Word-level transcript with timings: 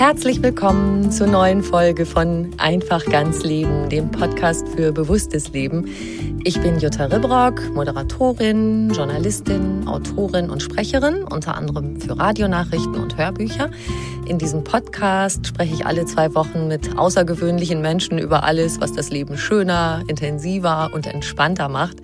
Herzlich 0.00 0.42
willkommen 0.42 1.12
zur 1.12 1.26
neuen 1.26 1.62
Folge 1.62 2.06
von 2.06 2.52
Einfach 2.56 3.04
ganz 3.04 3.42
Leben, 3.42 3.90
dem 3.90 4.10
Podcast 4.10 4.66
für 4.68 4.92
bewusstes 4.92 5.52
Leben. 5.52 5.84
Ich 6.42 6.58
bin 6.58 6.78
Jutta 6.78 7.04
Ribrock, 7.04 7.74
Moderatorin, 7.74 8.88
Journalistin, 8.94 9.86
Autorin 9.86 10.48
und 10.48 10.62
Sprecherin, 10.62 11.22
unter 11.24 11.54
anderem 11.54 12.00
für 12.00 12.18
Radionachrichten 12.18 12.94
und 12.94 13.18
Hörbücher. 13.18 13.70
In 14.24 14.38
diesem 14.38 14.64
Podcast 14.64 15.46
spreche 15.46 15.74
ich 15.74 15.84
alle 15.84 16.06
zwei 16.06 16.34
Wochen 16.34 16.66
mit 16.66 16.96
außergewöhnlichen 16.96 17.82
Menschen 17.82 18.16
über 18.16 18.44
alles, 18.44 18.80
was 18.80 18.94
das 18.94 19.10
Leben 19.10 19.36
schöner, 19.36 20.02
intensiver 20.08 20.92
und 20.94 21.06
entspannter 21.08 21.68
macht. 21.68 21.98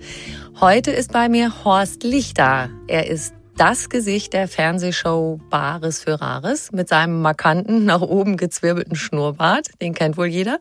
Heute 0.61 0.91
ist 0.91 1.13
bei 1.13 1.29
mir 1.29 1.51
Horst 1.65 2.03
Lichter. 2.03 2.69
Er 2.87 3.09
ist 3.09 3.33
das 3.57 3.89
Gesicht 3.89 4.33
der 4.33 4.47
Fernsehshow 4.47 5.39
Bares 5.49 6.03
für 6.03 6.21
Rares 6.21 6.71
mit 6.71 6.89
seinem 6.89 7.21
markanten, 7.21 7.85
nach 7.85 8.01
oben 8.01 8.37
gezwirbelten 8.37 8.95
Schnurrbart. 8.95 9.69
Den 9.81 9.95
kennt 9.95 10.15
wohl 10.15 10.27
jeder. 10.27 10.59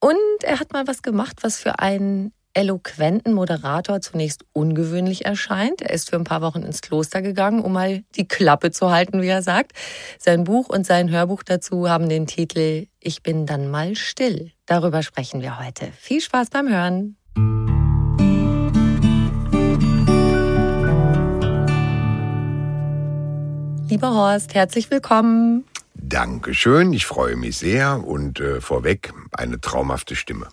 Und 0.00 0.16
er 0.42 0.58
hat 0.58 0.72
mal 0.72 0.86
was 0.86 1.02
gemacht, 1.02 1.38
was 1.42 1.60
für 1.60 1.78
einen 1.78 2.32
eloquenten 2.54 3.34
Moderator 3.34 4.00
zunächst 4.00 4.44
ungewöhnlich 4.52 5.26
erscheint. 5.26 5.82
Er 5.82 5.90
ist 5.90 6.10
für 6.10 6.16
ein 6.16 6.24
paar 6.24 6.42
Wochen 6.42 6.62
ins 6.62 6.80
Kloster 6.80 7.20
gegangen, 7.20 7.60
um 7.60 7.72
mal 7.72 8.02
die 8.16 8.26
Klappe 8.26 8.70
zu 8.70 8.90
halten, 8.90 9.20
wie 9.22 9.28
er 9.28 9.42
sagt. 9.42 9.72
Sein 10.18 10.44
Buch 10.44 10.68
und 10.68 10.86
sein 10.86 11.10
Hörbuch 11.10 11.42
dazu 11.42 11.88
haben 11.88 12.08
den 12.08 12.26
Titel 12.26 12.86
Ich 13.00 13.22
bin 13.22 13.46
dann 13.46 13.70
mal 13.70 13.96
still. 13.96 14.52
Darüber 14.66 15.02
sprechen 15.02 15.42
wir 15.42 15.58
heute. 15.64 15.92
Viel 15.98 16.20
Spaß 16.20 16.50
beim 16.50 16.68
Hören. 16.68 17.81
Lieber 23.92 24.14
Horst, 24.14 24.54
herzlich 24.54 24.90
willkommen. 24.90 25.66
Dankeschön, 25.92 26.94
ich 26.94 27.04
freue 27.04 27.36
mich 27.36 27.58
sehr 27.58 28.02
und 28.02 28.40
äh, 28.40 28.62
vorweg 28.62 29.12
eine 29.32 29.60
traumhafte 29.60 30.16
Stimme. 30.16 30.48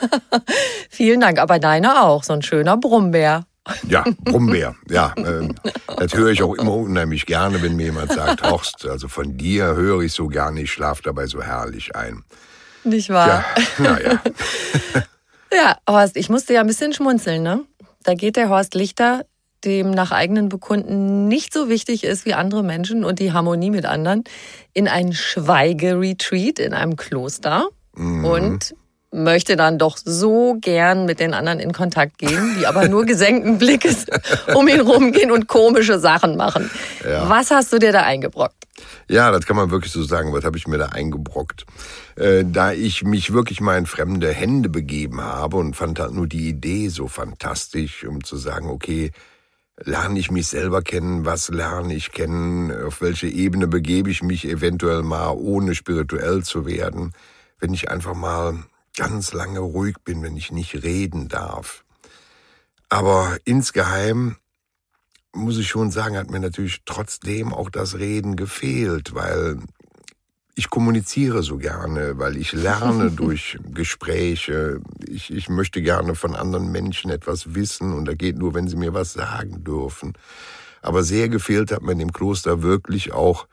Vielen 0.88 1.20
Dank, 1.20 1.40
aber 1.40 1.58
deine 1.58 2.04
auch, 2.04 2.22
so 2.22 2.34
ein 2.34 2.42
schöner 2.42 2.76
Brummbär. 2.76 3.46
Ja, 3.88 4.04
Brummbär, 4.20 4.76
ja. 4.88 5.12
Äh, 5.16 5.48
das 5.96 6.14
höre 6.14 6.30
ich 6.30 6.44
auch 6.44 6.54
immer 6.54 6.72
unheimlich 6.72 7.26
gerne, 7.26 7.60
wenn 7.62 7.74
mir 7.74 7.86
jemand 7.86 8.12
sagt, 8.12 8.40
Horst, 8.48 8.86
also 8.86 9.08
von 9.08 9.36
dir 9.36 9.74
höre 9.74 10.02
ich 10.02 10.12
so 10.12 10.28
gerne, 10.28 10.60
ich 10.60 10.70
schlafe 10.70 11.02
dabei 11.02 11.26
so 11.26 11.42
herrlich 11.42 11.96
ein. 11.96 12.22
Nicht 12.84 13.10
wahr? 13.10 13.44
Ja, 13.56 13.82
naja. 13.82 14.22
ja, 15.52 15.78
Horst, 15.90 16.16
ich 16.16 16.28
musste 16.28 16.54
ja 16.54 16.60
ein 16.60 16.68
bisschen 16.68 16.92
schmunzeln, 16.92 17.42
ne? 17.42 17.64
Da 18.04 18.14
geht 18.14 18.36
der 18.36 18.50
Horst 18.50 18.76
Lichter 18.76 19.24
dem 19.66 19.90
nach 19.90 20.12
eigenen 20.12 20.48
Bekunden 20.48 21.28
nicht 21.28 21.52
so 21.52 21.68
wichtig 21.68 22.04
ist 22.04 22.24
wie 22.24 22.34
andere 22.34 22.62
Menschen 22.62 23.04
und 23.04 23.18
die 23.18 23.32
Harmonie 23.32 23.70
mit 23.70 23.84
anderen, 23.84 24.24
in 24.72 24.88
ein 24.88 25.12
Schweigeretreat 25.12 26.58
in 26.58 26.72
einem 26.72 26.96
Kloster 26.96 27.68
mhm. 27.94 28.24
und 28.24 28.74
möchte 29.12 29.56
dann 29.56 29.78
doch 29.78 29.96
so 29.96 30.56
gern 30.60 31.06
mit 31.06 31.20
den 31.20 31.32
anderen 31.34 31.58
in 31.58 31.72
Kontakt 31.72 32.18
gehen, 32.18 32.56
die 32.58 32.66
aber 32.66 32.88
nur 32.88 33.04
gesenkten 33.06 33.58
Blickes 33.58 34.06
um 34.54 34.68
ihn 34.68 34.80
rumgehen 34.80 35.30
und 35.30 35.48
komische 35.48 35.98
Sachen 35.98 36.36
machen. 36.36 36.70
Ja. 37.04 37.28
Was 37.28 37.50
hast 37.50 37.72
du 37.72 37.78
dir 37.78 37.92
da 37.92 38.02
eingebrockt? 38.02 38.64
Ja, 39.08 39.30
das 39.30 39.46
kann 39.46 39.56
man 39.56 39.70
wirklich 39.70 39.92
so 39.92 40.02
sagen. 40.02 40.32
Was 40.32 40.44
habe 40.44 40.58
ich 40.58 40.66
mir 40.66 40.78
da 40.78 40.86
eingebrockt? 40.86 41.64
Äh, 42.16 42.44
da 42.46 42.72
ich 42.72 43.04
mich 43.04 43.32
wirklich 43.32 43.60
mal 43.60 43.78
in 43.78 43.86
fremde 43.86 44.30
Hände 44.30 44.68
begeben 44.68 45.22
habe 45.22 45.56
und 45.56 45.74
fand 45.74 45.98
halt 45.98 46.12
nur 46.12 46.26
die 46.26 46.48
Idee 46.48 46.88
so 46.88 47.08
fantastisch, 47.08 48.04
um 48.04 48.22
zu 48.22 48.36
sagen, 48.36 48.68
okay, 48.68 49.12
lerne 49.82 50.18
ich 50.18 50.30
mich 50.30 50.46
selber 50.48 50.82
kennen, 50.82 51.24
was 51.24 51.48
lerne 51.48 51.94
ich 51.94 52.12
kennen, 52.12 52.72
auf 52.84 53.00
welche 53.00 53.28
Ebene 53.28 53.66
begebe 53.66 54.10
ich 54.10 54.22
mich 54.22 54.46
eventuell 54.46 55.02
mal, 55.02 55.30
ohne 55.30 55.74
spirituell 55.74 56.42
zu 56.42 56.66
werden, 56.66 57.12
wenn 57.58 57.74
ich 57.74 57.90
einfach 57.90 58.14
mal 58.14 58.64
ganz 58.96 59.32
lange 59.32 59.60
ruhig 59.60 59.96
bin, 60.04 60.22
wenn 60.22 60.36
ich 60.36 60.50
nicht 60.50 60.82
reden 60.82 61.28
darf. 61.28 61.84
Aber 62.88 63.36
insgeheim 63.44 64.36
muss 65.32 65.58
ich 65.58 65.68
schon 65.68 65.90
sagen, 65.90 66.16
hat 66.16 66.30
mir 66.30 66.40
natürlich 66.40 66.82
trotzdem 66.86 67.52
auch 67.52 67.68
das 67.68 67.98
Reden 67.98 68.36
gefehlt, 68.36 69.14
weil 69.14 69.58
ich 70.58 70.70
kommuniziere 70.70 71.42
so 71.42 71.58
gerne, 71.58 72.18
weil 72.18 72.36
ich 72.38 72.52
lerne 72.52 73.10
durch 73.12 73.58
Gespräche. 73.72 74.80
Ich, 75.06 75.30
ich 75.30 75.50
möchte 75.50 75.82
gerne 75.82 76.14
von 76.14 76.34
anderen 76.34 76.72
Menschen 76.72 77.10
etwas 77.10 77.54
wissen 77.54 77.92
und 77.92 78.06
da 78.06 78.14
geht 78.14 78.38
nur, 78.38 78.54
wenn 78.54 78.66
sie 78.66 78.76
mir 78.76 78.94
was 78.94 79.12
sagen 79.12 79.62
dürfen. 79.62 80.14
Aber 80.80 81.02
sehr 81.02 81.28
gefehlt 81.28 81.72
hat 81.72 81.82
mir 81.82 81.92
in 81.92 81.98
dem 81.98 82.12
Kloster 82.12 82.62
wirklich 82.62 83.12
auch, 83.12 83.46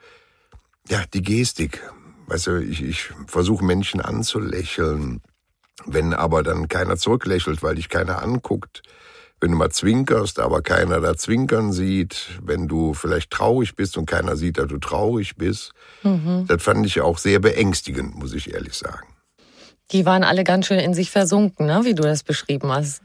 ja, 0.87 1.03
die 1.13 1.21
Gestik. 1.21 1.81
Weißt 2.27 2.47
du, 2.47 2.63
ich, 2.63 2.81
ich 2.81 3.09
versuche 3.27 3.65
Menschen 3.65 3.99
anzulächeln. 3.99 5.21
Wenn 5.85 6.13
aber 6.13 6.41
dann 6.41 6.69
keiner 6.69 6.95
zurücklächelt, 6.95 7.61
weil 7.63 7.75
dich 7.75 7.89
keiner 7.89 8.21
anguckt, 8.21 8.81
wenn 9.43 9.51
du 9.51 9.57
mal 9.57 9.71
zwinkerst, 9.71 10.39
aber 10.39 10.61
keiner 10.61 11.01
da 11.01 11.17
zwinkern 11.17 11.73
sieht, 11.73 12.39
wenn 12.41 12.69
du 12.69 12.93
vielleicht 12.93 13.29
traurig 13.29 13.75
bist 13.75 13.97
und 13.97 14.05
keiner 14.05 14.37
sieht, 14.37 14.57
dass 14.57 14.67
du 14.67 14.77
traurig 14.77 15.35
bist, 15.35 15.73
mhm. 16.01 16.45
das 16.47 16.63
fand 16.63 16.85
ich 16.85 17.01
auch 17.01 17.17
sehr 17.17 17.39
beängstigend, 17.39 18.15
muss 18.15 18.33
ich 18.33 18.53
ehrlich 18.53 18.73
sagen. 18.75 19.12
Die 19.91 20.05
waren 20.05 20.23
alle 20.23 20.43
ganz 20.43 20.65
schön 20.65 20.79
in 20.79 20.93
sich 20.93 21.11
versunken, 21.11 21.67
ne? 21.67 21.81
wie 21.83 21.93
du 21.93 22.03
das 22.03 22.23
beschrieben 22.23 22.71
hast. 22.71 23.01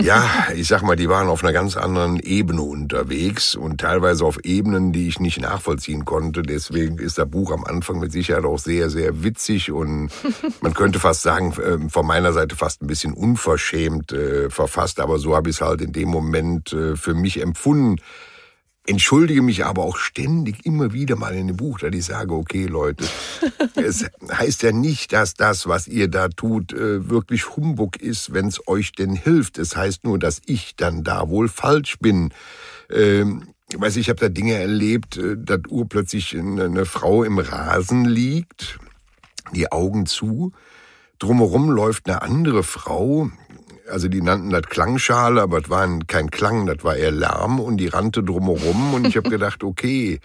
Ja, 0.00 0.24
ich 0.54 0.68
sag 0.68 0.82
mal, 0.82 0.96
die 0.96 1.08
waren 1.08 1.28
auf 1.28 1.42
einer 1.42 1.52
ganz 1.52 1.76
anderen 1.76 2.18
Ebene 2.18 2.62
unterwegs 2.62 3.54
und 3.54 3.80
teilweise 3.80 4.24
auf 4.24 4.38
Ebenen, 4.44 4.92
die 4.92 5.08
ich 5.08 5.20
nicht 5.20 5.40
nachvollziehen 5.40 6.04
konnte. 6.04 6.42
Deswegen 6.42 6.98
ist 6.98 7.18
das 7.18 7.28
Buch 7.28 7.50
am 7.50 7.64
Anfang 7.64 7.98
mit 7.98 8.12
Sicherheit 8.12 8.44
auch 8.44 8.58
sehr, 8.58 8.88
sehr 8.88 9.22
witzig 9.22 9.70
und 9.72 10.10
man 10.62 10.72
könnte 10.72 11.00
fast 11.00 11.22
sagen, 11.22 11.54
ähm, 11.66 11.90
von 11.90 12.06
meiner 12.06 12.32
Seite 12.32 12.56
fast 12.56 12.80
ein 12.82 12.86
bisschen 12.86 13.12
unverschämt 13.12 14.12
äh, 14.12 14.48
verfasst, 14.48 15.00
aber 15.00 15.18
so 15.18 15.34
habe 15.34 15.50
ich 15.50 15.56
es 15.56 15.60
halt 15.60 15.82
in 15.82 15.92
dem 15.92 16.08
Moment 16.08 16.72
äh, 16.72 16.96
für 16.96 17.14
mich 17.14 17.42
empfunden 17.42 17.96
entschuldige 18.86 19.42
mich 19.42 19.64
aber 19.64 19.82
auch 19.82 19.96
ständig 19.96 20.64
immer 20.64 20.92
wieder 20.92 21.16
mal 21.16 21.34
in 21.34 21.48
dem 21.48 21.56
Buch, 21.56 21.78
dass 21.78 21.94
ich 21.94 22.04
sage, 22.04 22.34
okay 22.34 22.66
Leute, 22.66 23.04
es 23.74 24.06
heißt 24.30 24.62
ja 24.62 24.72
nicht, 24.72 25.12
dass 25.12 25.34
das, 25.34 25.66
was 25.66 25.86
ihr 25.86 26.08
da 26.08 26.28
tut, 26.28 26.72
äh, 26.72 27.08
wirklich 27.08 27.56
Humbug 27.56 28.00
ist, 28.00 28.32
wenn 28.32 28.48
es 28.48 28.66
euch 28.66 28.92
denn 28.92 29.14
hilft. 29.14 29.58
Es 29.58 29.76
heißt 29.76 30.04
nur, 30.04 30.18
dass 30.18 30.40
ich 30.46 30.76
dann 30.76 31.04
da 31.04 31.28
wohl 31.28 31.48
falsch 31.48 31.98
bin. 31.98 32.32
Ähm, 32.90 33.48
ich 33.72 33.80
weiß, 33.80 33.96
ich 33.96 34.08
habe 34.08 34.18
da 34.18 34.28
Dinge 34.28 34.54
erlebt, 34.54 35.16
äh, 35.16 35.36
dass 35.36 35.60
urplötzlich 35.68 36.36
eine 36.36 36.86
Frau 36.86 37.22
im 37.22 37.38
Rasen 37.38 38.04
liegt, 38.04 38.78
die 39.54 39.70
Augen 39.70 40.06
zu, 40.06 40.52
drumherum 41.18 41.70
läuft 41.70 42.08
eine 42.08 42.22
andere 42.22 42.62
Frau, 42.62 43.30
also 43.90 44.08
die 44.08 44.22
nannten 44.22 44.50
das 44.50 44.62
Klangschale, 44.62 45.42
aber 45.42 45.58
es 45.58 45.70
war 45.70 45.86
kein 46.06 46.30
Klang, 46.30 46.66
das 46.66 46.82
war 46.82 46.96
eher 46.96 47.10
Lärm 47.10 47.60
und 47.60 47.76
die 47.76 47.88
rannte 47.88 48.22
drumherum 48.22 48.94
und 48.94 49.06
ich 49.06 49.16
habe 49.16 49.30
gedacht, 49.30 49.62
okay, 49.62 50.20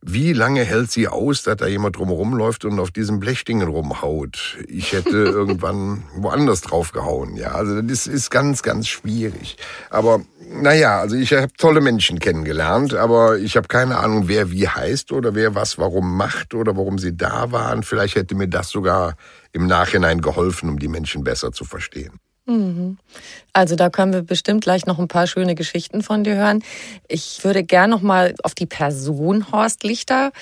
wie 0.00 0.32
lange 0.32 0.62
hält 0.62 0.92
sie 0.92 1.08
aus, 1.08 1.42
dass 1.42 1.56
da 1.56 1.66
jemand 1.66 1.96
drumherum 1.96 2.34
läuft 2.34 2.64
und 2.64 2.78
auf 2.78 2.92
diesen 2.92 3.18
Blechdingen 3.18 3.66
rumhaut? 3.66 4.58
Ich 4.68 4.92
hätte 4.92 5.10
irgendwann 5.10 6.04
woanders 6.14 6.60
drauf 6.60 6.92
gehauen. 6.92 7.36
Ja, 7.36 7.52
also 7.52 7.82
das 7.82 8.06
ist 8.06 8.30
ganz, 8.30 8.62
ganz 8.62 8.86
schwierig. 8.86 9.56
Aber 9.90 10.20
naja, 10.48 11.00
also 11.00 11.16
ich 11.16 11.32
habe 11.32 11.52
tolle 11.58 11.80
Menschen 11.80 12.20
kennengelernt, 12.20 12.94
aber 12.94 13.38
ich 13.38 13.56
habe 13.56 13.66
keine 13.66 13.98
Ahnung, 13.98 14.28
wer 14.28 14.52
wie 14.52 14.68
heißt 14.68 15.10
oder 15.10 15.34
wer 15.34 15.56
was 15.56 15.78
warum 15.78 16.16
macht 16.16 16.54
oder 16.54 16.76
warum 16.76 16.98
sie 16.98 17.16
da 17.16 17.50
waren. 17.50 17.82
Vielleicht 17.82 18.14
hätte 18.14 18.36
mir 18.36 18.48
das 18.48 18.68
sogar 18.68 19.16
im 19.52 19.66
Nachhinein 19.66 20.20
geholfen, 20.20 20.68
um 20.68 20.78
die 20.78 20.88
Menschen 20.88 21.24
besser 21.24 21.50
zu 21.50 21.64
verstehen. 21.64 22.20
Mhm. 22.48 22.96
Also 23.52 23.76
da 23.76 23.90
können 23.90 24.14
wir 24.14 24.22
bestimmt 24.22 24.64
gleich 24.64 24.86
noch 24.86 24.98
ein 24.98 25.06
paar 25.06 25.26
schöne 25.26 25.54
Geschichten 25.54 26.02
von 26.02 26.24
dir 26.24 26.36
hören. 26.36 26.64
Ich 27.06 27.44
würde 27.44 27.62
gern 27.62 27.90
noch 27.90 28.00
mal 28.00 28.34
auf 28.42 28.54
die 28.54 28.66
Person 28.66 29.52
Horst 29.52 29.84
Lichter 29.84 30.32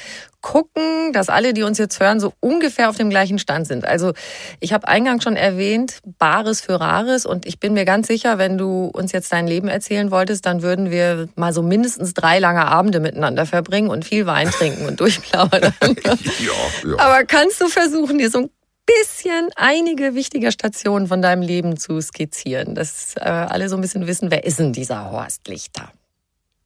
gucken, 0.40 1.12
dass 1.12 1.28
alle, 1.28 1.52
die 1.52 1.64
uns 1.64 1.78
jetzt 1.78 1.98
hören, 1.98 2.20
so 2.20 2.32
ungefähr 2.38 2.88
auf 2.88 2.96
dem 2.96 3.10
gleichen 3.10 3.40
Stand 3.40 3.66
sind. 3.66 3.84
Also 3.84 4.12
ich 4.60 4.72
habe 4.72 4.86
eingangs 4.86 5.24
schon 5.24 5.34
erwähnt, 5.34 5.98
Bares 6.18 6.60
für 6.60 6.78
Rares 6.78 7.26
und 7.26 7.46
ich 7.46 7.58
bin 7.58 7.72
mir 7.72 7.84
ganz 7.84 8.06
sicher, 8.06 8.38
wenn 8.38 8.56
du 8.56 8.86
uns 8.86 9.10
jetzt 9.10 9.32
dein 9.32 9.48
Leben 9.48 9.66
erzählen 9.66 10.12
wolltest, 10.12 10.46
dann 10.46 10.62
würden 10.62 10.92
wir 10.92 11.28
mal 11.34 11.52
so 11.52 11.62
mindestens 11.62 12.14
drei 12.14 12.38
lange 12.38 12.66
Abende 12.66 13.00
miteinander 13.00 13.46
verbringen 13.46 13.88
und 13.88 14.04
viel 14.04 14.26
Wein 14.26 14.48
trinken 14.52 14.86
und 14.86 15.00
durchplaudern. 15.00 15.74
ja, 15.82 16.52
ja. 16.88 16.98
Aber 16.98 17.24
kannst 17.24 17.60
du 17.60 17.66
versuchen, 17.66 18.18
dir 18.18 18.30
so 18.30 18.38
ein 18.38 18.50
bisschen 18.86 19.50
einige 19.56 20.14
wichtige 20.14 20.52
Stationen 20.52 21.08
von 21.08 21.20
deinem 21.22 21.42
Leben 21.42 21.76
zu 21.76 22.00
skizzieren, 22.00 22.74
dass 22.74 23.14
äh, 23.16 23.20
alle 23.20 23.68
so 23.68 23.76
ein 23.76 23.80
bisschen 23.82 24.06
wissen, 24.06 24.30
wer 24.30 24.44
ist 24.44 24.58
denn 24.58 24.72
dieser 24.72 25.10
Horst 25.10 25.48
Lichter? 25.48 25.92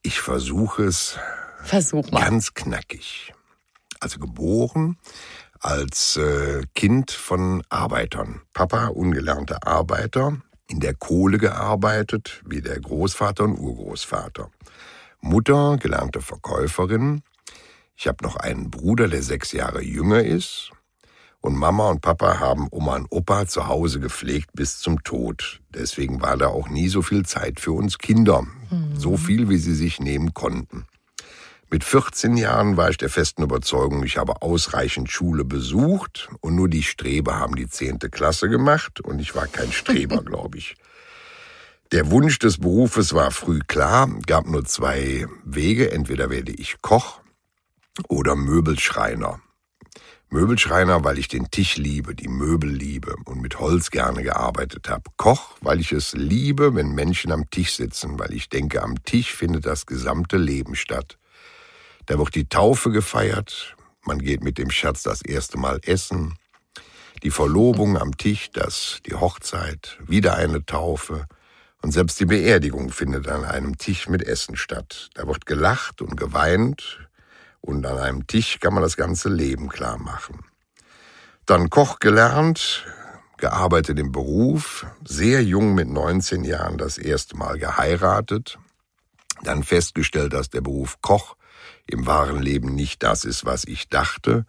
Ich 0.02 0.20
versuche 0.20 0.84
es 0.84 1.18
Versuch 1.64 2.10
mal. 2.10 2.20
ganz 2.22 2.54
knackig. 2.54 3.32
Also 4.00 4.18
geboren 4.18 4.96
als 5.58 6.16
äh, 6.16 6.62
Kind 6.74 7.10
von 7.10 7.62
Arbeitern. 7.68 8.40
Papa, 8.54 8.86
ungelernter 8.88 9.66
Arbeiter, 9.66 10.40
in 10.68 10.80
der 10.80 10.94
Kohle 10.94 11.36
gearbeitet, 11.38 12.40
wie 12.46 12.62
der 12.62 12.80
Großvater 12.80 13.44
und 13.44 13.58
Urgroßvater. 13.58 14.50
Mutter, 15.20 15.76
gelernte 15.76 16.22
Verkäuferin, 16.22 17.22
Ich 17.94 18.06
habe 18.06 18.24
noch 18.24 18.36
einen 18.36 18.70
Bruder, 18.70 19.08
der 19.08 19.22
sechs 19.22 19.52
Jahre 19.52 19.82
jünger 19.82 20.22
ist. 20.24 20.70
Und 21.40 21.56
Mama 21.56 21.88
und 21.88 22.02
Papa 22.02 22.38
haben 22.38 22.68
Oma 22.70 22.96
und 22.96 23.06
Opa 23.10 23.46
zu 23.46 23.66
Hause 23.66 23.98
gepflegt 23.98 24.50
bis 24.52 24.78
zum 24.78 25.02
Tod. 25.02 25.60
Deswegen 25.70 26.20
war 26.20 26.36
da 26.36 26.48
auch 26.48 26.68
nie 26.68 26.88
so 26.88 27.00
viel 27.00 27.24
Zeit 27.24 27.60
für 27.60 27.72
uns 27.72 27.98
Kinder. 27.98 28.42
Mhm. 28.70 28.96
So 28.96 29.16
viel, 29.16 29.48
wie 29.48 29.56
sie 29.56 29.74
sich 29.74 30.00
nehmen 30.00 30.34
konnten. 30.34 30.84
Mit 31.72 31.84
14 31.84 32.36
Jahren 32.36 32.76
war 32.76 32.90
ich 32.90 32.96
der 32.96 33.08
festen 33.08 33.42
Überzeugung, 33.42 34.02
ich 34.02 34.18
habe 34.18 34.42
ausreichend 34.42 35.08
Schule 35.08 35.44
besucht 35.44 36.28
und 36.40 36.56
nur 36.56 36.68
die 36.68 36.82
Streber 36.82 37.38
haben 37.38 37.54
die 37.54 37.68
zehnte 37.68 38.10
Klasse 38.10 38.48
gemacht 38.48 39.00
und 39.00 39.20
ich 39.20 39.36
war 39.36 39.46
kein 39.46 39.70
Streber, 39.70 40.22
glaube 40.24 40.58
ich. 40.58 40.74
Der 41.92 42.10
Wunsch 42.10 42.40
des 42.40 42.58
Berufes 42.58 43.14
war 43.14 43.30
früh 43.30 43.60
klar, 43.60 44.10
gab 44.26 44.46
nur 44.46 44.64
zwei 44.64 45.26
Wege, 45.44 45.92
entweder 45.92 46.28
werde 46.28 46.52
ich 46.52 46.82
Koch 46.82 47.20
oder 48.08 48.34
Möbelschreiner. 48.34 49.40
Möbelschreiner, 50.30 51.02
weil 51.02 51.18
ich 51.18 51.26
den 51.26 51.50
Tisch 51.50 51.76
liebe, 51.76 52.14
die 52.14 52.28
Möbel 52.28 52.70
liebe 52.70 53.16
und 53.24 53.40
mit 53.40 53.58
Holz 53.58 53.90
gerne 53.90 54.22
gearbeitet 54.22 54.88
habe. 54.88 55.02
Koch, 55.16 55.56
weil 55.60 55.80
ich 55.80 55.90
es 55.90 56.12
liebe, 56.12 56.74
wenn 56.76 56.94
Menschen 56.94 57.32
am 57.32 57.50
Tisch 57.50 57.74
sitzen, 57.74 58.18
weil 58.18 58.32
ich 58.32 58.48
denke, 58.48 58.82
am 58.82 59.02
Tisch 59.04 59.34
findet 59.34 59.66
das 59.66 59.86
gesamte 59.86 60.36
Leben 60.36 60.76
statt. 60.76 61.18
Da 62.06 62.16
wird 62.18 62.34
die 62.36 62.48
Taufe 62.48 62.90
gefeiert, 62.90 63.76
man 64.04 64.20
geht 64.20 64.44
mit 64.44 64.56
dem 64.56 64.70
Schatz 64.70 65.02
das 65.02 65.20
erste 65.20 65.58
Mal 65.58 65.80
essen, 65.82 66.34
die 67.24 67.30
Verlobung 67.30 67.98
am 67.98 68.16
Tisch, 68.16 68.50
das, 68.52 69.00
die 69.06 69.14
Hochzeit, 69.14 69.98
wieder 70.06 70.36
eine 70.36 70.64
Taufe 70.64 71.26
und 71.82 71.92
selbst 71.92 72.20
die 72.20 72.26
Beerdigung 72.26 72.90
findet 72.90 73.26
an 73.26 73.44
einem 73.44 73.78
Tisch 73.78 74.08
mit 74.08 74.22
Essen 74.22 74.56
statt. 74.56 75.10
Da 75.14 75.26
wird 75.26 75.46
gelacht 75.46 76.02
und 76.02 76.16
geweint, 76.16 77.09
und 77.60 77.84
an 77.86 77.98
einem 77.98 78.26
Tisch 78.26 78.58
kann 78.60 78.74
man 78.74 78.82
das 78.82 78.96
ganze 78.96 79.28
Leben 79.28 79.68
klar 79.68 79.98
machen. 79.98 80.44
Dann 81.46 81.70
Koch 81.70 81.98
gelernt, 81.98 82.86
gearbeitet 83.38 83.98
im 83.98 84.12
Beruf, 84.12 84.86
sehr 85.04 85.42
jung 85.42 85.74
mit 85.74 85.88
19 85.88 86.44
Jahren 86.44 86.78
das 86.78 86.98
erste 86.98 87.36
Mal 87.36 87.58
geheiratet, 87.58 88.58
dann 89.42 89.62
festgestellt, 89.62 90.32
dass 90.32 90.50
der 90.50 90.60
Beruf 90.60 91.00
Koch 91.00 91.36
im 91.86 92.06
wahren 92.06 92.40
Leben 92.40 92.74
nicht 92.74 93.02
das 93.02 93.24
ist, 93.24 93.44
was 93.44 93.64
ich 93.64 93.88
dachte, 93.88 94.46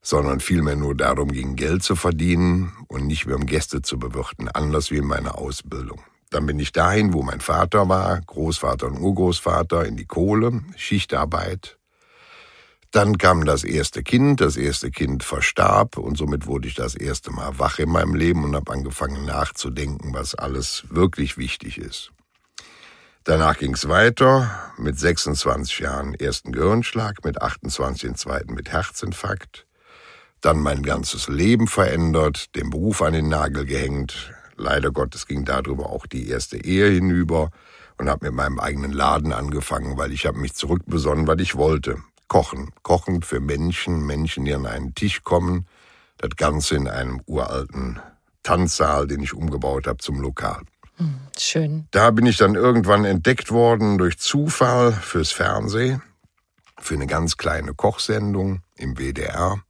sondern 0.00 0.40
vielmehr 0.40 0.76
nur 0.76 0.96
darum 0.96 1.30
ging, 1.30 1.54
Geld 1.54 1.82
zu 1.82 1.96
verdienen 1.96 2.72
und 2.88 3.06
nicht 3.06 3.26
mehr 3.26 3.36
um 3.36 3.46
Gäste 3.46 3.82
zu 3.82 3.98
bewirten, 3.98 4.48
anders 4.48 4.90
wie 4.90 4.96
in 4.96 5.06
meiner 5.06 5.38
Ausbildung. 5.38 6.02
Dann 6.30 6.46
bin 6.46 6.58
ich 6.58 6.72
dahin, 6.72 7.12
wo 7.12 7.22
mein 7.22 7.40
Vater 7.40 7.88
war, 7.88 8.20
Großvater 8.20 8.86
und 8.86 8.98
Urgroßvater, 8.98 9.84
in 9.84 9.96
die 9.96 10.06
Kohle, 10.06 10.62
Schichtarbeit, 10.76 11.78
dann 12.92 13.16
kam 13.16 13.46
das 13.46 13.64
erste 13.64 14.02
Kind, 14.02 14.42
das 14.42 14.58
erste 14.58 14.90
Kind 14.90 15.24
verstarb 15.24 15.96
und 15.96 16.18
somit 16.18 16.46
wurde 16.46 16.68
ich 16.68 16.74
das 16.74 16.94
erste 16.94 17.32
Mal 17.32 17.58
wach 17.58 17.78
in 17.78 17.88
meinem 17.88 18.14
Leben 18.14 18.44
und 18.44 18.54
habe 18.54 18.70
angefangen 18.70 19.24
nachzudenken, 19.24 20.12
was 20.12 20.34
alles 20.34 20.84
wirklich 20.90 21.38
wichtig 21.38 21.78
ist. 21.78 22.12
Danach 23.24 23.58
ging 23.58 23.72
es 23.72 23.88
weiter 23.88 24.50
mit 24.76 24.98
26 24.98 25.78
Jahren 25.78 26.14
ersten 26.14 26.52
Gehirnschlag, 26.52 27.24
mit 27.24 27.40
28 27.40 28.02
den 28.02 28.14
zweiten 28.14 28.52
mit 28.52 28.70
Herzinfarkt, 28.70 29.66
dann 30.42 30.60
mein 30.60 30.82
ganzes 30.82 31.28
Leben 31.28 31.68
verändert, 31.68 32.54
den 32.56 32.68
Beruf 32.68 33.00
an 33.00 33.14
den 33.14 33.28
Nagel 33.28 33.64
gehängt. 33.64 34.34
Leider 34.56 34.90
Gottes 34.90 35.26
ging 35.26 35.46
darüber 35.46 35.88
auch 35.88 36.06
die 36.06 36.28
erste 36.28 36.62
Ehe 36.62 36.90
hinüber 36.90 37.50
und 37.96 38.10
habe 38.10 38.26
mit 38.26 38.34
meinem 38.34 38.60
eigenen 38.60 38.92
Laden 38.92 39.32
angefangen, 39.32 39.96
weil 39.96 40.12
ich 40.12 40.26
habe 40.26 40.38
mich 40.38 40.52
zurückbesonnen, 40.52 41.26
was 41.26 41.40
ich 41.40 41.54
wollte. 41.54 42.02
Kochen. 42.28 42.70
Kochen 42.82 43.22
für 43.22 43.40
Menschen, 43.40 44.06
Menschen, 44.06 44.44
die 44.44 44.54
an 44.54 44.66
einen 44.66 44.94
Tisch 44.94 45.22
kommen. 45.22 45.66
Das 46.18 46.30
Ganze 46.36 46.76
in 46.76 46.88
einem 46.88 47.20
uralten 47.26 48.00
Tanzsaal, 48.42 49.06
den 49.06 49.22
ich 49.22 49.34
umgebaut 49.34 49.86
habe 49.86 49.98
zum 49.98 50.20
Lokal. 50.20 50.62
Hm, 50.96 51.14
schön. 51.38 51.88
Da 51.90 52.10
bin 52.10 52.26
ich 52.26 52.36
dann 52.36 52.54
irgendwann 52.54 53.04
entdeckt 53.04 53.50
worden 53.50 53.98
durch 53.98 54.18
Zufall 54.18 54.92
fürs 54.92 55.32
Fernsehen, 55.32 56.02
für 56.78 56.94
eine 56.94 57.06
ganz 57.06 57.36
kleine 57.36 57.74
Kochsendung 57.74 58.62
im 58.76 58.98
WDR, 58.98 59.62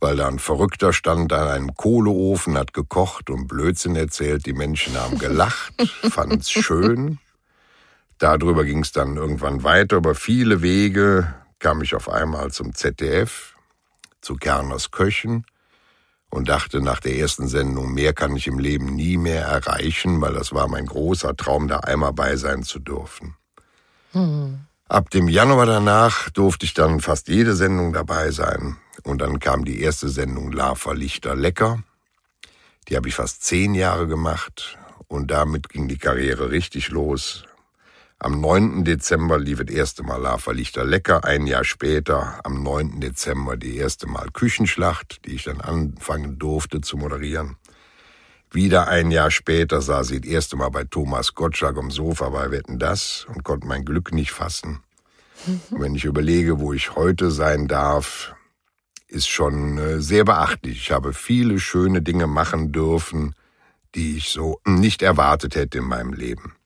weil 0.00 0.16
da 0.16 0.28
ein 0.28 0.38
Verrückter 0.38 0.92
stand 0.92 1.32
an 1.32 1.48
einem 1.48 1.74
Kohleofen, 1.74 2.56
hat 2.56 2.72
gekocht 2.72 3.30
und 3.30 3.48
Blödsinn 3.48 3.96
erzählt. 3.96 4.46
Die 4.46 4.52
Menschen 4.52 4.98
haben 4.98 5.18
gelacht, 5.18 5.74
fanden 6.10 6.38
es 6.38 6.50
schön. 6.50 7.18
Darüber 8.18 8.64
ging 8.64 8.80
es 8.80 8.92
dann 8.92 9.16
irgendwann 9.16 9.62
weiter 9.62 9.96
über 9.96 10.14
viele 10.14 10.60
Wege 10.62 11.34
kam 11.58 11.82
ich 11.82 11.94
auf 11.94 12.08
einmal 12.08 12.50
zum 12.50 12.74
ZDF, 12.74 13.54
zu 14.20 14.36
Kerners 14.36 14.90
Köchen 14.90 15.44
und 16.30 16.48
dachte 16.48 16.80
nach 16.80 17.00
der 17.00 17.16
ersten 17.16 17.48
Sendung, 17.48 17.92
mehr 17.94 18.12
kann 18.12 18.36
ich 18.36 18.46
im 18.46 18.58
Leben 18.58 18.94
nie 18.94 19.16
mehr 19.16 19.44
erreichen, 19.44 20.20
weil 20.20 20.34
das 20.34 20.52
war 20.52 20.68
mein 20.68 20.86
großer 20.86 21.36
Traum, 21.36 21.68
da 21.68 21.78
einmal 21.80 22.12
bei 22.12 22.36
sein 22.36 22.62
zu 22.62 22.78
dürfen. 22.78 23.34
Hm. 24.12 24.60
Ab 24.88 25.10
dem 25.10 25.28
Januar 25.28 25.66
danach 25.66 26.30
durfte 26.30 26.64
ich 26.64 26.72
dann 26.72 27.00
fast 27.00 27.28
jede 27.28 27.54
Sendung 27.54 27.92
dabei 27.92 28.30
sein. 28.30 28.78
Und 29.04 29.20
dann 29.20 29.38
kam 29.38 29.64
die 29.64 29.80
erste 29.80 30.08
Sendung 30.08 30.50
Lava 30.50 30.92
Lichter 30.92 31.36
Lecker. 31.36 31.82
Die 32.88 32.96
habe 32.96 33.08
ich 33.08 33.14
fast 33.14 33.44
zehn 33.44 33.74
Jahre 33.74 34.06
gemacht. 34.06 34.78
Und 35.06 35.30
damit 35.30 35.68
ging 35.68 35.88
die 35.88 35.98
Karriere 35.98 36.50
richtig 36.50 36.88
los. 36.88 37.44
Am 38.20 38.40
9. 38.40 38.82
Dezember 38.82 39.38
lief 39.38 39.64
das 39.64 39.72
erste 39.72 40.02
Mal 40.02 40.20
Lava 40.20 40.50
Lichter 40.50 40.84
Lecker. 40.84 41.24
Ein 41.24 41.46
Jahr 41.46 41.62
später, 41.62 42.40
am 42.42 42.64
9. 42.64 42.98
Dezember, 43.00 43.56
die 43.56 43.76
erste 43.76 44.08
Mal 44.08 44.30
Küchenschlacht, 44.32 45.24
die 45.24 45.36
ich 45.36 45.44
dann 45.44 45.60
anfangen 45.60 46.36
durfte 46.36 46.80
zu 46.80 46.96
moderieren. 46.96 47.58
Wieder 48.50 48.88
ein 48.88 49.12
Jahr 49.12 49.30
später 49.30 49.80
saß 49.80 50.10
ich 50.10 50.22
das 50.22 50.30
erste 50.30 50.56
Mal 50.56 50.70
bei 50.70 50.82
Thomas 50.82 51.36
Gottschalk 51.36 51.78
am 51.78 51.92
Sofa 51.92 52.28
bei 52.30 52.50
Wetten 52.50 52.80
Das 52.80 53.24
und 53.28 53.44
konnte 53.44 53.68
mein 53.68 53.84
Glück 53.84 54.12
nicht 54.12 54.32
fassen. 54.32 54.80
Und 55.70 55.80
wenn 55.80 55.94
ich 55.94 56.04
überlege, 56.04 56.58
wo 56.58 56.72
ich 56.72 56.96
heute 56.96 57.30
sein 57.30 57.68
darf, 57.68 58.34
ist 59.06 59.28
schon 59.28 59.78
äh, 59.78 60.00
sehr 60.00 60.24
beachtlich. 60.24 60.78
Ich 60.78 60.90
habe 60.90 61.12
viele 61.12 61.60
schöne 61.60 62.02
Dinge 62.02 62.26
machen 62.26 62.72
dürfen, 62.72 63.36
die 63.94 64.16
ich 64.16 64.30
so 64.30 64.60
nicht 64.66 65.02
erwartet 65.02 65.54
hätte 65.54 65.78
in 65.78 65.84
meinem 65.84 66.12
Leben. 66.12 66.57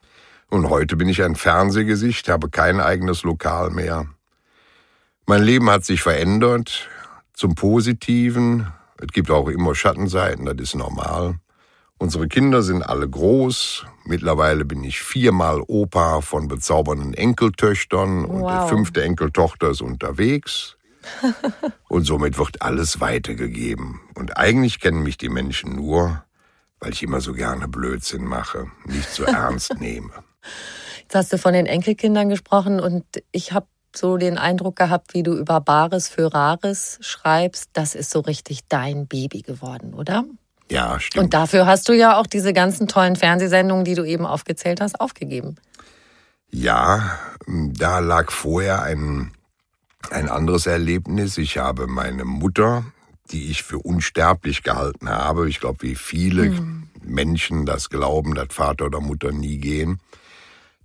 Und 0.52 0.68
heute 0.68 0.96
bin 0.96 1.08
ich 1.08 1.22
ein 1.22 1.34
Fernsehgesicht, 1.34 2.28
habe 2.28 2.50
kein 2.50 2.78
eigenes 2.78 3.22
Lokal 3.22 3.70
mehr. 3.70 4.04
Mein 5.24 5.42
Leben 5.42 5.70
hat 5.70 5.86
sich 5.86 6.02
verändert 6.02 6.90
zum 7.32 7.54
Positiven. 7.54 8.66
Es 8.98 9.06
gibt 9.14 9.30
auch 9.30 9.48
immer 9.48 9.74
Schattenseiten, 9.74 10.44
das 10.44 10.56
ist 10.58 10.74
normal. 10.74 11.36
Unsere 11.96 12.28
Kinder 12.28 12.60
sind 12.60 12.82
alle 12.82 13.08
groß. 13.08 13.86
Mittlerweile 14.04 14.66
bin 14.66 14.84
ich 14.84 15.00
viermal 15.00 15.62
Opa 15.66 16.20
von 16.20 16.48
bezaubernden 16.48 17.14
Enkeltöchtern 17.14 18.26
und 18.26 18.42
wow. 18.42 18.64
die 18.64 18.68
fünfte 18.68 19.02
Enkeltochter 19.04 19.70
ist 19.70 19.80
unterwegs. 19.80 20.76
und 21.88 22.04
somit 22.04 22.36
wird 22.36 22.60
alles 22.60 23.00
weitergegeben. 23.00 24.02
Und 24.14 24.36
eigentlich 24.36 24.80
kennen 24.80 25.02
mich 25.02 25.16
die 25.16 25.30
Menschen 25.30 25.74
nur, 25.76 26.22
weil 26.78 26.92
ich 26.92 27.02
immer 27.02 27.22
so 27.22 27.32
gerne 27.32 27.68
Blödsinn 27.68 28.26
mache, 28.26 28.66
nicht 28.84 29.08
so 29.08 29.24
ernst 29.24 29.74
nehme. 29.80 30.12
Jetzt 31.02 31.14
hast 31.14 31.32
du 31.32 31.38
von 31.38 31.52
den 31.52 31.66
Enkelkindern 31.66 32.28
gesprochen 32.28 32.80
und 32.80 33.04
ich 33.32 33.52
habe 33.52 33.66
so 33.94 34.16
den 34.16 34.38
Eindruck 34.38 34.76
gehabt, 34.76 35.14
wie 35.14 35.22
du 35.22 35.34
über 35.34 35.60
Bares 35.60 36.08
für 36.08 36.32
Rares 36.32 36.98
schreibst. 37.02 37.70
Das 37.74 37.94
ist 37.94 38.10
so 38.10 38.20
richtig 38.20 38.60
dein 38.68 39.06
Baby 39.06 39.42
geworden, 39.42 39.94
oder? 39.94 40.24
Ja, 40.70 40.98
stimmt. 40.98 41.24
Und 41.24 41.34
dafür 41.34 41.66
hast 41.66 41.88
du 41.88 41.92
ja 41.92 42.18
auch 42.18 42.26
diese 42.26 42.52
ganzen 42.52 42.88
tollen 42.88 43.16
Fernsehsendungen, 43.16 43.84
die 43.84 43.94
du 43.94 44.04
eben 44.04 44.24
aufgezählt 44.24 44.80
hast, 44.80 45.00
aufgegeben. 45.00 45.56
Ja, 46.50 47.18
da 47.46 47.98
lag 47.98 48.30
vorher 48.30 48.82
ein, 48.82 49.32
ein 50.10 50.28
anderes 50.28 50.66
Erlebnis. 50.66 51.36
Ich 51.36 51.58
habe 51.58 51.86
meine 51.86 52.24
Mutter, 52.24 52.84
die 53.30 53.50
ich 53.50 53.62
für 53.62 53.78
unsterblich 53.78 54.62
gehalten 54.62 55.08
habe, 55.08 55.48
ich 55.48 55.60
glaube, 55.60 55.82
wie 55.82 55.94
viele 55.94 56.44
hm. 56.44 56.88
Menschen 57.02 57.66
das 57.66 57.90
glauben, 57.90 58.34
dass 58.34 58.48
Vater 58.50 58.86
oder 58.86 59.00
Mutter 59.00 59.32
nie 59.32 59.58
gehen, 59.58 60.00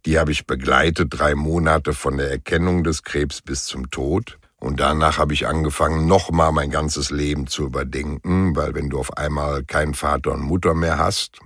die 0.08 0.18
habe 0.18 0.32
ich 0.32 0.48
begleitet, 0.48 1.10
drei 1.10 1.36
Monate 1.36 1.92
von 1.92 2.16
der 2.16 2.32
Erkennung 2.32 2.86
des 2.86 3.04
Krebs 3.04 3.42
bis 3.42 3.66
zum 3.66 3.92
Tod. 3.92 4.40
Und 4.56 4.80
danach 4.80 5.18
habe 5.18 5.34
ich 5.34 5.48
angefangen, 5.48 6.08
nochmal 6.08 6.54
mein 6.54 6.72
ganzes 6.72 7.12
Leben 7.12 7.48
zu 7.48 7.66
überdenken, 7.66 8.56
weil 8.56 8.74
wenn 8.74 8.90
du 8.90 9.00
auf 9.00 9.18
einmal 9.18 9.66
keinen 9.66 9.94
Vater 9.94 10.32
und 10.32 10.44
Mutter 10.44 10.74
mehr 10.74 10.98
hast, 10.98 11.40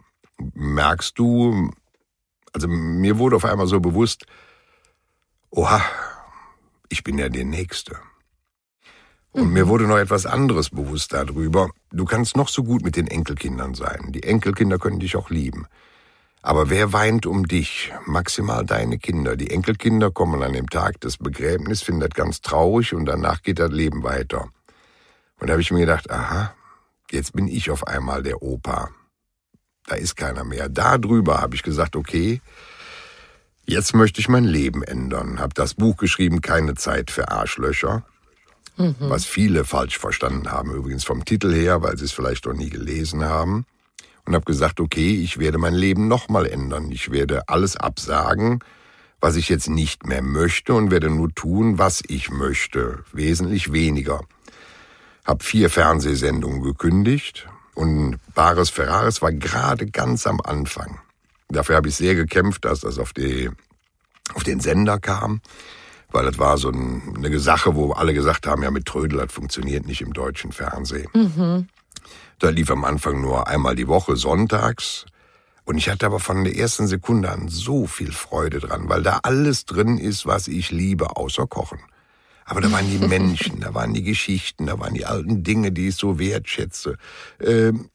merkst 0.54 1.18
du, 1.18 1.72
also 2.54 2.68
mir 2.68 3.18
wurde 3.18 3.38
auf 3.38 3.46
einmal 3.46 3.66
so 3.66 3.80
bewusst, 3.80 4.26
oha, 5.50 5.82
ich 6.90 7.04
bin 7.04 7.18
ja 7.18 7.30
der 7.30 7.46
Nächste. 7.46 7.98
Und 9.32 9.48
mhm. 9.48 9.54
mir 9.54 9.68
wurde 9.70 9.88
noch 9.88 9.98
etwas 9.98 10.28
anderes 10.28 10.70
bewusst 10.70 11.14
darüber. 11.14 11.72
Du 11.92 12.06
kannst 12.06 12.38
noch 12.38 12.48
so 12.48 12.64
gut 12.64 12.84
mit 12.84 12.96
den 12.96 13.08
Enkelkindern 13.08 13.74
sein. 13.74 14.12
Die 14.12 14.22
Enkelkinder 14.22 14.78
können 14.78 15.00
dich 15.00 15.16
auch 15.16 15.32
lieben. 15.32 15.66
Aber 16.42 16.70
wer 16.70 16.92
weint 16.92 17.26
um 17.26 17.48
dich? 17.48 17.94
Maximal 18.06 18.66
deine 18.66 18.98
Kinder. 18.98 19.36
Die 19.36 19.52
Enkelkinder 19.52 20.10
kommen 20.10 20.42
an 20.42 20.54
dem 20.54 20.70
Tag 20.70 21.00
des 21.02 21.18
Begräbnisses, 21.18 21.84
finden 21.84 22.02
das 22.02 22.12
ganz 22.12 22.42
traurig 22.42 22.94
und 22.94 23.06
danach 23.06 23.44
geht 23.44 23.60
das 23.60 23.72
Leben 23.72 24.04
weiter. 24.04 24.50
Und 25.40 25.48
da 25.48 25.54
habe 25.54 25.62
ich 25.62 25.72
mir 25.72 25.82
gedacht, 25.82 26.10
aha, 26.10 26.54
jetzt 27.12 27.34
bin 27.34 27.48
ich 27.48 27.70
auf 27.70 27.86
einmal 27.88 28.24
der 28.24 28.42
Opa. 28.42 28.90
Da 29.88 29.96
ist 29.96 30.16
keiner 30.16 30.44
mehr. 30.44 30.70
Da 30.70 30.98
drüber 30.98 31.42
habe 31.42 31.56
ich 31.56 31.64
gesagt, 31.64 31.96
okay, 31.96 32.42
jetzt 33.66 33.94
möchte 33.94 34.20
ich 34.20 34.30
mein 34.30 34.46
Leben 34.46 34.84
ändern. 34.84 35.40
Habe 35.40 35.54
das 35.54 35.76
Buch 35.76 35.98
geschrieben, 35.98 36.42
keine 36.42 36.74
Zeit 36.76 37.12
für 37.12 37.30
Arschlöcher. 37.30 38.04
Mhm. 38.78 38.96
Was 39.00 39.26
viele 39.26 39.64
falsch 39.64 40.00
verstanden 40.00 40.52
haben, 40.52 40.72
übrigens 40.72 41.04
vom 41.04 41.24
Titel 41.26 41.54
her, 41.54 41.84
weil 41.84 41.98
sie 41.98 42.06
es 42.06 42.12
vielleicht 42.12 42.46
noch 42.46 42.54
nie 42.54 42.70
gelesen 42.70 43.24
haben. 43.26 43.66
Und 44.32 44.36
habe 44.36 44.46
gesagt, 44.46 44.80
okay, 44.80 45.22
ich 45.22 45.40
werde 45.40 45.58
mein 45.58 45.74
Leben 45.74 46.08
nochmal 46.08 46.46
ändern. 46.46 46.90
Ich 46.90 47.12
werde 47.12 47.50
alles 47.50 47.76
absagen, 47.76 48.60
was 49.20 49.36
ich 49.36 49.50
jetzt 49.50 49.68
nicht 49.68 50.06
mehr 50.06 50.22
möchte 50.22 50.74
und 50.74 50.90
werde 50.90 51.10
nur 51.10 51.36
tun, 51.36 51.80
was 51.80 52.02
ich 52.08 52.32
möchte. 52.32 53.04
Wesentlich 53.12 53.74
weniger. 53.74 54.22
Hab 55.26 55.44
vier 55.44 55.70
Fernsehsendungen 55.70 56.64
gekündigt 56.64 57.50
und 57.76 58.20
Bares 58.34 58.70
Ferraris 58.70 59.22
war 59.22 59.34
gerade 59.34 59.88
ganz 59.88 60.26
am 60.26 60.40
Anfang. 60.40 61.00
Dafür 61.50 61.76
habe 61.76 61.90
ich 61.90 61.96
sehr 61.98 62.16
gekämpft, 62.16 62.64
dass 62.64 62.80
das 62.80 63.00
auf, 63.00 63.12
die, 63.12 63.50
auf 64.34 64.46
den 64.46 64.62
Sender 64.62 64.98
kam 64.98 65.42
weil 66.14 66.26
das 66.26 66.38
war 66.40 66.58
so 66.58 66.70
eine 66.70 67.40
Sache, 67.40 67.74
wo 67.76 67.94
alle 67.94 68.14
gesagt 68.14 68.46
haben, 68.46 68.64
ja 68.64 68.70
mit 68.70 68.86
Trödel, 68.86 69.20
das 69.20 69.32
funktioniert 69.32 69.86
nicht 69.86 70.02
im 70.02 70.12
deutschen 70.12 70.52
Fernsehen. 70.52 71.08
Mhm. 71.14 71.68
Da 72.42 72.50
lief 72.50 72.72
am 72.72 72.86
Anfang 72.86 73.22
nur 73.22 73.48
einmal 73.48 73.76
die 73.76 73.88
Woche, 73.88 74.16
sonntags. 74.16 75.06
Und 75.64 75.78
ich 75.78 75.90
hatte 75.90 76.08
aber 76.08 76.20
von 76.20 76.44
der 76.44 76.58
ersten 76.58 76.88
Sekunde 76.88 77.30
an 77.30 77.50
so 77.50 77.86
viel 77.86 78.12
Freude 78.12 78.60
dran, 78.60 78.90
weil 78.90 79.04
da 79.04 79.20
alles 79.22 79.66
drin 79.66 80.00
ist, 80.00 80.26
was 80.26 80.48
ich 80.48 80.72
liebe, 80.72 81.18
außer 81.18 81.46
Kochen. 81.46 81.78
Aber 82.44 82.60
da 82.60 82.72
waren 82.72 82.90
die 82.90 82.98
Menschen, 83.08 83.60
da 83.60 83.76
waren 83.76 83.94
die 83.94 84.02
Geschichten, 84.02 84.66
da 84.66 84.80
waren 84.80 84.96
die 84.96 85.06
alten 85.06 85.44
Dinge, 85.44 85.72
die 85.72 85.90
ich 85.90 85.96
so 85.98 86.18
wertschätze. 86.18 86.98
Ähm, 87.40 87.92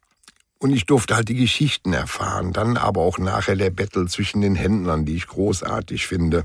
und 0.60 0.70
ich 0.70 0.86
durfte 0.86 1.16
halt 1.16 1.28
die 1.28 1.34
Geschichten 1.34 1.92
erfahren, 1.92 2.52
dann 2.52 2.76
aber 2.76 3.00
auch 3.00 3.18
nachher 3.18 3.56
der 3.56 3.70
Battle 3.70 4.06
zwischen 4.06 4.42
den 4.42 4.54
Händlern, 4.54 5.04
die 5.04 5.16
ich 5.16 5.26
großartig 5.26 6.06
finde. 6.06 6.44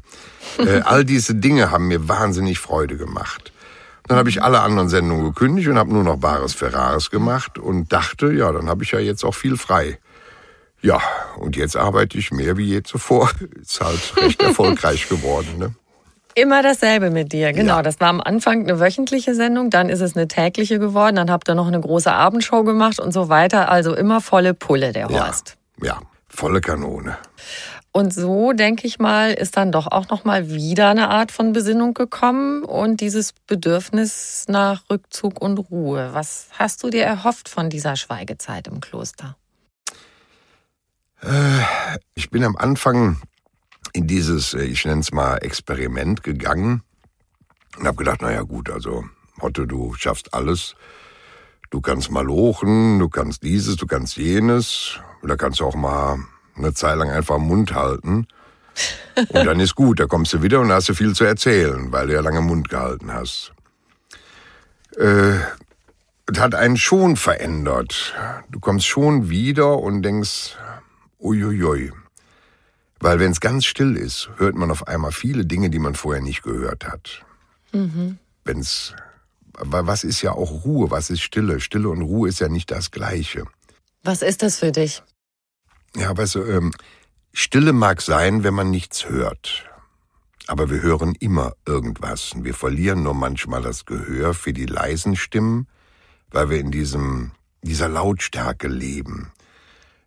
äh, 0.58 0.82
all 0.82 1.06
diese 1.06 1.36
Dinge 1.36 1.70
haben 1.70 1.88
mir 1.88 2.10
wahnsinnig 2.10 2.58
Freude 2.58 2.98
gemacht. 2.98 3.54
Dann 4.08 4.18
habe 4.18 4.30
ich 4.30 4.42
alle 4.42 4.62
anderen 4.62 4.90
Sendungen 4.90 5.26
gekündigt 5.26 5.68
und 5.70 5.78
habe 5.78 5.94
nur 5.94 6.04
noch 6.04 6.18
Bares 6.18 6.54
Ferraris 6.54 7.10
gemacht 7.10 7.58
und 7.58 7.94
dachte, 7.94 8.32
ja, 8.34 8.52
dann 8.52 8.68
habe 8.68 8.84
ich 8.84 8.92
ja 8.92 9.00
jetzt 9.00 9.24
auch 9.24 9.36
viel 9.36 9.58
frei. 9.58 10.00
Ja, 10.82 11.00
und 11.38 11.56
jetzt 11.56 11.78
arbeite 11.78 12.18
ich 12.18 12.32
mehr 12.32 12.58
wie 12.58 12.66
je 12.66 12.84
zuvor. 12.84 13.30
Ist 13.62 13.82
halt 13.82 14.18
recht 14.18 14.42
erfolgreich 14.44 15.08
geworden. 15.08 15.60
Ne? 15.60 15.76
Immer 16.34 16.64
dasselbe 16.64 17.12
mit 17.12 17.34
dir, 17.34 17.54
genau. 17.54 17.78
Ja. 17.78 17.82
Das 17.84 18.00
war 18.00 18.08
am 18.08 18.22
Anfang 18.22 18.62
eine 18.62 18.80
wöchentliche 18.80 19.36
Sendung, 19.36 19.70
dann 19.70 19.90
ist 19.90 20.00
es 20.00 20.16
eine 20.16 20.30
tägliche 20.30 20.80
geworden, 20.80 21.18
dann 21.18 21.30
habt 21.30 21.50
ihr 21.50 21.56
noch 21.56 21.68
eine 21.68 21.80
große 21.80 22.12
Abendshow 22.12 22.64
gemacht 22.64 23.00
und 23.00 23.12
so 23.12 23.28
weiter. 23.28 23.70
Also 23.70 23.94
immer 23.94 24.22
volle 24.22 24.54
Pulle, 24.54 24.94
der 24.94 25.10
Horst. 25.10 25.58
Ja, 25.82 25.88
ja 25.88 26.02
volle 26.30 26.62
Kanone. 26.62 27.18
Und 27.94 28.14
so, 28.14 28.54
denke 28.54 28.88
ich 28.88 29.00
mal, 29.00 29.34
ist 29.34 29.58
dann 29.58 29.74
doch 29.74 29.88
auch 29.88 30.08
noch 30.08 30.24
mal 30.24 30.50
wieder 30.50 30.90
eine 30.90 31.10
Art 31.10 31.32
von 31.32 31.52
Besinnung 31.52 31.94
gekommen 31.94 32.64
und 32.64 33.02
dieses 33.02 33.34
Bedürfnis 33.34 34.46
nach 34.48 34.90
Rückzug 34.90 35.42
und 35.42 35.58
Ruhe. 35.58 36.14
Was 36.14 36.48
hast 36.54 36.84
du 36.84 36.90
dir 36.90 37.04
erhofft 37.04 37.50
von 37.50 37.70
dieser 37.70 37.98
Schweigezeit 37.98 38.68
im 38.68 38.80
Kloster? 38.80 39.36
Äh, 41.22 41.62
ich 42.16 42.30
bin 42.30 42.46
am 42.46 42.56
Anfang 42.56 43.22
in 43.92 44.08
dieses, 44.08 44.54
äh, 44.54 44.64
ich 44.64 44.86
nenne 44.86 45.02
es 45.02 45.12
mal, 45.12 45.38
Experiment 45.38 46.24
gegangen 46.24 46.84
und 47.78 47.88
habe 47.88 47.98
gedacht, 47.98 48.22
naja 48.22 48.44
gut, 48.44 48.70
also 48.70 49.04
Otto, 49.40 49.66
du 49.66 49.94
schaffst 49.96 50.34
alles. 50.34 50.76
Du 51.72 51.82
kannst 51.82 52.12
mal 52.12 52.26
lochen, 52.26 53.00
du 53.00 53.10
kannst 53.10 53.44
dieses, 53.44 53.76
du 53.76 53.86
kannst 53.86 54.18
jenes. 54.18 55.00
Da 55.24 55.36
kannst 55.36 55.60
du 55.60 55.66
auch 55.66 55.76
mal 55.76 56.20
eine 56.56 56.74
Zeit 56.74 56.98
lang 56.98 57.10
einfach 57.10 57.38
Mund 57.38 57.74
halten. 57.74 58.28
Und 59.16 59.46
dann 59.46 59.60
ist 59.60 59.76
gut, 59.76 60.00
da 60.00 60.06
kommst 60.06 60.34
du 60.34 60.42
wieder 60.42 60.60
und 60.60 60.72
hast 60.72 60.90
du 60.90 60.94
viel 60.94 61.14
zu 61.14 61.26
erzählen, 61.26 61.92
weil 61.92 62.08
du 62.08 62.14
ja 62.14 62.22
lange 62.22 62.42
Mund 62.42 62.70
gehalten 62.70 63.14
hast. 63.14 63.52
Äh, 64.98 65.34
das 66.26 66.40
hat 66.40 66.56
einen 66.56 66.78
schon 66.78 67.18
verändert. 67.18 68.14
Du 68.50 68.60
kommst 68.60 68.88
schon 68.88 69.30
wieder 69.30 69.80
und 69.80 70.02
denkst, 70.04 70.56
uiuiui, 71.20 71.92
weil 73.00 73.20
wenn 73.20 73.32
es 73.32 73.42
ganz 73.42 73.66
still 73.66 73.98
ist, 73.98 74.30
hört 74.38 74.56
man 74.56 74.72
auf 74.72 74.88
einmal 74.88 75.12
viele 75.12 75.46
Dinge, 75.46 75.70
die 75.70 75.80
man 75.80 75.96
vorher 75.96 76.22
nicht 76.22 76.44
gehört 76.44 76.88
hat. 76.88 77.26
Mhm. 77.74 78.18
Wenn's, 78.46 78.94
was 79.54 80.04
ist 80.04 80.22
ja 80.22 80.32
auch 80.32 80.64
Ruhe, 80.64 80.90
was 80.90 81.10
ist 81.10 81.22
Stille? 81.22 81.60
Stille 81.60 81.90
und 81.90 82.02
Ruhe 82.02 82.30
ist 82.30 82.40
ja 82.40 82.48
nicht 82.48 82.72
das 82.72 82.92
Gleiche. 82.92 83.46
Was 84.04 84.22
ist 84.22 84.42
das 84.42 84.58
für 84.58 84.72
dich? 84.72 85.04
Ja, 85.96 86.16
weißt 86.16 86.36
du, 86.36 86.44
ähm, 86.44 86.72
Stille 87.34 87.74
mag 87.74 88.02
sein, 88.02 88.44
wenn 88.44 88.54
man 88.54 88.72
nichts 88.72 89.10
hört. 89.10 89.70
Aber 90.48 90.70
wir 90.70 90.82
hören 90.82 91.16
immer 91.20 91.54
irgendwas. 91.66 92.34
Und 92.34 92.44
wir 92.44 92.54
verlieren 92.54 93.04
nur 93.04 93.14
manchmal 93.14 93.62
das 93.62 93.86
Gehör 93.86 94.34
für 94.34 94.54
die 94.54 94.66
leisen 94.66 95.16
Stimmen, 95.16 95.68
weil 96.30 96.50
wir 96.50 96.60
in 96.60 96.72
diesem, 96.72 97.32
dieser 97.62 97.88
Lautstärke 97.88 98.68
leben 98.68 99.32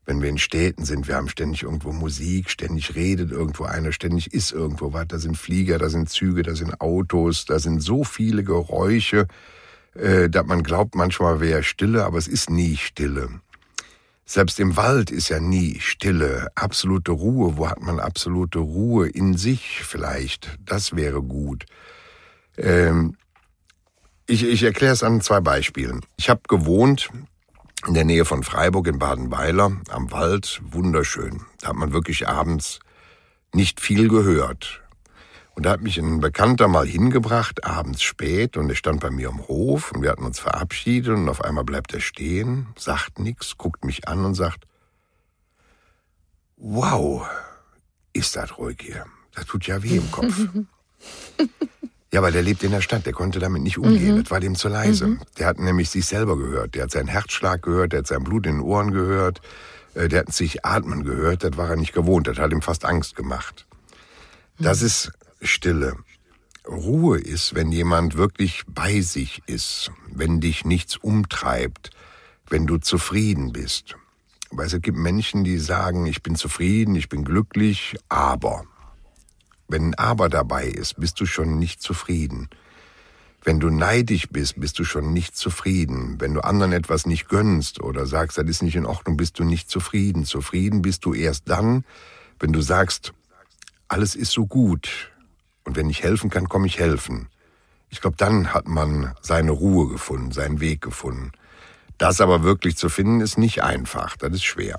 wenn 0.07 0.21
wir 0.21 0.29
in 0.29 0.39
Städten 0.39 0.85
sind, 0.85 1.09
wir 1.09 1.17
haben 1.17 1.29
ständig 1.29 1.63
irgendwo 1.63 1.93
Musik, 1.93 2.51
ständig 2.51 2.95
redet 2.95 3.31
irgendwo 3.31 3.65
einer, 3.65 3.93
ständig 3.93 4.33
ist 4.35 4.53
irgendwo 4.53 4.93
was. 4.93 5.09
Da 5.09 5.19
sind 5.19 5.37
Flieger, 5.37 5.79
da 5.79 5.89
sind 5.89 6.11
Züge, 6.11 6.43
da 6.43 6.55
sind 6.55 6.81
Autos, 6.81 7.47
da 7.47 7.59
sind 7.59 7.81
so 7.81 8.05
viele 8.05 8.45
Geräusche, 8.45 9.27
äh, 9.95 10.29
dass 10.29 10.47
man 10.47 10.63
glaubt, 10.63 10.95
manchmal 10.95 11.41
wäre 11.41 11.63
Stille, 11.63 12.05
aber 12.05 12.19
es 12.19 12.29
ist 12.29 12.51
nie 12.51 12.77
Stille. 12.77 13.29
Selbst 14.27 14.59
im 14.59 14.77
Wald 14.77 15.11
ist 15.11 15.29
ja 15.29 15.39
nie 15.39 15.79
Stille, 15.81 16.49
absolute 16.55 17.13
Ruhe. 17.13 17.57
Wo 17.57 17.69
hat 17.69 17.81
man 17.83 18.01
absolute 18.01 18.59
Ruhe? 18.59 19.09
In 19.09 19.37
sich 19.37 19.83
vielleicht. 19.85 20.59
Das 20.65 20.97
wäre 20.97 21.23
gut. 21.23 21.67
Ähm, 22.57 23.17
ich 24.27 24.45
ich 24.45 24.63
erkläre 24.63 24.95
es 24.95 25.03
an 25.03 25.21
zwei 25.21 25.41
Beispielen. 25.41 26.01
Ich 26.17 26.31
habe 26.31 26.41
gewohnt 26.49 27.11
in 27.87 27.93
der 27.93 28.05
Nähe 28.05 28.25
von 28.25 28.43
Freiburg 28.43 28.87
in 28.87 28.99
Badenweiler 28.99 29.73
am 29.91 30.11
Wald, 30.11 30.63
wunderschön. 30.65 31.43
Da 31.61 31.69
hat 31.69 31.77
man 31.77 31.93
wirklich 31.93 32.27
abends 32.27 32.81
nicht 33.53 33.81
viel 33.81 34.09
gehört. 34.09 34.83
Und 35.55 35.67
da 35.67 35.71
hat 35.71 35.83
mich 35.83 35.99
ein 35.99 36.21
Bekannter 36.21 36.67
mal 36.67 36.87
hingebracht, 36.87 37.65
abends 37.65 38.03
spät, 38.03 38.57
und 38.57 38.69
er 38.69 38.75
stand 38.75 39.01
bei 39.01 39.11
mir 39.11 39.29
am 39.29 39.47
Hof 39.47 39.93
und 39.93 40.03
wir 40.03 40.11
hatten 40.11 40.25
uns 40.25 40.41
verabschiedet 40.41 41.15
und 41.15 41.29
auf 41.29 41.43
einmal 41.43 41.65
bleibt 41.65 41.95
er 41.95 42.01
stehen, 42.01 42.67
sagt 42.77 43.21
nichts, 43.21 43.57
guckt 43.57 43.85
mich 43.85 44.09
an 44.09 44.25
und 44.25 44.35
sagt, 44.35 44.67
wow, 46.57 47.29
ist 48.13 48.35
das 48.35 48.59
ruhig 48.59 48.79
hier. 48.81 49.07
Das 49.35 49.47
tut 49.47 49.67
ja 49.67 49.83
weh 49.83 49.97
im 49.97 50.11
Kopf. 50.11 50.35
Ja, 52.13 52.23
weil 52.23 52.31
der 52.31 52.43
lebt 52.43 52.63
in 52.63 52.71
der 52.71 52.81
Stadt, 52.81 53.07
der 53.07 53.13
konnte 53.13 53.41
damit 53.41 53.63
nicht 53.63 53.77
umgehen. 53.77 54.15
Mhm. 54.15 54.23
Das 54.23 54.31
war 54.31 54.39
dem 54.39 54.55
zu 54.55 54.69
leise. 54.69 55.09
Mhm. 55.09 55.21
Der 55.37 55.49
hat 55.49 55.59
nämlich 55.59 55.91
sich 55.91 56.07
selber 56.07 56.39
gehört. 56.39 56.77
Der 56.77 56.85
hat 56.85 56.93
seinen 56.93 57.09
Herzschlag 57.09 57.61
gehört, 57.61 57.91
der 57.91 57.99
hat 57.99 58.07
sein 58.07 58.23
Blut 58.23 58.47
in 58.47 58.59
den 58.59 58.61
Ohren 58.61 58.93
gehört, 58.93 59.41
äh, 59.95 60.07
der 60.07 60.21
hat 60.21 60.33
sich 60.33 60.65
atmen 60.65 61.03
gehört. 61.03 61.43
Das 61.43 61.57
war 61.57 61.71
er 61.71 61.75
nicht 61.77 61.93
gewohnt. 61.93 62.29
Das 62.29 62.39
hat 62.39 62.53
ihm 62.53 62.63
fast 62.63 62.85
Angst 62.85 63.17
gemacht. 63.17 63.67
Das 64.61 64.81
mhm. 64.81 64.87
ist 64.87 65.13
Stille. 65.47 65.97
Ruhe 66.67 67.19
ist, 67.19 67.55
wenn 67.55 67.73
jemand 67.73 68.17
wirklich 68.17 68.63
bei 68.67 69.01
sich 69.01 69.43
ist, 69.47 69.93
wenn 70.09 70.41
dich 70.41 70.65
nichts 70.65 70.97
umtreibt, 70.97 71.91
wenn 72.49 72.67
du 72.67 72.79
zufrieden 72.79 73.53
bist. 73.53 73.97
Weil 74.51 74.67
es 74.67 74.81
gibt 74.81 74.97
Menschen, 74.97 75.45
die 75.45 75.59
sagen, 75.59 76.07
ich 76.07 76.23
bin 76.23 76.37
zufrieden, 76.37 76.95
ich 76.95 77.09
bin 77.09 77.25
glücklich, 77.25 77.97
aber. 78.09 78.65
Wenn 79.69 79.89
ein 79.89 79.95
Aber 79.95 80.29
dabei 80.29 80.67
ist, 80.67 80.99
bist 80.99 81.21
du 81.21 81.27
schon 81.27 81.59
nicht 81.59 81.83
zufrieden. 81.83 82.49
Wenn 83.43 83.61
du 83.61 83.69
neidisch 83.69 84.29
bist, 84.31 84.59
bist 84.59 84.79
du 84.79 84.85
schon 84.85 85.13
nicht 85.13 85.37
zufrieden. 85.37 86.19
Wenn 86.19 86.33
du 86.33 86.41
anderen 86.41 86.73
etwas 86.73 87.05
nicht 87.05 87.29
gönnst 87.29 87.83
oder 87.83 88.07
sagst, 88.07 88.39
das 88.39 88.49
ist 88.49 88.63
nicht 88.63 88.77
in 88.77 88.87
Ordnung, 88.87 89.19
bist 89.19 89.39
du 89.39 89.45
nicht 89.45 89.69
zufrieden. 89.69 90.25
Zufrieden 90.25 90.81
bist 90.81 91.05
du 91.05 91.13
erst 91.13 91.49
dann, 91.49 91.85
wenn 92.39 92.53
du 92.53 92.63
sagst, 92.63 93.13
alles 93.89 94.15
ist 94.15 94.33
so 94.33 94.47
gut 94.47 95.11
und 95.65 95.77
wenn 95.77 95.91
ich 95.91 96.03
helfen 96.03 96.31
kann, 96.31 96.49
komme 96.49 96.67
ich 96.67 96.79
helfen. 96.79 97.29
Ich 97.91 98.01
glaube, 98.01 98.17
dann 98.17 98.53
hat 98.53 98.67
man 98.67 99.15
seine 99.21 99.53
Ruhe 99.53 99.89
gefunden, 99.89 100.33
seinen 100.33 100.61
Weg 100.61 100.81
gefunden. 100.81 101.33
Das 101.99 102.21
aber 102.21 102.43
wirklich 102.43 102.77
zu 102.77 102.89
finden, 102.89 103.21
ist 103.21 103.39
nicht 103.39 103.63
einfach, 103.63 104.17
das 104.17 104.33
ist 104.33 104.45
schwer. 104.45 104.79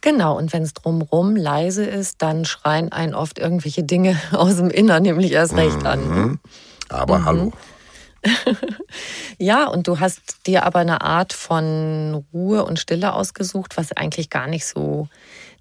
Genau, 0.00 0.36
und 0.36 0.52
wenn 0.52 0.62
es 0.62 0.74
drumrum 0.74 1.36
leise 1.36 1.84
ist, 1.84 2.22
dann 2.22 2.44
schreien 2.44 2.90
einen 2.90 3.14
oft 3.14 3.38
irgendwelche 3.38 3.84
Dinge 3.84 4.20
aus 4.32 4.56
dem 4.56 4.70
Innern 4.70 5.02
nämlich 5.02 5.32
erst 5.32 5.54
recht 5.54 5.80
mhm. 5.80 5.86
an. 5.86 6.40
Aber 6.88 7.20
mhm. 7.20 7.24
hallo. 7.24 7.52
ja, 9.38 9.66
und 9.66 9.88
du 9.88 10.00
hast 10.00 10.46
dir 10.46 10.64
aber 10.64 10.80
eine 10.80 11.00
Art 11.02 11.32
von 11.32 12.24
Ruhe 12.32 12.64
und 12.64 12.78
Stille 12.78 13.14
ausgesucht, 13.14 13.76
was 13.76 13.92
eigentlich 13.92 14.30
gar 14.30 14.46
nicht 14.46 14.66
so 14.66 15.08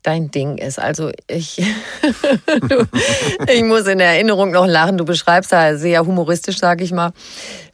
dein 0.03 0.31
Ding 0.31 0.57
ist. 0.57 0.79
Also 0.79 1.11
ich, 1.27 1.61
ich 3.47 3.63
muss 3.63 3.87
in 3.87 3.99
Erinnerung 3.99 4.51
noch 4.51 4.65
lachen. 4.65 4.97
Du 4.97 5.05
beschreibst 5.05 5.51
da 5.51 5.75
sehr 5.75 6.05
humoristisch, 6.05 6.57
sage 6.57 6.83
ich 6.83 6.91
mal, 6.91 7.11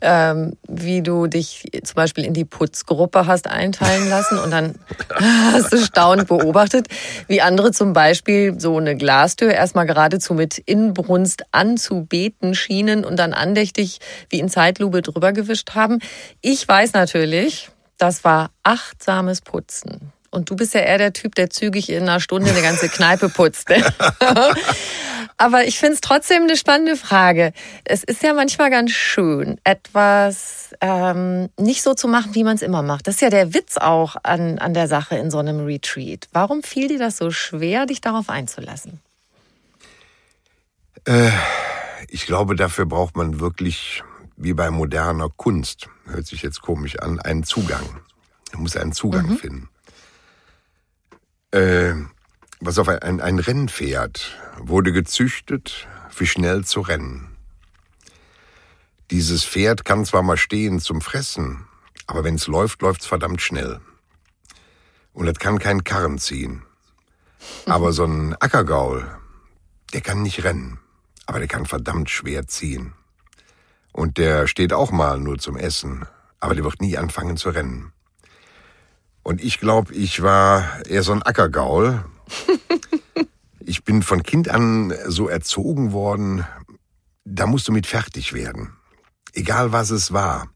ähm, 0.01 0.57
wie 0.67 1.01
du 1.01 1.27
dich 1.27 1.65
zum 1.83 1.95
Beispiel 1.95 2.25
in 2.25 2.33
die 2.33 2.45
Putzgruppe 2.45 3.27
hast 3.27 3.47
einteilen 3.47 4.09
lassen 4.09 4.37
und 4.37 4.51
dann 4.51 4.75
hast 5.19 5.73
du 5.73 5.77
staunend 5.77 6.27
beobachtet, 6.27 6.87
wie 7.27 7.41
andere 7.41 7.71
zum 7.71 7.93
Beispiel 7.93 8.59
so 8.59 8.77
eine 8.77 8.95
Glastür 8.95 9.51
erstmal 9.53 9.85
geradezu 9.85 10.33
mit 10.33 10.57
Inbrunst 10.57 11.43
anzubeten 11.51 12.55
schienen 12.55 13.05
und 13.05 13.17
dann 13.17 13.33
andächtig 13.33 13.99
wie 14.29 14.39
in 14.39 14.49
Zeitlupe 14.49 15.01
drüber 15.01 15.31
gewischt 15.31 15.75
haben. 15.75 15.99
Ich 16.41 16.67
weiß 16.67 16.93
natürlich, 16.93 17.69
das 17.97 18.23
war 18.23 18.51
achtsames 18.63 19.41
Putzen. 19.41 20.13
Und 20.37 20.51
du 20.51 20.55
bist 20.55 20.75
ja 20.75 20.81
eher 20.81 20.99
der 20.99 21.13
Typ, 21.13 21.33
der 21.33 21.49
zügig 21.49 21.89
in 21.89 22.03
einer 22.03 22.19
Stunde 22.19 22.51
eine 22.51 22.61
ganze 22.61 22.89
Kneipe 22.89 23.27
putzt. 23.27 23.69
Ne? 23.69 23.83
Aber 25.37 25.65
ich 25.65 25.79
finde 25.79 25.95
es 25.95 26.01
trotzdem 26.01 26.43
eine 26.43 26.55
spannende 26.55 26.95
Frage. 26.95 27.53
Es 27.85 28.03
ist 28.03 28.21
ja 28.21 28.35
manchmal 28.35 28.69
ganz 28.69 28.91
schön, 28.91 29.59
etwas 29.63 30.75
ähm, 30.79 31.49
nicht 31.57 31.81
so 31.81 31.95
zu 31.95 32.07
machen, 32.07 32.35
wie 32.35 32.43
man 32.43 32.55
es 32.55 32.61
immer 32.61 32.83
macht. 32.83 33.07
Das 33.07 33.15
ist 33.15 33.21
ja 33.21 33.31
der 33.31 33.55
Witz 33.55 33.77
auch 33.77 34.15
an, 34.21 34.59
an 34.59 34.75
der 34.75 34.87
Sache 34.87 35.17
in 35.17 35.31
so 35.31 35.39
einem 35.39 35.65
Retreat. 35.65 36.27
Warum 36.33 36.61
fiel 36.61 36.87
dir 36.87 36.99
das 36.99 37.17
so 37.17 37.31
schwer, 37.31 37.87
dich 37.87 37.99
darauf 37.99 38.29
einzulassen? 38.29 38.99
Äh, 41.05 41.31
ich 42.09 42.27
glaube, 42.27 42.55
dafür 42.55 42.85
braucht 42.85 43.17
man 43.17 43.39
wirklich, 43.39 44.03
wie 44.35 44.53
bei 44.53 44.69
moderner 44.69 45.29
Kunst, 45.35 45.89
hört 46.05 46.27
sich 46.27 46.43
jetzt 46.43 46.61
komisch 46.61 46.99
an, 46.99 47.19
einen 47.19 47.43
Zugang. 47.43 48.01
Man 48.53 48.61
muss 48.61 48.77
einen 48.77 48.93
Zugang 48.93 49.29
mhm. 49.29 49.37
finden 49.37 49.69
äh, 51.57 51.95
was 52.59 52.77
auf 52.77 52.87
ein, 52.87 53.21
ein 53.21 53.39
Rennpferd 53.39 54.35
wurde 54.59 54.91
gezüchtet, 54.91 55.87
für 56.09 56.25
schnell 56.25 56.63
zu 56.63 56.81
rennen. 56.81 57.35
Dieses 59.11 59.45
Pferd 59.45 59.85
kann 59.85 60.05
zwar 60.05 60.23
mal 60.23 60.37
stehen 60.37 60.79
zum 60.79 61.01
Fressen, 61.01 61.65
aber 62.07 62.23
wenn 62.23 62.35
es 62.35 62.47
läuft, 62.47 62.81
läuft's 62.81 63.05
verdammt 63.05 63.41
schnell. 63.41 63.79
Und 65.13 65.27
es 65.27 65.39
kann 65.39 65.59
keinen 65.59 65.83
Karren 65.83 66.17
ziehen. 66.17 66.63
Aber 67.65 67.93
so 67.93 68.05
ein 68.05 68.35
Ackergaul, 68.39 69.07
der 69.93 70.01
kann 70.01 70.21
nicht 70.21 70.43
rennen, 70.43 70.79
aber 71.25 71.39
der 71.39 71.47
kann 71.47 71.65
verdammt 71.65 72.09
schwer 72.09 72.47
ziehen. 72.47 72.93
Und 73.91 74.17
der 74.17 74.47
steht 74.47 74.73
auch 74.73 74.91
mal 74.91 75.19
nur 75.19 75.37
zum 75.37 75.57
Essen, 75.57 76.05
aber 76.39 76.55
der 76.55 76.63
wird 76.63 76.81
nie 76.81 76.97
anfangen 76.97 77.37
zu 77.37 77.49
rennen. 77.49 77.93
Und 79.27 79.43
ich 79.43 79.59
glaube, 79.59 79.93
ich 79.93 80.21
war 80.21 80.85
eher 80.85 81.03
so 81.03 81.11
ein 81.11 81.21
Ackergaul. 81.21 82.05
ich 83.59 83.83
bin 83.83 84.01
von 84.01 84.23
Kind 84.23 84.47
an 84.47 84.93
so 85.05 85.27
erzogen 85.27 85.91
worden, 85.91 86.45
da 87.25 87.45
musst 87.45 87.67
du 87.67 87.73
mit 87.73 87.87
fertig 87.87 88.31
werden. 88.31 88.71
Egal 89.33 89.73
was 89.73 89.89
es 89.89 90.13
war. 90.13 90.47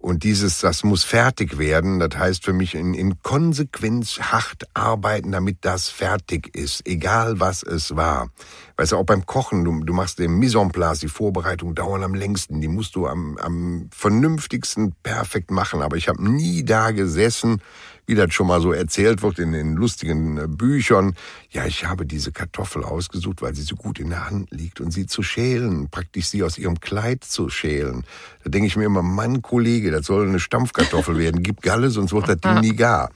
Und 0.00 0.24
dieses, 0.24 0.60
das 0.60 0.82
muss 0.82 1.04
fertig 1.04 1.58
werden, 1.58 2.00
das 2.00 2.16
heißt 2.16 2.42
für 2.42 2.54
mich 2.54 2.74
in, 2.74 2.94
in 2.94 3.22
Konsequenz 3.22 4.18
hart 4.18 4.66
arbeiten, 4.72 5.30
damit 5.30 5.58
das 5.60 5.90
fertig 5.90 6.56
ist, 6.56 6.86
egal 6.88 7.38
was 7.38 7.62
es 7.62 7.94
war. 7.94 8.30
Weißt 8.78 8.92
du, 8.92 8.96
auch 8.96 9.04
beim 9.04 9.26
Kochen, 9.26 9.62
du, 9.62 9.84
du 9.84 9.92
machst 9.92 10.18
den 10.18 10.38
Mise 10.38 10.58
en 10.58 10.72
place, 10.72 11.00
die 11.00 11.08
Vorbereitung 11.08 11.74
dauern 11.74 12.02
am 12.02 12.14
längsten, 12.14 12.62
die 12.62 12.68
musst 12.68 12.96
du 12.96 13.06
am, 13.06 13.36
am 13.36 13.90
vernünftigsten 13.92 14.94
perfekt 15.02 15.50
machen. 15.50 15.82
Aber 15.82 15.98
ich 15.98 16.08
habe 16.08 16.26
nie 16.26 16.64
da 16.64 16.92
gesessen 16.92 17.60
wie 18.06 18.14
das 18.14 18.32
schon 18.32 18.46
mal 18.46 18.60
so 18.60 18.72
erzählt 18.72 19.22
wird 19.22 19.38
in 19.38 19.52
den 19.52 19.74
lustigen 19.74 20.38
äh, 20.38 20.46
Büchern. 20.46 21.14
Ja, 21.50 21.66
ich 21.66 21.86
habe 21.86 22.06
diese 22.06 22.32
Kartoffel 22.32 22.84
ausgesucht, 22.84 23.42
weil 23.42 23.54
sie 23.54 23.62
so 23.62 23.76
gut 23.76 23.98
in 23.98 24.10
der 24.10 24.28
Hand 24.28 24.50
liegt 24.50 24.80
und 24.80 24.92
sie 24.92 25.06
zu 25.06 25.22
schälen, 25.22 25.88
praktisch 25.90 26.26
sie 26.26 26.42
aus 26.42 26.58
ihrem 26.58 26.80
Kleid 26.80 27.24
zu 27.24 27.48
schälen. 27.48 28.04
Da 28.44 28.50
denke 28.50 28.66
ich 28.66 28.76
mir 28.76 28.84
immer, 28.84 29.02
Mann, 29.02 29.42
Kollege, 29.42 29.90
das 29.90 30.06
soll 30.06 30.28
eine 30.28 30.40
Stampfkartoffel 30.40 31.18
werden. 31.18 31.42
Gib 31.42 31.62
Galle, 31.62 31.90
sonst 31.90 32.12
wird 32.12 32.28
das 32.28 32.40
Ding 32.40 32.60
nie 32.60 32.76
gar. 32.76 33.10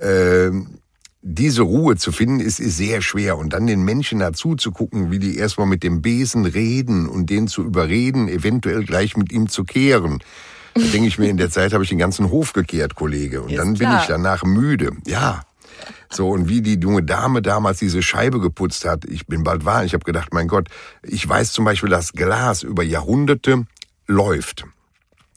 Ähm, 0.00 0.78
diese 1.20 1.62
Ruhe 1.62 1.96
zu 1.96 2.12
finden, 2.12 2.40
ist, 2.40 2.60
ist 2.60 2.76
sehr 2.76 3.02
schwer. 3.02 3.36
Und 3.36 3.52
dann 3.52 3.66
den 3.66 3.84
Menschen 3.84 4.20
dazu 4.20 4.54
zu 4.54 4.70
gucken, 4.70 5.10
wie 5.10 5.18
die 5.18 5.36
erstmal 5.36 5.66
mit 5.66 5.82
dem 5.82 6.00
Besen 6.00 6.46
reden 6.46 7.08
und 7.08 7.28
den 7.28 7.48
zu 7.48 7.64
überreden, 7.64 8.28
eventuell 8.28 8.84
gleich 8.84 9.16
mit 9.16 9.32
ihm 9.32 9.48
zu 9.48 9.64
kehren. 9.64 10.20
Da 10.74 10.80
denke 10.80 11.08
ich 11.08 11.18
mir, 11.18 11.28
in 11.28 11.36
der 11.36 11.50
Zeit 11.50 11.72
habe 11.72 11.84
ich 11.84 11.90
den 11.90 11.98
ganzen 11.98 12.30
Hof 12.30 12.52
gekehrt, 12.52 12.94
Kollege. 12.94 13.42
Und 13.42 13.50
Ist 13.50 13.58
dann 13.58 13.74
bin 13.74 13.90
ich 13.98 14.06
danach 14.06 14.44
müde. 14.44 14.92
Ja. 15.06 15.42
So, 16.10 16.30
und 16.30 16.48
wie 16.48 16.62
die 16.62 16.78
junge 16.78 17.02
Dame 17.02 17.42
damals 17.42 17.78
diese 17.78 18.02
Scheibe 18.02 18.40
geputzt 18.40 18.84
hat, 18.84 19.04
ich 19.04 19.26
bin 19.26 19.44
bald 19.44 19.64
wahr, 19.64 19.84
ich 19.84 19.92
habe 19.94 20.04
gedacht, 20.04 20.32
mein 20.32 20.48
Gott, 20.48 20.68
ich 21.02 21.28
weiß 21.28 21.52
zum 21.52 21.64
Beispiel, 21.64 21.90
dass 21.90 22.12
Glas 22.12 22.62
über 22.62 22.82
Jahrhunderte 22.82 23.66
läuft. 24.06 24.64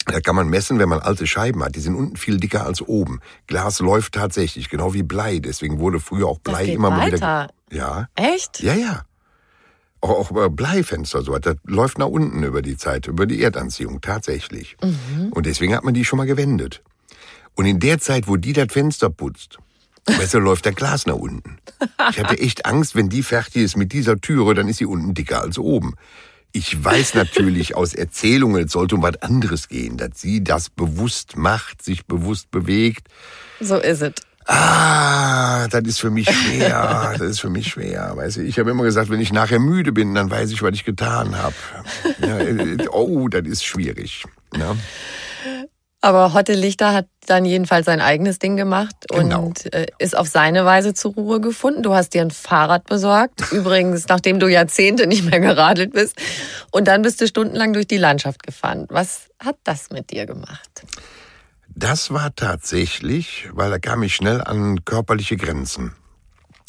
Da 0.06 0.20
kann 0.20 0.36
man 0.36 0.50
messen, 0.50 0.80
wenn 0.80 0.90
man 0.90 1.00
alte 1.00 1.28
Scheiben 1.28 1.64
hat. 1.64 1.76
Die 1.76 1.80
sind 1.80 1.96
unten 1.96 2.18
viel 2.18 2.38
dicker 2.38 2.66
als 2.66 2.82
oben. 2.82 3.20
Glas 3.48 3.80
läuft 3.80 4.14
tatsächlich, 4.14 4.70
genau 4.70 4.94
wie 4.94 5.04
Blei. 5.04 5.40
Deswegen 5.40 5.80
wurde 5.80 6.00
früher 6.00 6.28
auch 6.28 6.40
Blei 6.40 6.66
immer 6.66 6.90
mal 6.90 7.12
wieder. 7.12 7.50
Ja. 7.70 8.08
Echt? 8.16 8.62
Ja, 8.62 8.74
ja 8.74 9.04
auch, 10.02 10.32
auch 10.32 10.50
Bleifenster 10.50 11.22
so, 11.22 11.38
das 11.38 11.56
läuft 11.64 11.98
nach 11.98 12.08
unten 12.08 12.44
über 12.44 12.62
die 12.62 12.78
Zeit, 12.78 13.08
über 13.08 13.26
die 13.26 13.42
Erdanziehung 13.42 14.02
tatsächlich. 14.02 14.76
Mhm. 14.84 15.32
Und 15.32 15.46
deswegen 15.46 15.76
hat 15.76 15.84
man 15.84 15.94
die 15.94 16.06
schon 16.06 16.18
mal 16.18 16.26
gewendet. 16.26 16.82
Und 17.56 17.66
in 17.66 17.80
der 17.80 18.00
Zeit, 18.00 18.28
wo 18.28 18.38
die 18.38 18.54
das 18.54 18.72
Fenster 18.72 19.10
putzt, 19.10 19.60
besser 20.06 20.40
läuft 20.42 20.66
der 20.66 20.74
Glas 20.74 21.06
nach 21.06 21.16
unten. 21.16 21.58
Ich 22.10 22.20
hatte 22.20 22.40
echt 22.40 22.66
Angst, 22.66 22.96
wenn 22.96 23.10
die 23.10 23.24
fertig 23.24 23.64
ist 23.64 23.78
mit 23.78 23.94
dieser 23.94 24.20
Türe, 24.20 24.54
dann 24.54 24.68
ist 24.68 24.78
sie 24.78 24.86
unten 24.86 25.14
dicker 25.14 25.42
als 25.42 25.58
oben. 25.58 25.96
Ich 26.54 26.84
weiß 26.84 27.14
natürlich 27.16 27.76
aus 27.76 27.94
Erzählungen, 27.94 28.66
es 28.66 28.72
sollte 28.72 28.96
um 28.96 29.04
was 29.04 29.22
anderes 29.22 29.68
gehen, 29.68 29.98
dass 29.98 30.20
sie 30.20 30.44
das 30.44 30.70
bewusst 30.70 31.38
macht, 31.38 31.82
sich 31.82 32.06
bewusst 32.06 32.52
bewegt. 32.52 33.08
So 33.60 33.78
ist 33.78 34.02
es. 34.02 34.14
Ah, 34.46 35.68
das 35.68 35.84
ist 35.84 36.00
für 36.00 36.10
mich 36.10 36.30
schwer. 36.30 37.14
das 37.18 37.22
ist 37.22 37.40
für 37.40 37.50
mich 37.50 37.68
schwer. 37.68 38.14
Weißt 38.16 38.38
du, 38.38 38.42
ich 38.42 38.58
habe 38.60 38.72
immer 38.72 38.84
gesagt, 38.84 39.10
wenn 39.10 39.22
ich 39.22 39.32
nachher 39.32 39.60
müde 39.60 39.92
bin, 39.92 40.16
dann 40.16 40.32
weiß 40.32 40.52
ich, 40.52 40.62
was 40.62 40.74
ich 40.74 40.86
getan 40.86 41.38
habe. 41.38 41.56
Ja, 42.20 42.40
äh, 42.40 42.88
oh, 42.92 43.28
das 43.28 43.44
ist 43.48 43.66
schwierig. 43.66 44.24
Ja. 44.58 44.76
Aber 46.04 46.34
Hotte 46.34 46.54
Lichter 46.54 46.94
hat 46.94 47.06
dann 47.28 47.46
jedenfalls 47.46 47.86
sein 47.86 48.02
eigenes 48.02 48.40
Ding 48.40 48.58
gemacht 48.58 48.96
genau. 49.08 49.44
und 49.44 49.72
äh, 49.72 49.86
ist 50.00 50.18
auf 50.18 50.28
seine 50.28 50.66
Weise 50.66 50.96
zur 50.96 51.14
Ruhe 51.14 51.40
gefunden. 51.40 51.84
Du 51.84 51.94
hast 51.94 52.16
dir 52.16 52.24
ein 52.24 52.32
Fahrrad 52.32 52.86
besorgt, 52.86 53.40
übrigens 53.52 54.08
nachdem 54.08 54.40
du 54.40 54.48
Jahrzehnte 54.48 55.06
nicht 55.06 55.30
mehr 55.30 55.40
geradelt 55.40 55.94
bist. 55.94 56.16
Und 56.72 56.88
dann 56.88 57.04
bist 57.04 57.22
du 57.22 57.28
stundenlang 57.28 57.74
durch 57.74 57.86
die 57.86 57.98
Landschaft 57.98 58.42
gefahren. 58.42 58.88
Was 58.90 59.28
hat 59.40 59.58
das 59.64 59.92
mit 59.92 60.10
dir 60.10 60.26
gemacht? 60.26 60.84
Das 61.76 62.12
war 62.12 62.36
tatsächlich, 62.36 63.50
weil 63.54 63.70
da 63.70 63.80
kam 63.80 64.04
ich 64.04 64.16
schnell 64.16 64.42
an 64.42 64.84
körperliche 64.84 65.38
Grenzen. 65.38 65.94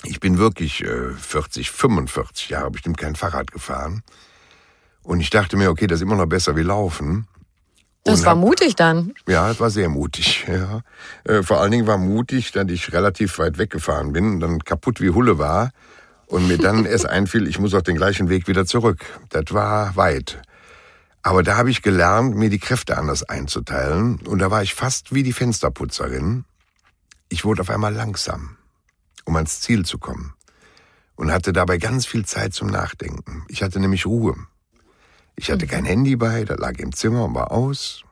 Ich 0.04 0.20
bin 0.20 0.38
wirklich 0.38 0.82
äh, 0.84 1.12
40, 1.12 1.70
45 1.70 2.50
Jahre 2.50 2.70
bestimmt 2.70 2.98
kein 2.98 3.16
Fahrrad 3.16 3.50
gefahren. 3.50 4.02
Und 5.02 5.20
ich 5.20 5.30
dachte 5.30 5.56
mir, 5.56 5.70
okay, 5.70 5.86
das 5.86 5.96
ist 5.96 6.02
immer 6.02 6.16
noch 6.16 6.26
besser 6.26 6.56
wie 6.56 6.62
Laufen. 6.62 7.26
Das 8.04 8.20
und 8.20 8.26
war 8.26 8.32
hab, 8.32 8.38
mutig 8.38 8.76
dann. 8.76 9.14
Ja, 9.28 9.48
das 9.48 9.60
war 9.60 9.70
sehr 9.70 9.88
mutig. 9.88 10.46
Ja. 10.48 10.82
Äh, 11.24 11.42
vor 11.42 11.60
allen 11.60 11.70
Dingen 11.70 11.86
war 11.86 11.98
mutig, 11.98 12.52
dass 12.52 12.68
ich 12.68 12.92
relativ 12.92 13.38
weit 13.38 13.58
weggefahren 13.58 14.12
bin 14.12 14.34
und 14.34 14.40
dann 14.40 14.64
kaputt 14.64 15.00
wie 15.00 15.10
Hulle 15.10 15.38
war 15.38 15.70
und 16.26 16.46
mir 16.48 16.58
dann 16.58 16.84
erst 16.86 17.06
einfiel, 17.06 17.46
ich 17.48 17.58
muss 17.58 17.74
auf 17.74 17.82
den 17.82 17.96
gleichen 17.96 18.28
Weg 18.28 18.48
wieder 18.48 18.66
zurück. 18.66 19.04
Das 19.30 19.44
war 19.50 19.96
weit. 19.96 20.42
Aber 21.22 21.42
da 21.42 21.56
habe 21.56 21.70
ich 21.70 21.82
gelernt, 21.82 22.36
mir 22.36 22.50
die 22.50 22.58
Kräfte 22.58 22.98
anders 22.98 23.22
einzuteilen. 23.22 24.16
Und 24.26 24.40
da 24.40 24.50
war 24.50 24.62
ich 24.62 24.74
fast 24.74 25.14
wie 25.14 25.22
die 25.22 25.32
Fensterputzerin. 25.32 26.44
Ich 27.28 27.44
wurde 27.44 27.62
auf 27.62 27.70
einmal 27.70 27.94
langsam, 27.94 28.56
um 29.24 29.36
ans 29.36 29.60
Ziel 29.60 29.84
zu 29.84 29.98
kommen. 29.98 30.34
Und 31.14 31.30
hatte 31.30 31.52
dabei 31.52 31.78
ganz 31.78 32.06
viel 32.06 32.24
Zeit 32.24 32.54
zum 32.54 32.68
Nachdenken. 32.68 33.44
Ich 33.48 33.62
hatte 33.62 33.78
nämlich 33.78 34.06
Ruhe. 34.06 34.34
Ich 35.36 35.50
hatte 35.50 35.66
kein 35.66 35.84
Handy 35.84 36.16
bei, 36.16 36.44
das 36.44 36.58
lag 36.58 36.78
im 36.78 36.92
Zimmer 36.92 37.24
und 37.24 37.34
war 37.34 37.52
aus. 37.52 38.02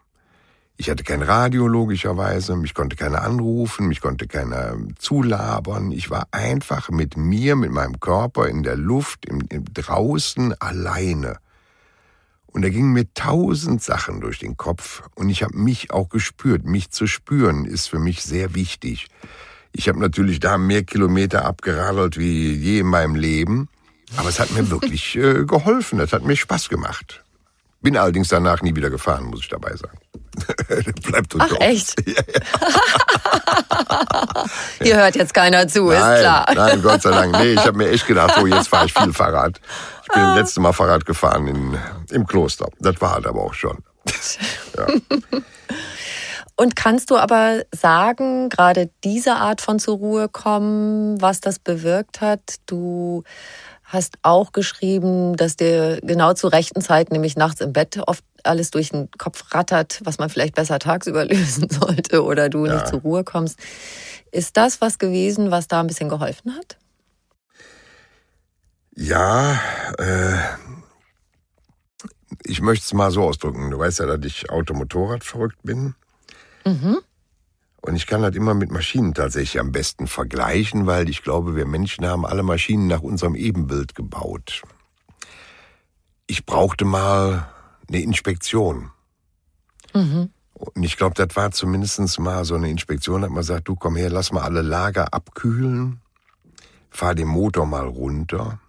Ich 0.77 0.89
hatte 0.89 1.05
kein 1.05 1.21
Radio 1.21 1.67
logischerweise, 1.67 2.57
mich 2.57 2.73
konnte 2.73 2.97
keiner 2.97 3.23
anrufen, 3.23 3.89
mich 3.89 4.01
konnte 4.01 4.27
keiner 4.27 4.79
zulabern. 4.97 5.93
Ich 5.93 6.09
war 6.09 6.29
einfach 6.31 6.89
mit 6.89 7.19
mir, 7.19 7.57
mit 7.57 7.71
meinem 7.71 8.01
Körper 8.01 8.49
in 8.49 8.63
der 8.63 8.77
Luft, 8.77 9.27
im, 9.27 9.43
im 9.51 9.65
draußen 9.75 10.55
alleine. 10.59 11.37
Und 12.53 12.63
da 12.63 12.69
gingen 12.69 12.93
mir 12.93 13.13
tausend 13.15 13.83
Sachen 13.83 14.21
durch 14.21 14.39
den 14.39 14.57
Kopf 14.57 15.03
und 15.15 15.29
ich 15.29 15.43
habe 15.43 15.57
mich 15.57 15.93
auch 15.93 16.09
gespürt. 16.09 16.65
Mich 16.65 16.91
zu 16.91 17.07
spüren 17.07 17.65
ist 17.65 17.89
für 17.89 17.99
mich 17.99 18.23
sehr 18.23 18.55
wichtig. 18.55 19.07
Ich 19.73 19.89
habe 19.89 20.01
natürlich 20.01 20.41
da 20.41 20.59
mehr 20.59 20.83
Kilometer 20.83 21.45
abgeradelt 21.45 22.19
wie 22.19 22.53
je 22.55 22.81
in 22.81 22.87
meinem 22.87 23.15
Leben, 23.15 23.69
aber 24.17 24.29
es 24.29 24.41
hat 24.41 24.51
mir 24.51 24.69
wirklich 24.71 25.17
äh, 25.17 25.45
geholfen. 25.45 26.01
Es 26.01 26.13
hat 26.13 26.25
mir 26.25 26.37
Spaß 26.37 26.69
gemacht. 26.69 27.23
Bin 27.83 27.97
allerdings 27.97 28.29
danach 28.29 28.61
nie 28.63 28.75
wieder 28.77 28.91
gefahren, 28.91 29.25
muss 29.25 29.41
ich 29.41 29.49
dabei 29.49 29.75
sagen. 29.75 29.99
Bleibt 31.03 31.35
Ach, 31.39 31.49
drauf. 31.49 31.61
echt? 31.61 31.95
Ja, 32.07 32.15
ja. 32.15 32.41
Hier 34.83 34.97
hört 34.97 35.17
jetzt 35.17 35.33
keiner 35.33 35.67
zu, 35.67 35.89
nein, 35.89 36.15
ist 36.15 36.21
klar. 36.21 36.47
Nein, 36.55 36.83
Gott 36.83 37.03
sei 37.03 37.11
Dank. 37.11 37.33
Nee, 37.39 37.53
ich 37.55 37.65
habe 37.65 37.79
mir 37.79 37.89
echt 37.89 38.07
gedacht, 38.07 38.39
oh, 38.41 38.47
jetzt 38.47 38.69
fahre 38.69 38.87
ich 38.87 38.93
viel 38.93 39.13
Fahrrad. 39.13 39.61
Ich 40.11 40.15
bin 40.15 40.25
das 40.25 40.37
letzte 40.37 40.61
Mal 40.61 40.73
Fahrrad 40.73 41.07
gefahren 41.07 41.47
in, 41.47 41.79
im 42.11 42.27
Kloster. 42.27 42.69
Das 42.81 43.01
war 43.01 43.15
halt 43.15 43.27
aber 43.27 43.43
auch 43.43 43.55
schon. 43.55 43.79
ja. 44.77 44.87
Und 46.57 46.77
kannst 46.77 47.11
du 47.11 47.17
aber 47.17 47.63
sagen, 47.75 48.51
gerade 48.51 48.91
diese 49.03 49.37
Art 49.37 49.63
von 49.63 49.79
zur 49.79 49.97
Ruhe 49.97 50.29
kommen, 50.29 51.21
was 51.23 51.41
das 51.41 51.59
bewirkt 51.59 52.21
hat? 52.21 52.57
Du 52.67 53.23
hast 53.83 54.19
auch 54.23 54.53
geschrieben, 54.53 55.37
dass 55.37 55.57
dir 55.57 56.01
genau 56.03 56.35
zur 56.35 56.53
rechten 56.53 56.83
Zeit, 56.83 57.13
nämlich 57.13 57.37
nachts 57.37 57.63
im 57.63 57.73
Bett, 57.73 57.99
oft 58.07 58.23
alles 58.45 58.71
durch 58.71 58.91
den 58.91 59.11
Kopf 59.17 59.55
rattert, 59.55 60.01
was 60.05 60.19
man 60.19 60.29
vielleicht 60.29 60.55
besser 60.55 60.79
tagsüber 60.79 61.25
lösen 61.29 61.69
sollte 61.71 62.25
oder 62.25 62.51
du 62.51 62.67
ja. 62.67 62.75
nicht 62.75 62.89
zur 62.89 63.01
Ruhe 63.01 63.25
kommst. 63.25 63.59
Ist 64.31 64.57
das 64.57 64.81
was 64.81 64.99
gewesen, 64.99 65.51
was 65.51 65.67
da 65.67 65.81
ein 65.81 65.87
bisschen 65.87 66.09
geholfen 66.11 66.55
hat? 66.57 66.77
Ja, 69.01 69.59
äh, 69.97 70.37
ich 72.45 72.61
möchte 72.61 72.85
es 72.85 72.93
mal 72.93 73.11
so 73.11 73.23
ausdrücken. 73.23 73.71
Du 73.71 73.79
weißt 73.79 74.01
ja, 74.01 74.05
dass 74.05 74.23
ich 74.27 74.51
Automotorrad 74.51 75.25
verrückt 75.25 75.57
bin. 75.63 75.95
Mhm. 76.67 76.99
Und 77.81 77.97
ich 77.97 78.07
kann 78.07 78.21
das 78.21 78.37
immer 78.37 78.53
mit 78.53 78.71
Maschinen 78.71 79.15
tatsächlich 79.15 79.59
am 79.59 79.73
besten 79.73 80.07
vergleichen, 80.07 80.87
weil 80.87 81.09
ich 81.09 81.23
glaube, 81.23 81.57
wir 81.57 81.65
Menschen 81.65 82.05
haben 82.05 82.27
alle 82.27 82.43
Maschinen 82.43 82.89
nach 82.89 83.01
unserem 83.01 83.37
Ebenbild 83.37 83.95
gebaut. 83.95 84.61
Ich 86.27 86.45
brauchte 86.45 86.85
mal 86.85 87.49
eine 87.89 88.03
Inspektion. 88.03 88.91
Mhm. 89.95 90.29
Und 90.53 90.83
ich 90.83 90.99
glaube, 90.99 91.15
das 91.15 91.35
war 91.37 91.53
zumindest 91.53 92.19
mal 92.19 92.45
so 92.45 92.55
eine 92.55 92.69
Inspektion, 92.69 93.23
dass 93.23 93.31
man 93.31 93.45
sagt, 93.45 93.67
du 93.67 93.77
komm 93.77 93.97
her, 93.97 94.11
lass 94.11 94.31
mal 94.31 94.43
alle 94.43 94.61
Lager 94.61 95.15
abkühlen, 95.15 96.03
fahr 96.91 97.15
den 97.15 97.29
Motor 97.29 97.65
mal 97.65 97.87
runter 97.87 98.61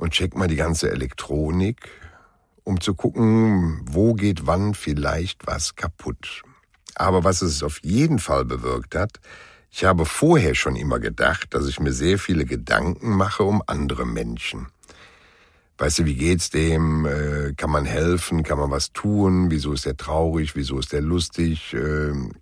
und 0.00 0.12
check 0.12 0.34
mal 0.34 0.48
die 0.48 0.56
ganze 0.56 0.90
Elektronik, 0.90 1.88
um 2.64 2.80
zu 2.80 2.94
gucken, 2.94 3.82
wo 3.84 4.14
geht 4.14 4.46
wann 4.46 4.74
vielleicht 4.74 5.46
was 5.46 5.76
kaputt. 5.76 6.42
Aber 6.94 7.22
was 7.22 7.42
es 7.42 7.62
auf 7.62 7.80
jeden 7.82 8.18
Fall 8.18 8.44
bewirkt 8.44 8.94
hat, 8.94 9.20
ich 9.70 9.84
habe 9.84 10.06
vorher 10.06 10.54
schon 10.54 10.74
immer 10.74 10.98
gedacht, 10.98 11.54
dass 11.54 11.68
ich 11.68 11.78
mir 11.80 11.92
sehr 11.92 12.18
viele 12.18 12.44
Gedanken 12.44 13.10
mache 13.10 13.44
um 13.44 13.62
andere 13.66 14.06
Menschen. 14.06 14.68
Weißt 15.78 16.00
du, 16.00 16.04
wie 16.06 16.16
geht's 16.16 16.50
dem? 16.50 17.06
Äh, 17.06 17.54
kann 17.54 17.70
man 17.70 17.84
helfen? 17.84 18.42
Kann 18.42 18.58
man 18.58 18.70
was 18.70 18.92
tun? 18.92 19.50
Wieso 19.50 19.72
ist 19.72 19.86
er 19.86 19.96
traurig? 19.96 20.56
Wieso 20.56 20.78
ist 20.78 20.92
er 20.92 21.00
lustig? 21.00 21.74
Ähm, 21.74 22.32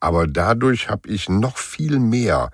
aber 0.00 0.26
dadurch 0.26 0.88
habe 0.88 1.08
ich 1.08 1.28
noch 1.28 1.58
viel 1.58 1.98
mehr 1.98 2.50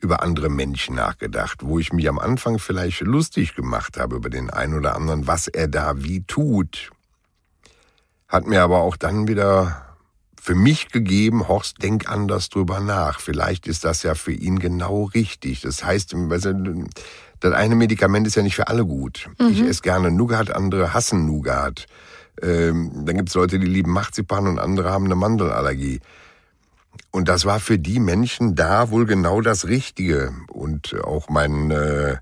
über 0.00 0.22
andere 0.22 0.48
Menschen 0.48 0.94
nachgedacht, 0.94 1.60
wo 1.62 1.78
ich 1.78 1.92
mich 1.92 2.08
am 2.08 2.18
Anfang 2.18 2.58
vielleicht 2.58 3.00
lustig 3.00 3.54
gemacht 3.54 3.98
habe 3.98 4.16
über 4.16 4.30
den 4.30 4.50
einen 4.50 4.74
oder 4.74 4.94
anderen, 4.94 5.26
was 5.26 5.48
er 5.48 5.68
da 5.68 6.02
wie 6.02 6.22
tut. 6.22 6.90
Hat 8.28 8.46
mir 8.46 8.62
aber 8.62 8.78
auch 8.78 8.96
dann 8.96 9.26
wieder 9.26 9.88
für 10.40 10.54
mich 10.54 10.88
gegeben, 10.90 11.48
Horst, 11.48 11.82
denk 11.82 12.10
anders 12.10 12.48
drüber 12.48 12.80
nach. 12.80 13.20
Vielleicht 13.20 13.66
ist 13.66 13.84
das 13.84 14.02
ja 14.02 14.14
für 14.14 14.32
ihn 14.32 14.58
genau 14.58 15.04
richtig. 15.04 15.60
Das 15.62 15.84
heißt, 15.84 16.14
das 17.40 17.52
eine 17.52 17.74
Medikament 17.74 18.26
ist 18.26 18.36
ja 18.36 18.42
nicht 18.42 18.56
für 18.56 18.68
alle 18.68 18.86
gut. 18.86 19.28
Mhm. 19.38 19.48
Ich 19.48 19.60
esse 19.62 19.82
gerne 19.82 20.10
Nougat, 20.10 20.50
andere 20.50 20.94
hassen 20.94 21.26
Nougat. 21.26 21.86
Ähm, 22.40 23.04
dann 23.04 23.16
gibt 23.16 23.30
es 23.30 23.34
Leute, 23.34 23.58
die 23.58 23.66
lieben 23.66 23.90
Marzipan 23.90 24.46
und 24.46 24.58
andere 24.58 24.90
haben 24.90 25.06
eine 25.06 25.16
Mandelallergie. 25.16 26.00
Und 27.10 27.28
das 27.28 27.44
war 27.44 27.60
für 27.60 27.78
die 27.78 28.00
Menschen 28.00 28.54
da 28.54 28.90
wohl 28.90 29.06
genau 29.06 29.40
das 29.40 29.66
Richtige. 29.66 30.32
Und 30.48 30.94
auch 31.02 31.28
mein 31.28 31.70
äh, 31.70 32.16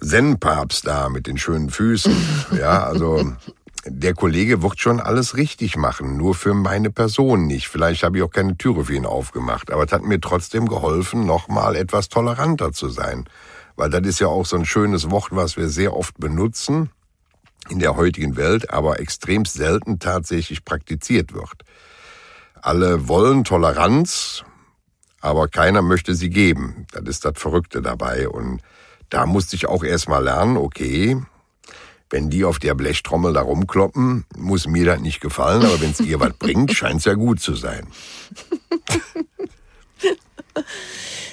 Zen-Papst 0.00 0.86
da 0.86 1.08
mit 1.08 1.26
den 1.26 1.38
schönen 1.38 1.70
Füßen. 1.70 2.14
ja, 2.58 2.84
also 2.84 3.32
der 3.84 4.14
Kollege 4.14 4.62
wird 4.62 4.78
schon 4.78 5.00
alles 5.00 5.36
richtig 5.36 5.76
machen, 5.76 6.16
nur 6.16 6.34
für 6.34 6.54
meine 6.54 6.90
Person 6.90 7.46
nicht. 7.46 7.68
Vielleicht 7.68 8.02
habe 8.04 8.18
ich 8.18 8.22
auch 8.22 8.30
keine 8.30 8.56
Türe 8.56 8.84
für 8.84 8.94
ihn 8.94 9.06
aufgemacht, 9.06 9.72
aber 9.72 9.84
es 9.84 9.92
hat 9.92 10.02
mir 10.02 10.20
trotzdem 10.20 10.68
geholfen, 10.68 11.26
nochmal 11.26 11.74
etwas 11.74 12.08
toleranter 12.08 12.72
zu 12.72 12.88
sein. 12.88 13.24
Weil 13.74 13.90
das 13.90 14.06
ist 14.06 14.20
ja 14.20 14.28
auch 14.28 14.46
so 14.46 14.56
ein 14.56 14.66
schönes 14.66 15.10
Wort, 15.10 15.28
was 15.30 15.56
wir 15.56 15.68
sehr 15.68 15.96
oft 15.96 16.18
benutzen 16.18 16.90
in 17.70 17.78
der 17.78 17.96
heutigen 17.96 18.36
Welt, 18.36 18.70
aber 18.70 19.00
extrem 19.00 19.44
selten 19.44 19.98
tatsächlich 19.98 20.64
praktiziert 20.64 21.32
wird. 21.32 21.64
Alle 22.62 23.08
wollen 23.08 23.42
Toleranz, 23.42 24.44
aber 25.20 25.48
keiner 25.48 25.82
möchte 25.82 26.14
sie 26.14 26.30
geben. 26.30 26.86
Das 26.92 27.02
ist 27.04 27.24
das 27.24 27.34
Verrückte 27.36 27.82
dabei. 27.82 28.28
Und 28.28 28.62
da 29.10 29.26
musste 29.26 29.56
ich 29.56 29.66
auch 29.66 29.82
erstmal 29.82 30.22
lernen, 30.22 30.56
okay, 30.56 31.20
wenn 32.08 32.30
die 32.30 32.44
auf 32.44 32.60
der 32.60 32.74
Blechtrommel 32.74 33.32
da 33.32 33.40
rumkloppen, 33.40 34.26
muss 34.36 34.68
mir 34.68 34.84
das 34.84 35.00
nicht 35.00 35.20
gefallen, 35.20 35.64
aber 35.64 35.80
wenn 35.80 35.90
es 35.90 36.00
ihr 36.00 36.20
was 36.20 36.34
bringt, 36.34 36.72
scheint 36.76 37.00
es 37.00 37.04
ja 37.04 37.14
gut 37.14 37.40
zu 37.40 37.56
sein. 37.56 37.88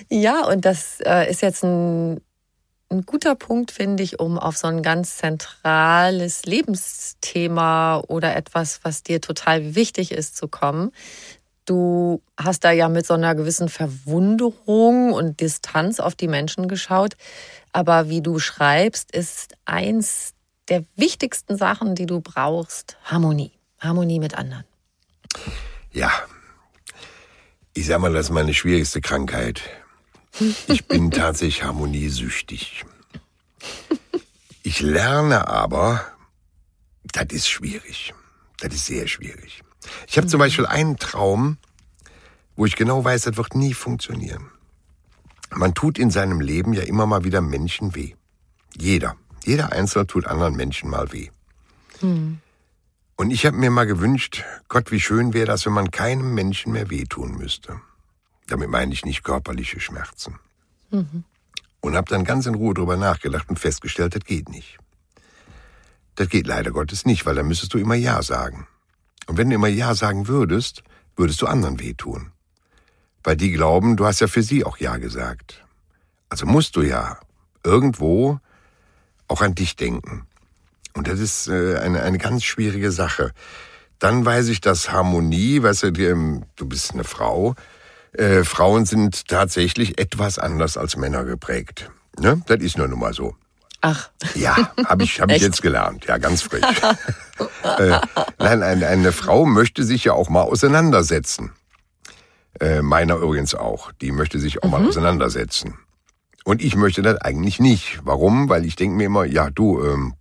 Ja, 0.09 0.45
und 0.45 0.65
das 0.65 0.99
äh, 1.01 1.29
ist 1.29 1.41
jetzt 1.41 1.63
ein, 1.63 2.21
ein 2.89 3.05
guter 3.05 3.35
Punkt, 3.35 3.71
finde 3.71 4.03
ich, 4.03 4.19
um 4.19 4.37
auf 4.39 4.57
so 4.57 4.67
ein 4.67 4.81
ganz 4.81 5.17
zentrales 5.17 6.45
Lebensthema 6.45 8.01
oder 8.07 8.35
etwas, 8.35 8.79
was 8.83 9.03
dir 9.03 9.21
total 9.21 9.75
wichtig 9.75 10.11
ist, 10.11 10.35
zu 10.35 10.47
kommen. 10.47 10.91
Du 11.65 12.23
hast 12.35 12.63
da 12.63 12.71
ja 12.71 12.89
mit 12.89 13.05
so 13.05 13.13
einer 13.13 13.35
gewissen 13.35 13.69
Verwunderung 13.69 15.13
und 15.13 15.39
Distanz 15.39 15.99
auf 15.99 16.15
die 16.15 16.27
Menschen 16.27 16.67
geschaut. 16.67 17.15
Aber 17.71 18.09
wie 18.09 18.21
du 18.21 18.39
schreibst, 18.39 19.11
ist 19.11 19.53
eins 19.65 20.33
der 20.67 20.83
wichtigsten 20.95 21.57
Sachen, 21.57 21.93
die 21.93 22.07
du 22.07 22.21
brauchst, 22.21 22.97
Harmonie. 23.03 23.51
Harmonie 23.79 24.19
mit 24.19 24.35
anderen. 24.35 24.65
Ja, 25.91 26.11
ich 27.73 27.85
sag 27.85 27.99
mal, 27.99 28.11
das 28.13 28.27
ist 28.27 28.31
meine 28.31 28.53
schwierigste 28.53 28.99
Krankheit. 28.99 29.61
Ich 30.67 30.85
bin 30.85 31.11
tatsächlich 31.11 31.63
harmoniesüchtig. 31.63 32.85
Ich 34.63 34.81
lerne 34.81 35.47
aber, 35.47 36.05
das 37.11 37.27
ist 37.31 37.47
schwierig. 37.47 38.13
Das 38.59 38.73
ist 38.73 38.85
sehr 38.85 39.07
schwierig. 39.07 39.63
Ich 40.07 40.17
habe 40.17 40.27
zum 40.27 40.39
Beispiel 40.39 40.65
einen 40.65 40.97
Traum, 40.97 41.57
wo 42.55 42.65
ich 42.65 42.75
genau 42.75 43.03
weiß, 43.03 43.23
das 43.23 43.37
wird 43.37 43.55
nie 43.55 43.73
funktionieren. 43.73 44.51
Man 45.51 45.73
tut 45.73 45.97
in 45.97 46.11
seinem 46.11 46.41
Leben 46.41 46.73
ja 46.73 46.83
immer 46.83 47.05
mal 47.05 47.23
wieder 47.23 47.41
Menschen 47.41 47.95
weh. 47.95 48.13
Jeder. 48.77 49.15
Jeder 49.45 49.71
Einzelne 49.71 50.05
tut 50.05 50.27
anderen 50.27 50.55
Menschen 50.55 50.89
mal 50.89 51.11
weh. 51.11 51.29
Hm. 52.01 52.39
Und 53.15 53.31
ich 53.31 53.45
habe 53.45 53.57
mir 53.57 53.71
mal 53.71 53.87
gewünscht, 53.87 54.43
Gott, 54.67 54.91
wie 54.91 54.99
schön 54.99 55.33
wäre 55.33 55.47
das, 55.47 55.65
wenn 55.65 55.73
man 55.73 55.91
keinem 55.91 56.33
Menschen 56.33 56.71
mehr 56.71 56.89
wehtun 56.89 57.37
müsste. 57.37 57.81
Damit 58.49 58.69
meine 58.69 58.93
ich 58.93 59.05
nicht 59.05 59.23
körperliche 59.23 59.79
Schmerzen. 59.79 60.39
Mhm. 60.91 61.23
Und 61.81 61.95
habe 61.95 62.09
dann 62.09 62.25
ganz 62.25 62.45
in 62.45 62.55
Ruhe 62.55 62.73
drüber 62.73 62.97
nachgedacht 62.97 63.49
und 63.49 63.59
festgestellt, 63.59 64.15
das 64.15 64.23
geht 64.25 64.49
nicht. 64.49 64.77
Das 66.15 66.27
geht 66.27 66.47
leider 66.47 66.71
Gottes 66.71 67.05
nicht, 67.05 67.25
weil 67.25 67.35
dann 67.35 67.47
müsstest 67.47 67.73
du 67.73 67.77
immer 67.77 67.95
Ja 67.95 68.21
sagen. 68.21 68.67
Und 69.27 69.37
wenn 69.37 69.49
du 69.49 69.55
immer 69.55 69.67
Ja 69.67 69.95
sagen 69.95 70.27
würdest, 70.27 70.83
würdest 71.15 71.41
du 71.41 71.47
anderen 71.47 71.79
wehtun. 71.79 72.31
Weil 73.23 73.37
die 73.37 73.51
glauben, 73.51 73.95
du 73.95 74.05
hast 74.05 74.19
ja 74.19 74.27
für 74.27 74.43
sie 74.43 74.65
auch 74.65 74.77
Ja 74.77 74.97
gesagt. 74.97 75.63
Also 76.29 76.45
musst 76.45 76.75
du 76.75 76.81
ja 76.81 77.19
irgendwo 77.63 78.39
auch 79.27 79.41
an 79.41 79.55
dich 79.55 79.75
denken. 79.75 80.25
Und 80.93 81.07
das 81.07 81.19
ist 81.19 81.47
äh, 81.47 81.77
eine, 81.77 82.01
eine 82.01 82.17
ganz 82.17 82.43
schwierige 82.43 82.91
Sache. 82.91 83.31
Dann 83.99 84.25
weiß 84.25 84.47
ich, 84.47 84.61
dass 84.61 84.91
Harmonie, 84.91 85.61
weißt 85.61 85.83
du, 85.83 85.87
ähm, 86.01 86.45
du 86.55 86.65
bist 86.65 86.93
eine 86.93 87.03
Frau, 87.03 87.55
äh, 88.13 88.43
Frauen 88.43 88.85
sind 88.85 89.27
tatsächlich 89.27 89.99
etwas 89.99 90.39
anders 90.39 90.77
als 90.77 90.97
Männer 90.97 91.25
geprägt. 91.25 91.91
Ne? 92.19 92.41
Das 92.47 92.59
ist 92.59 92.77
nur 92.77 92.87
nun 92.87 92.99
mal 92.99 93.13
so. 93.13 93.35
Ach. 93.81 94.09
Ja, 94.35 94.71
habe 94.85 95.03
ich, 95.03 95.21
hab 95.21 95.31
ich 95.31 95.41
jetzt 95.41 95.61
gelernt. 95.61 96.05
Ja, 96.05 96.17
ganz 96.17 96.41
frisch. 96.41 96.63
äh, 97.77 97.99
nein, 98.39 98.63
eine, 98.63 98.87
eine 98.87 99.11
Frau 99.11 99.45
möchte 99.45 99.83
sich 99.83 100.03
ja 100.03 100.13
auch 100.13 100.29
mal 100.29 100.41
auseinandersetzen. 100.41 101.51
Äh, 102.59 102.81
meiner 102.81 103.15
übrigens 103.17 103.55
auch. 103.55 103.91
Die 104.01 104.11
möchte 104.11 104.39
sich 104.39 104.63
auch 104.63 104.65
mhm. 104.65 104.71
mal 104.71 104.85
auseinandersetzen. 104.85 105.75
Und 106.43 106.61
ich 106.61 106.75
möchte 106.75 107.01
das 107.01 107.17
eigentlich 107.21 107.59
nicht. 107.59 107.99
Warum? 108.03 108.49
Weil 108.49 108.65
ich 108.65 108.75
denke 108.75 108.97
mir 108.97 109.05
immer, 109.05 109.25
ja 109.25 109.49
du, 109.49 109.81
ähm, 109.83 110.15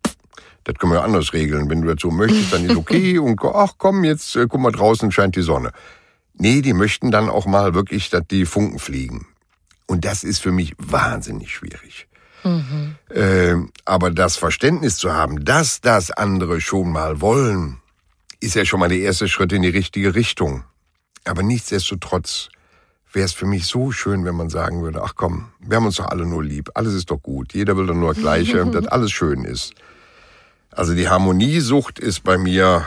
das 0.65 0.77
können 0.77 0.93
wir 0.93 1.03
anders 1.03 1.33
regeln. 1.33 1.69
Wenn 1.69 1.83
du 1.83 1.93
das 1.93 2.01
so 2.01 2.11
möchtest, 2.11 2.53
dann 2.53 2.65
ist 2.65 2.77
okay. 2.77 3.19
Und 3.19 3.41
ach 3.43 3.75
komm, 3.79 4.05
jetzt 4.05 4.37
äh, 4.37 4.47
guck 4.49 4.61
mal 4.61 4.71
draußen 4.71 5.11
scheint 5.11 5.35
die 5.35 5.43
Sonne. 5.43 5.73
Nee, 6.39 6.63
die 6.63 6.73
möchten 6.73 7.11
dann 7.11 7.29
auch 7.29 7.47
mal 7.47 7.75
wirklich, 7.75 8.11
dass 8.11 8.27
die 8.29 8.47
Funken 8.47 8.79
fliegen. 8.79 9.27
Und 9.87 10.05
das 10.05 10.23
ist 10.23 10.41
für 10.41 10.53
mich 10.53 10.75
wahnsinnig 10.79 11.53
schwierig. 11.53 12.07
Mhm. 12.45 12.95
Äh, 13.11 13.57
aber 13.85 14.11
das 14.11 14.37
Verständnis 14.37 14.97
zu 14.97 15.13
haben, 15.13 15.45
dass 15.45 15.81
das 15.81 16.11
andere 16.11 16.61
schon 16.61 16.93
mal 16.93 17.21
wollen, 17.21 17.79
ist 18.41 18.55
ja 18.55 18.65
schon 18.65 18.81
mal 18.81 18.89
der 18.89 18.99
erste 18.99 19.29
Schritt 19.29 19.53
in 19.53 19.63
die 19.63 19.69
richtige 19.69 20.15
Richtung. 20.15 20.65
Aber 21.25 21.43
nichtsdestotrotz 21.43 22.49
wäre 23.13 23.25
es 23.25 23.33
für 23.33 23.47
mich 23.47 23.67
so 23.67 23.91
schön, 23.91 24.25
wenn 24.25 24.37
man 24.37 24.51
sagen 24.51 24.83
würde, 24.83 25.03
ach 25.03 25.15
komm, 25.17 25.49
wir 25.59 25.77
haben 25.77 25.87
uns 25.87 25.97
doch 25.97 26.07
alle 26.07 26.27
nur 26.27 26.45
lieb, 26.45 26.71
alles 26.75 26.95
ist 26.95 27.11
doch 27.11 27.21
gut, 27.23 27.55
jeder 27.55 27.77
will 27.77 27.87
doch 27.87 27.95
nur 27.95 28.15
das 28.15 28.23
Gleiche, 28.23 28.65
dass 28.71 28.87
alles 28.87 29.11
schön 29.11 29.45
ist. 29.45 29.75
Also 30.71 30.95
die 30.95 31.09
Harmoniesucht 31.09 31.99
ist 31.99 32.23
bei 32.23 32.39
mir 32.39 32.87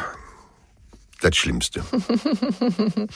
das 1.23 1.35
Schlimmste. 1.35 1.83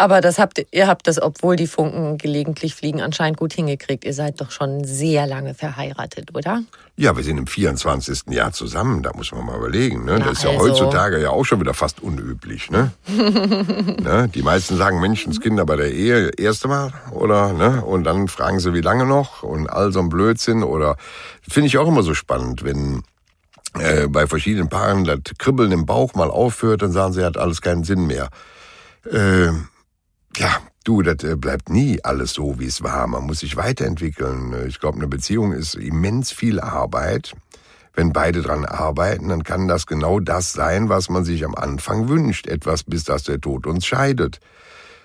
Aber 0.00 0.22
das 0.22 0.38
habt 0.38 0.64
ihr 0.70 0.86
habt 0.88 1.06
das, 1.06 1.20
obwohl 1.20 1.56
die 1.56 1.66
Funken 1.66 2.16
gelegentlich 2.16 2.74
fliegen, 2.74 3.02
anscheinend 3.02 3.36
gut 3.36 3.52
hingekriegt. 3.52 4.06
Ihr 4.06 4.14
seid 4.14 4.40
doch 4.40 4.50
schon 4.50 4.82
sehr 4.82 5.26
lange 5.26 5.52
verheiratet, 5.52 6.34
oder? 6.34 6.62
Ja, 6.96 7.14
wir 7.18 7.22
sind 7.22 7.36
im 7.36 7.46
24. 7.46 8.30
Jahr 8.30 8.52
zusammen, 8.52 9.02
da 9.02 9.12
muss 9.14 9.30
man 9.32 9.44
mal 9.44 9.58
überlegen. 9.58 10.06
Ne? 10.06 10.18
Das 10.18 10.38
ist 10.38 10.44
ja 10.44 10.50
also. 10.50 10.62
heutzutage 10.62 11.20
ja 11.20 11.28
auch 11.28 11.44
schon 11.44 11.60
wieder 11.60 11.74
fast 11.74 12.00
unüblich. 12.02 12.70
Ne? 12.70 12.92
ne? 13.08 14.30
Die 14.34 14.42
meisten 14.42 14.78
sagen 14.78 15.02
Menschenskinder 15.02 15.66
bei 15.66 15.76
der 15.76 15.92
Ehe 15.92 16.30
erste 16.30 16.68
Mal 16.68 16.94
oder 17.12 17.52
ne? 17.52 17.84
und 17.84 18.04
dann 18.04 18.28
fragen 18.28 18.58
sie, 18.58 18.72
wie 18.72 18.80
lange 18.80 19.04
noch 19.04 19.42
und 19.42 19.68
all 19.68 19.92
so 19.92 20.00
ein 20.00 20.08
Blödsinn. 20.08 20.62
Oder 20.62 20.96
finde 21.46 21.66
ich 21.66 21.76
auch 21.76 21.88
immer 21.88 22.02
so 22.02 22.14
spannend, 22.14 22.64
wenn 22.64 23.02
äh, 23.78 24.08
bei 24.08 24.26
verschiedenen 24.26 24.68
Paaren 24.68 25.04
das 25.04 25.20
Kribbeln 25.38 25.72
im 25.72 25.86
Bauch 25.86 26.14
mal 26.14 26.30
aufhört, 26.30 26.82
dann 26.82 26.92
sagen 26.92 27.12
sie, 27.12 27.24
hat 27.24 27.36
alles 27.36 27.60
keinen 27.60 27.84
Sinn 27.84 28.06
mehr. 28.06 28.28
Äh, 29.10 29.48
ja, 30.36 30.58
du, 30.84 31.02
das 31.02 31.22
äh, 31.24 31.36
bleibt 31.36 31.70
nie 31.70 32.02
alles 32.02 32.32
so, 32.32 32.58
wie 32.58 32.66
es 32.66 32.82
war. 32.82 33.06
Man 33.06 33.24
muss 33.24 33.40
sich 33.40 33.56
weiterentwickeln. 33.56 34.54
Ich 34.66 34.80
glaube, 34.80 34.98
eine 34.98 35.08
Beziehung 35.08 35.52
ist 35.52 35.74
immens 35.74 36.32
viel 36.32 36.60
Arbeit. 36.60 37.32
Wenn 37.92 38.12
beide 38.12 38.40
dran 38.42 38.64
arbeiten, 38.64 39.28
dann 39.28 39.42
kann 39.42 39.66
das 39.66 39.86
genau 39.86 40.20
das 40.20 40.52
sein, 40.52 40.88
was 40.88 41.08
man 41.10 41.24
sich 41.24 41.44
am 41.44 41.54
Anfang 41.54 42.08
wünscht. 42.08 42.46
Etwas, 42.46 42.84
bis 42.84 43.04
dass 43.04 43.24
der 43.24 43.40
Tod 43.40 43.66
uns 43.66 43.84
scheidet. 43.84 44.38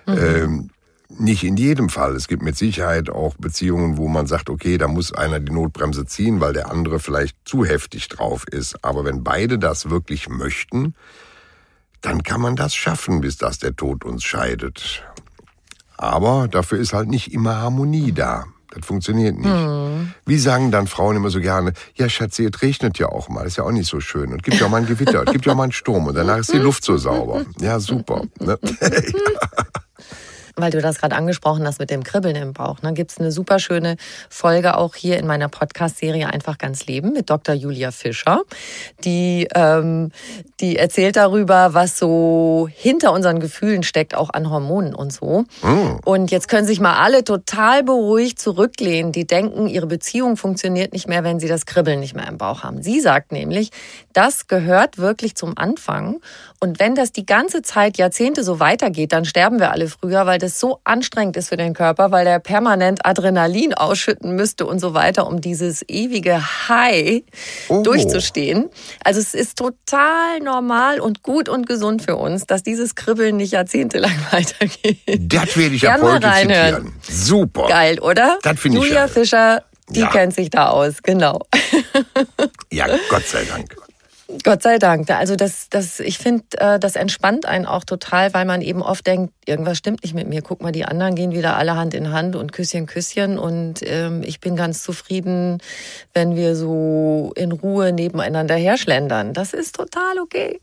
Mhm. 0.06 0.17
Ähm, 0.17 0.69
nicht 1.10 1.44
in 1.44 1.58
jedem 1.58 1.89
Fall. 1.89 2.15
Es 2.15 2.28
gibt 2.28 2.41
mit 2.41 2.58
Sicherheit 2.58 3.10
auch 3.10 3.36
Beziehungen, 3.36 3.98
wo 3.98 4.08
man 4.08 4.28
sagt, 4.28 4.50
okay, 4.50 4.78
da 4.78 4.88
muss 4.88 5.13
einer 5.13 5.39
die 5.39 5.52
Notbremse 5.52 6.06
ziehen, 6.06 6.41
weil 6.41 6.54
der 6.54 6.72
andere 6.72 7.00
vielleicht 7.00 7.38
zu 7.46 7.65
heftig 7.65 8.08
drauf 8.10 8.46
ist. 8.48 8.84
Aber 8.84 9.06
wenn 9.06 9.24
beide 9.24 9.60
das 9.60 9.89
wirklich 9.89 10.30
möchten, 10.30 10.96
dann 12.02 12.24
kann 12.24 12.41
man 12.41 12.56
das 12.56 12.76
schaffen, 12.76 13.22
bis 13.22 13.38
dass 13.38 13.60
der 13.60 13.76
Tod 13.76 14.04
uns 14.04 14.24
scheidet. 14.24 15.04
Aber 15.98 16.48
dafür 16.48 16.80
ist 16.80 16.94
halt 16.94 17.10
nicht 17.10 17.34
immer 17.34 17.56
Harmonie 17.58 18.12
da. 18.12 18.46
Das 18.72 18.86
funktioniert 18.86 19.38
nicht. 19.38 19.48
Hm. 19.48 20.12
Wie 20.26 20.38
sagen 20.38 20.70
dann 20.70 20.88
Frauen 20.88 21.15
immer 21.15 21.30
so 21.30 21.39
gerne, 21.39 21.74
ja 21.96 22.10
Schatzi, 22.10 22.46
es 22.46 22.62
regnet 22.62 23.00
ja 23.00 23.08
auch 23.08 23.30
mal, 23.30 23.46
ist 23.46 23.56
ja 23.56 23.63
auch 23.63 23.72
nicht 23.72 23.88
so 23.88 24.02
schön. 24.02 24.34
Und 24.34 24.44
gibt 24.44 24.60
ja 24.60 24.65
auch 24.65 24.70
mal 24.70 24.78
ein 24.78 24.86
Gewitter, 24.86 25.24
es 25.26 25.32
gibt 25.32 25.46
ja 25.46 25.54
auch 25.54 25.58
mal 25.58 25.63
einen 25.63 25.72
Sturm 25.72 26.08
und 26.08 26.15
danach 26.15 26.39
ist 26.39 26.52
die 26.52 26.58
Luft 26.58 26.84
so 26.84 26.98
sauber. 26.98 27.46
Ja, 27.60 27.80
super. 27.80 28.24
Ne? 28.39 28.60
weil 30.56 30.72
du 30.72 30.82
das 30.82 31.00
gerade 31.00 31.15
angesprochen 31.15 31.65
hast 31.65 31.80
mit 31.80 31.89
dem 31.89 32.04
Kribbeln 32.04 32.36
im 32.36 32.54
Bauch. 32.54 32.82
Ne, 32.82 32.94
Gibt 32.94 33.12
es 33.12 33.18
eine 33.18 33.32
super 33.32 33.60
schöne 33.60 33.98
Folge 34.30 34.78
auch 34.78 34.96
hier 34.96 35.18
in 35.18 35.28
meiner 35.28 35.50
Podcast-Serie 35.50 36.28
Einfach 36.28 36.58
ganz 36.58 36.86
Leben 36.86 37.13
mit 37.13 37.30
Dr. 37.30 37.56
Julia 37.56 37.91
Fischer. 37.91 38.41
Die, 39.04 39.48
ähm, 39.54 40.12
die 40.60 40.78
erzählt 40.78 41.15
darüber, 41.15 41.74
was 41.74 41.98
so 41.98 42.68
hinter 42.72 43.12
unseren 43.12 43.39
Gefühlen 43.39 43.84
steckt, 43.84 44.15
auch 44.15 44.30
an 44.32 44.50
Hormonen 44.50 44.96
und 44.96 45.12
so. 45.12 45.46
Oh. 45.63 45.98
Und 46.06 46.32
jetzt 46.32 46.48
können 46.48 46.68
sich 46.68 46.80
mal 46.80 46.98
alle 46.98 47.24
total 47.24 47.84
beruhigt 47.84 48.39
zurücklehnen, 48.39 49.12
die 49.12 49.26
denken, 49.26 49.68
ihre 49.68 49.88
Beziehung 49.88 50.38
funktioniert 50.38 50.94
nicht 50.94 51.08
mehr, 51.08 51.24
wenn 51.24 51.39
sie 51.39 51.48
das 51.48 51.65
Kribbeln 51.65 52.00
nicht 52.00 52.15
mehr 52.15 52.28
im 52.28 52.38
Bauch 52.38 52.63
haben. 52.63 52.82
Sie 52.82 53.00
sagt 53.00 53.32
nämlich, 53.32 53.72
das 54.13 54.48
gehört 54.48 54.98
wirklich 54.98 55.36
zum 55.36 55.58
Anfang. 55.58 56.22
Und 56.60 56.80
wenn 56.80 56.96
das 56.96 57.12
die 57.12 57.26
ganze 57.26 57.62
Zeit, 57.62 57.98
Jahrzehnte 57.98 58.44
so 58.44 58.60
weitergeht, 58.60 59.12
dann 59.12 59.26
sterben 59.26 59.60
wir 59.60 59.72
alle 59.72 59.88
früher, 59.88 60.26
weil 60.26 60.39
das 60.39 60.60
so 60.60 60.80
anstrengend 60.84 61.38
ist 61.38 61.50
für 61.50 61.58
den 61.58 61.74
Körper, 61.74 62.12
weil 62.12 62.26
der 62.26 62.39
permanent 62.39 63.06
Adrenalin 63.06 63.74
ausschütten 63.74 64.36
müsste 64.36 64.65
und 64.65 64.80
so 64.80 64.94
weiter, 64.94 65.28
um 65.28 65.41
dieses 65.41 65.84
ewige 65.88 66.41
High 66.70 67.24
oh. 67.70 67.84
durchzustehen. 67.84 68.70
Also 69.04 69.20
es 69.20 69.34
ist 69.34 69.58
total 69.58 70.39
normal 70.41 71.00
und 71.00 71.24
gut 71.24 71.50
und 71.50 71.68
gesund 71.68 72.02
für 72.02 72.15
uns, 72.15 72.46
dass 72.46 72.63
dieses 72.63 72.96
Kribbeln 72.96 73.38
nicht 73.38 73.52
jahrzehntelang 73.52 74.15
weitergeht. 74.32 75.00
Das 75.20 75.58
werde 75.58 75.76
ich 75.76 75.89
ab 75.89 76.02
heute 76.02 76.32
zitieren. 76.32 76.94
Super. 77.02 77.68
Geil, 77.68 78.00
oder? 78.00 78.39
Das 78.41 78.60
finde 78.60 78.78
ich 78.78 78.84
Julia 78.86 79.08
Fischer, 79.08 79.63
die 79.89 80.00
ja. 80.02 80.10
kennt 80.10 80.34
sich 80.34 80.50
da 80.50 80.70
aus, 80.70 81.04
genau. 81.04 81.39
ja, 82.72 82.88
Gott 83.10 83.26
sei 83.26 83.44
Dank. 83.46 83.76
Gott 84.44 84.64
sei 84.64 84.80
Dank. 84.80 85.10
Also 85.12 85.36
das, 85.36 85.70
das, 85.70 86.00
ich 86.00 86.18
finde, 86.18 86.46
äh, 86.58 86.80
das 86.80 86.96
entspannt 86.96 87.46
einen 87.46 87.66
auch 87.66 87.84
total, 87.84 88.34
weil 88.34 88.46
man 88.46 88.62
eben 88.62 88.82
oft 88.82 89.06
denkt, 89.06 89.34
irgendwas 89.46 89.78
stimmt 89.78 90.04
nicht 90.04 90.16
mit 90.16 90.28
mir. 90.28 90.42
Guck 90.42 90.62
mal, 90.62 90.72
die 90.72 90.86
anderen 90.86 91.16
gehen 91.16 91.32
wieder 91.32 91.58
alle 91.58 91.76
Hand 91.76 91.94
in 91.94 92.12
Hand 92.12 92.36
und 92.36 92.52
Küsschen, 92.52 92.88
Küsschen. 92.88 93.38
Und 93.38 93.82
ähm, 93.84 94.24
ich 94.24 94.40
bin 94.40 94.56
ganz 94.56 94.82
zufrieden, 94.82 95.60
wenn 96.14 96.36
wir 96.36 96.56
so 96.56 97.34
in 97.36 97.52
Ruhe 97.52 97.92
nebeneinander 97.92 98.56
herschlendern. 98.56 99.34
Das 99.34 99.54
ist 99.54 99.76
total 99.76 100.20
okay. 100.20 100.60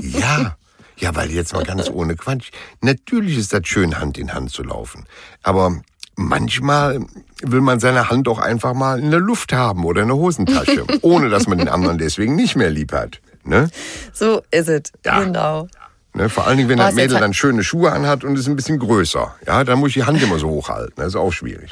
Ja. 0.00 0.56
Ja, 0.96 1.14
weil 1.16 1.30
jetzt 1.32 1.52
mal 1.52 1.64
ganz 1.64 1.90
ohne 1.90 2.14
Quatsch. 2.14 2.50
Natürlich 2.80 3.36
ist 3.36 3.52
das 3.52 3.66
schön, 3.66 3.98
Hand 3.98 4.16
in 4.16 4.32
Hand 4.32 4.52
zu 4.52 4.62
laufen. 4.62 5.06
Aber 5.42 5.82
manchmal 6.16 7.04
will 7.42 7.60
man 7.60 7.80
seine 7.80 8.10
Hand 8.10 8.28
auch 8.28 8.38
einfach 8.38 8.74
mal 8.74 8.98
in 8.98 9.10
der 9.10 9.20
Luft 9.20 9.52
haben 9.52 9.84
oder 9.84 10.02
in 10.02 10.08
der 10.08 10.16
Hosentasche, 10.16 10.84
ohne 11.02 11.28
dass 11.28 11.46
man 11.46 11.58
den 11.58 11.68
anderen 11.68 11.98
deswegen 11.98 12.36
nicht 12.36 12.56
mehr 12.56 12.70
lieb 12.70 12.92
hat. 12.92 13.20
Ne? 13.44 13.68
So 14.12 14.42
ist 14.50 14.68
es, 14.68 14.92
ja. 15.04 15.22
genau. 15.22 15.68
Ne, 16.16 16.28
vor 16.28 16.46
allen 16.46 16.56
Dingen, 16.58 16.68
wenn 16.68 16.78
das 16.78 16.94
Mädel 16.94 17.18
dann 17.18 17.34
schöne 17.34 17.64
Schuhe 17.64 17.90
anhat 17.90 18.22
und 18.22 18.38
ist 18.38 18.46
ein 18.46 18.54
bisschen 18.54 18.78
größer. 18.78 19.34
Ja, 19.46 19.64
dann 19.64 19.80
muss 19.80 19.88
ich 19.88 19.94
die 19.94 20.04
Hand 20.04 20.22
immer 20.22 20.38
so 20.38 20.48
hochhalten. 20.48 20.94
Das 20.96 21.08
ist 21.08 21.16
auch 21.16 21.32
schwierig. 21.32 21.70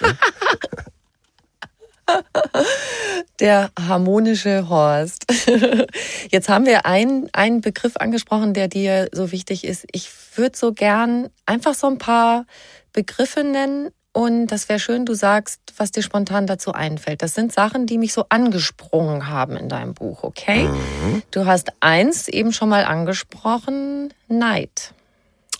Ne? 0.00 0.16
Der 3.40 3.70
harmonische 3.78 4.68
Horst. 4.68 5.26
Jetzt 6.30 6.48
haben 6.48 6.64
wir 6.66 6.86
einen, 6.86 7.28
einen 7.32 7.60
Begriff 7.60 7.96
angesprochen, 7.96 8.54
der 8.54 8.68
dir 8.68 9.08
so 9.12 9.32
wichtig 9.32 9.64
ist. 9.64 9.84
Ich 9.92 10.10
würde 10.36 10.56
so 10.56 10.72
gern 10.72 11.28
einfach 11.44 11.74
so 11.74 11.86
ein 11.86 11.98
paar 11.98 12.46
Begriffe 12.92 13.44
nennen 13.44 13.90
und 14.12 14.48
das 14.48 14.68
wäre 14.68 14.78
schön, 14.78 15.06
du 15.06 15.14
sagst, 15.14 15.60
was 15.78 15.90
dir 15.90 16.02
spontan 16.02 16.46
dazu 16.46 16.72
einfällt. 16.72 17.22
Das 17.22 17.34
sind 17.34 17.50
Sachen, 17.52 17.86
die 17.86 17.96
mich 17.96 18.12
so 18.12 18.26
angesprungen 18.28 19.28
haben 19.28 19.56
in 19.56 19.70
deinem 19.70 19.94
Buch, 19.94 20.22
okay? 20.22 20.64
Mhm. 20.64 21.22
Du 21.30 21.46
hast 21.46 21.72
eins 21.80 22.28
eben 22.28 22.52
schon 22.52 22.68
mal 22.68 22.84
angesprochen, 22.84 24.12
Neid. 24.28 24.92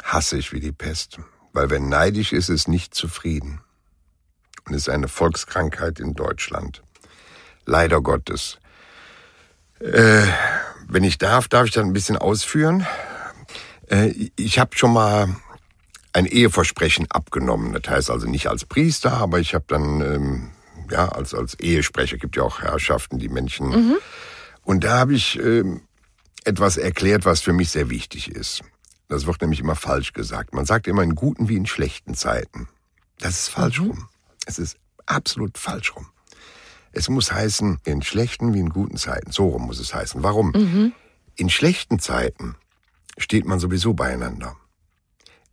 Hasse 0.02 0.36
ich 0.36 0.52
wie 0.52 0.60
die 0.60 0.72
Pest. 0.72 1.18
Weil 1.54 1.70
wer 1.70 1.80
neidisch 1.80 2.32
ist, 2.32 2.50
ist 2.50 2.68
nicht 2.68 2.94
zufrieden. 2.94 3.60
Und 4.66 4.74
ist 4.74 4.90
eine 4.90 5.08
Volkskrankheit 5.08 5.98
in 5.98 6.14
Deutschland. 6.14 6.82
Leider 7.64 8.02
Gottes. 8.02 8.58
Äh, 9.80 10.24
wenn 10.88 11.04
ich 11.04 11.16
darf, 11.16 11.48
darf 11.48 11.66
ich 11.66 11.72
dann 11.72 11.86
ein 11.86 11.92
bisschen 11.92 12.18
ausführen. 12.18 12.86
Äh, 13.88 14.30
ich 14.36 14.58
habe 14.58 14.76
schon 14.76 14.92
mal 14.92 15.34
ein 16.12 16.26
Eheversprechen 16.26 17.10
abgenommen. 17.10 17.72
Das 17.72 17.90
heißt 17.90 18.10
also 18.10 18.26
nicht 18.26 18.48
als 18.48 18.64
Priester, 18.64 19.12
aber 19.12 19.40
ich 19.40 19.54
habe 19.54 19.64
dann 19.68 20.00
ähm, 20.00 20.50
ja 20.90 21.08
als 21.08 21.34
als 21.34 21.58
Ehesprecher 21.58 22.18
gibt 22.18 22.36
ja 22.36 22.42
auch 22.42 22.60
Herrschaften, 22.60 23.18
die 23.18 23.28
Menschen. 23.28 23.68
Mhm. 23.68 23.96
Und 24.62 24.84
da 24.84 24.98
habe 24.98 25.14
ich 25.14 25.38
ähm, 25.38 25.82
etwas 26.44 26.76
erklärt, 26.76 27.24
was 27.24 27.40
für 27.40 27.52
mich 27.52 27.70
sehr 27.70 27.90
wichtig 27.90 28.30
ist. 28.30 28.62
Das 29.08 29.26
wird 29.26 29.40
nämlich 29.40 29.60
immer 29.60 29.76
falsch 29.76 30.12
gesagt. 30.12 30.54
Man 30.54 30.64
sagt 30.64 30.86
immer 30.86 31.02
in 31.02 31.14
guten 31.14 31.48
wie 31.48 31.56
in 31.56 31.66
schlechten 31.66 32.14
Zeiten. 32.14 32.68
Das 33.18 33.38
ist 33.38 33.48
falsch 33.48 33.80
mhm. 33.80 33.90
rum. 33.90 34.08
Es 34.46 34.58
ist 34.58 34.76
absolut 35.06 35.58
falsch 35.58 35.94
rum. 35.94 36.06
Es 36.92 37.08
muss 37.08 37.32
heißen, 37.32 37.78
in 37.84 38.02
schlechten 38.02 38.52
wie 38.54 38.60
in 38.60 38.68
guten 38.68 38.96
Zeiten. 38.96 39.32
So 39.32 39.48
rum 39.48 39.66
muss 39.66 39.78
es 39.78 39.94
heißen. 39.94 40.22
Warum? 40.22 40.50
Mhm. 40.50 40.92
In 41.36 41.48
schlechten 41.48 41.98
Zeiten 41.98 42.56
steht 43.16 43.46
man 43.46 43.58
sowieso 43.58 43.94
beieinander. 43.94 44.56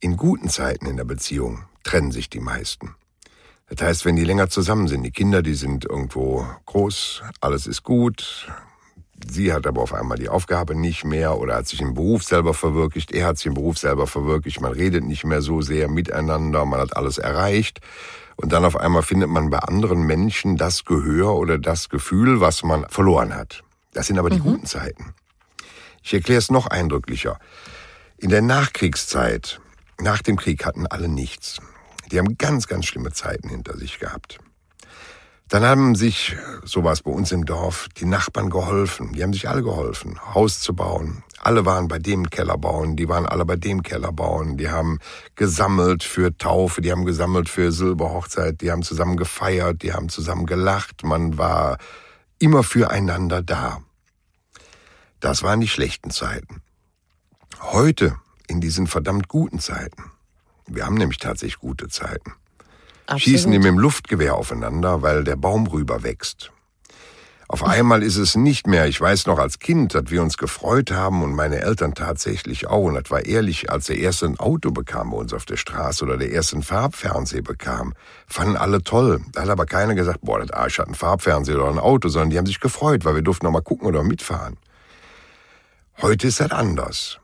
In 0.01 0.15
guten 0.15 0.47
Zeiten 0.47 0.85
in 0.85 0.95
der 0.95 1.03
Beziehung 1.03 1.65
trennen 1.83 2.13
sich 2.13 2.29
die 2.29 2.39
meisten. 2.39 2.95
Das 3.67 3.85
heißt, 3.85 4.05
wenn 4.05 4.15
die 4.15 4.23
länger 4.23 4.49
zusammen 4.49 4.87
sind, 4.87 5.03
die 5.03 5.11
Kinder, 5.11 5.41
die 5.41 5.55
sind 5.55 5.83
irgendwo 5.83 6.47
groß, 6.67 7.21
alles 7.41 7.67
ist 7.67 7.83
gut. 7.83 8.47
Sie 9.29 9.51
hat 9.51 9.67
aber 9.67 9.81
auf 9.81 9.93
einmal 9.93 10.17
die 10.17 10.29
Aufgabe 10.29 10.73
nicht 10.73 11.03
mehr 11.03 11.37
oder 11.37 11.55
hat 11.55 11.67
sich 11.67 11.81
im 11.81 11.95
Beruf 11.95 12.23
selber 12.23 12.53
verwirklicht. 12.53 13.11
Er 13.11 13.27
hat 13.27 13.37
sich 13.37 13.47
im 13.47 13.55
Beruf 13.55 13.77
selber 13.77 14.07
verwirklicht. 14.07 14.61
Man 14.61 14.71
redet 14.71 15.03
nicht 15.03 15.25
mehr 15.25 15.41
so 15.41 15.61
sehr 15.61 15.89
miteinander. 15.89 16.63
Man 16.63 16.79
hat 16.79 16.95
alles 16.95 17.17
erreicht. 17.17 17.81
Und 18.37 18.53
dann 18.53 18.63
auf 18.63 18.77
einmal 18.77 19.03
findet 19.03 19.27
man 19.27 19.49
bei 19.49 19.59
anderen 19.59 20.03
Menschen 20.03 20.55
das 20.55 20.85
Gehör 20.85 21.35
oder 21.35 21.57
das 21.57 21.89
Gefühl, 21.89 22.39
was 22.39 22.63
man 22.63 22.87
verloren 22.87 23.35
hat. 23.35 23.63
Das 23.91 24.07
sind 24.07 24.17
aber 24.17 24.29
die 24.29 24.39
mhm. 24.39 24.43
guten 24.43 24.65
Zeiten. 24.65 25.13
Ich 26.01 26.13
erkläre 26.13 26.39
es 26.39 26.49
noch 26.49 26.67
eindrücklicher. 26.67 27.37
In 28.17 28.29
der 28.29 28.41
Nachkriegszeit 28.41 29.59
nach 30.01 30.21
dem 30.21 30.37
Krieg 30.37 30.65
hatten 30.65 30.87
alle 30.87 31.07
nichts. 31.07 31.59
Die 32.11 32.17
haben 32.17 32.37
ganz, 32.37 32.67
ganz 32.67 32.85
schlimme 32.85 33.11
Zeiten 33.11 33.49
hinter 33.49 33.77
sich 33.77 33.99
gehabt. 33.99 34.39
Dann 35.49 35.63
haben 35.63 35.95
sich, 35.95 36.35
sowas 36.63 37.01
bei 37.01 37.09
uns 37.09 37.31
im 37.31 37.43
Dorf, 37.43 37.87
die 37.97 38.05
Nachbarn 38.05 38.51
geholfen. 38.51 39.13
Die 39.13 39.23
haben 39.23 39.33
sich 39.33 39.49
alle 39.49 39.63
geholfen, 39.63 40.19
Haus 40.35 40.59
zu 40.59 40.75
bauen. 40.75 41.23
Alle 41.41 41.65
waren 41.65 41.87
bei 41.87 41.97
dem 41.97 42.29
Keller 42.29 42.57
bauen, 42.57 42.95
die 42.95 43.09
waren 43.09 43.25
alle 43.25 43.45
bei 43.45 43.55
dem 43.55 43.81
Keller 43.81 44.11
bauen. 44.11 44.57
Die 44.57 44.69
haben 44.69 44.99
gesammelt 45.35 46.03
für 46.03 46.37
Taufe, 46.37 46.81
die 46.81 46.91
haben 46.91 47.03
gesammelt 47.03 47.49
für 47.49 47.71
Silberhochzeit, 47.71 48.61
die 48.61 48.71
haben 48.71 48.83
zusammen 48.83 49.17
gefeiert, 49.17 49.81
die 49.81 49.93
haben 49.93 50.09
zusammen 50.09 50.45
gelacht. 50.45 51.03
Man 51.03 51.39
war 51.39 51.79
immer 52.37 52.61
füreinander 52.61 53.41
da. 53.41 53.81
Das 55.19 55.41
waren 55.41 55.61
die 55.61 55.67
schlechten 55.67 56.11
Zeiten. 56.11 56.61
Heute, 57.59 58.15
in 58.49 58.59
diesen 58.61 58.87
verdammt 58.87 59.27
guten 59.27 59.59
Zeiten, 59.59 60.11
wir 60.67 60.85
haben 60.85 60.95
nämlich 60.95 61.19
tatsächlich 61.19 61.59
gute 61.59 61.87
Zeiten, 61.87 62.33
Absolut. 63.05 63.21
schießen 63.21 63.51
die 63.51 63.59
mit 63.59 63.67
dem 63.67 63.79
Luftgewehr 63.79 64.35
aufeinander, 64.35 65.01
weil 65.01 65.23
der 65.23 65.35
Baum 65.35 65.67
rüber 65.67 66.03
wächst. 66.03 66.51
Auf 67.51 67.63
einmal 67.63 68.03
ist 68.03 68.17
es 68.17 68.35
nicht 68.35 68.67
mehr, 68.67 68.85
ich 68.85 69.01
weiß 69.01 69.25
noch 69.25 69.39
als 69.39 69.57
Kind, 69.57 69.95
dass 69.95 70.11
wir 70.11 70.21
uns 70.21 70.37
gefreut 70.37 70.91
haben 70.91 71.23
und 71.23 71.33
meine 71.33 71.59
Eltern 71.61 71.95
tatsächlich 71.95 72.67
auch. 72.67 72.83
Und 72.83 72.93
das 72.93 73.09
war 73.09 73.25
ehrlich, 73.25 73.71
als 73.71 73.87
der 73.87 73.97
erste 73.97 74.27
ein 74.27 74.39
Auto 74.39 74.69
bekam 74.69 75.09
bei 75.09 75.17
uns 75.17 75.33
auf 75.33 75.45
der 75.45 75.57
Straße 75.57 76.05
oder 76.05 76.17
der 76.17 76.29
erste 76.29 76.57
einen 76.57 76.63
Farbfernseher 76.63 77.41
bekam, 77.41 77.95
fanden 78.27 78.55
alle 78.55 78.83
toll. 78.83 79.21
Da 79.31 79.41
hat 79.41 79.49
aber 79.49 79.65
keiner 79.65 79.95
gesagt, 79.95 80.19
boah, 80.21 80.39
das 80.39 80.51
Arsch 80.51 80.77
hat 80.77 80.85
einen 80.85 80.93
Farbfernseher 80.93 81.55
oder 81.55 81.69
ein 81.69 81.79
Auto, 81.79 82.09
sondern 82.09 82.29
die 82.29 82.37
haben 82.37 82.45
sich 82.45 82.59
gefreut, 82.59 83.03
weil 83.03 83.15
wir 83.15 83.23
durften 83.23 83.47
noch 83.47 83.51
mal 83.51 83.63
gucken 83.63 83.87
oder 83.87 84.03
mitfahren. 84.03 84.57
Heute 86.03 86.27
ist 86.27 86.39
das 86.39 86.51
anders. 86.51 87.19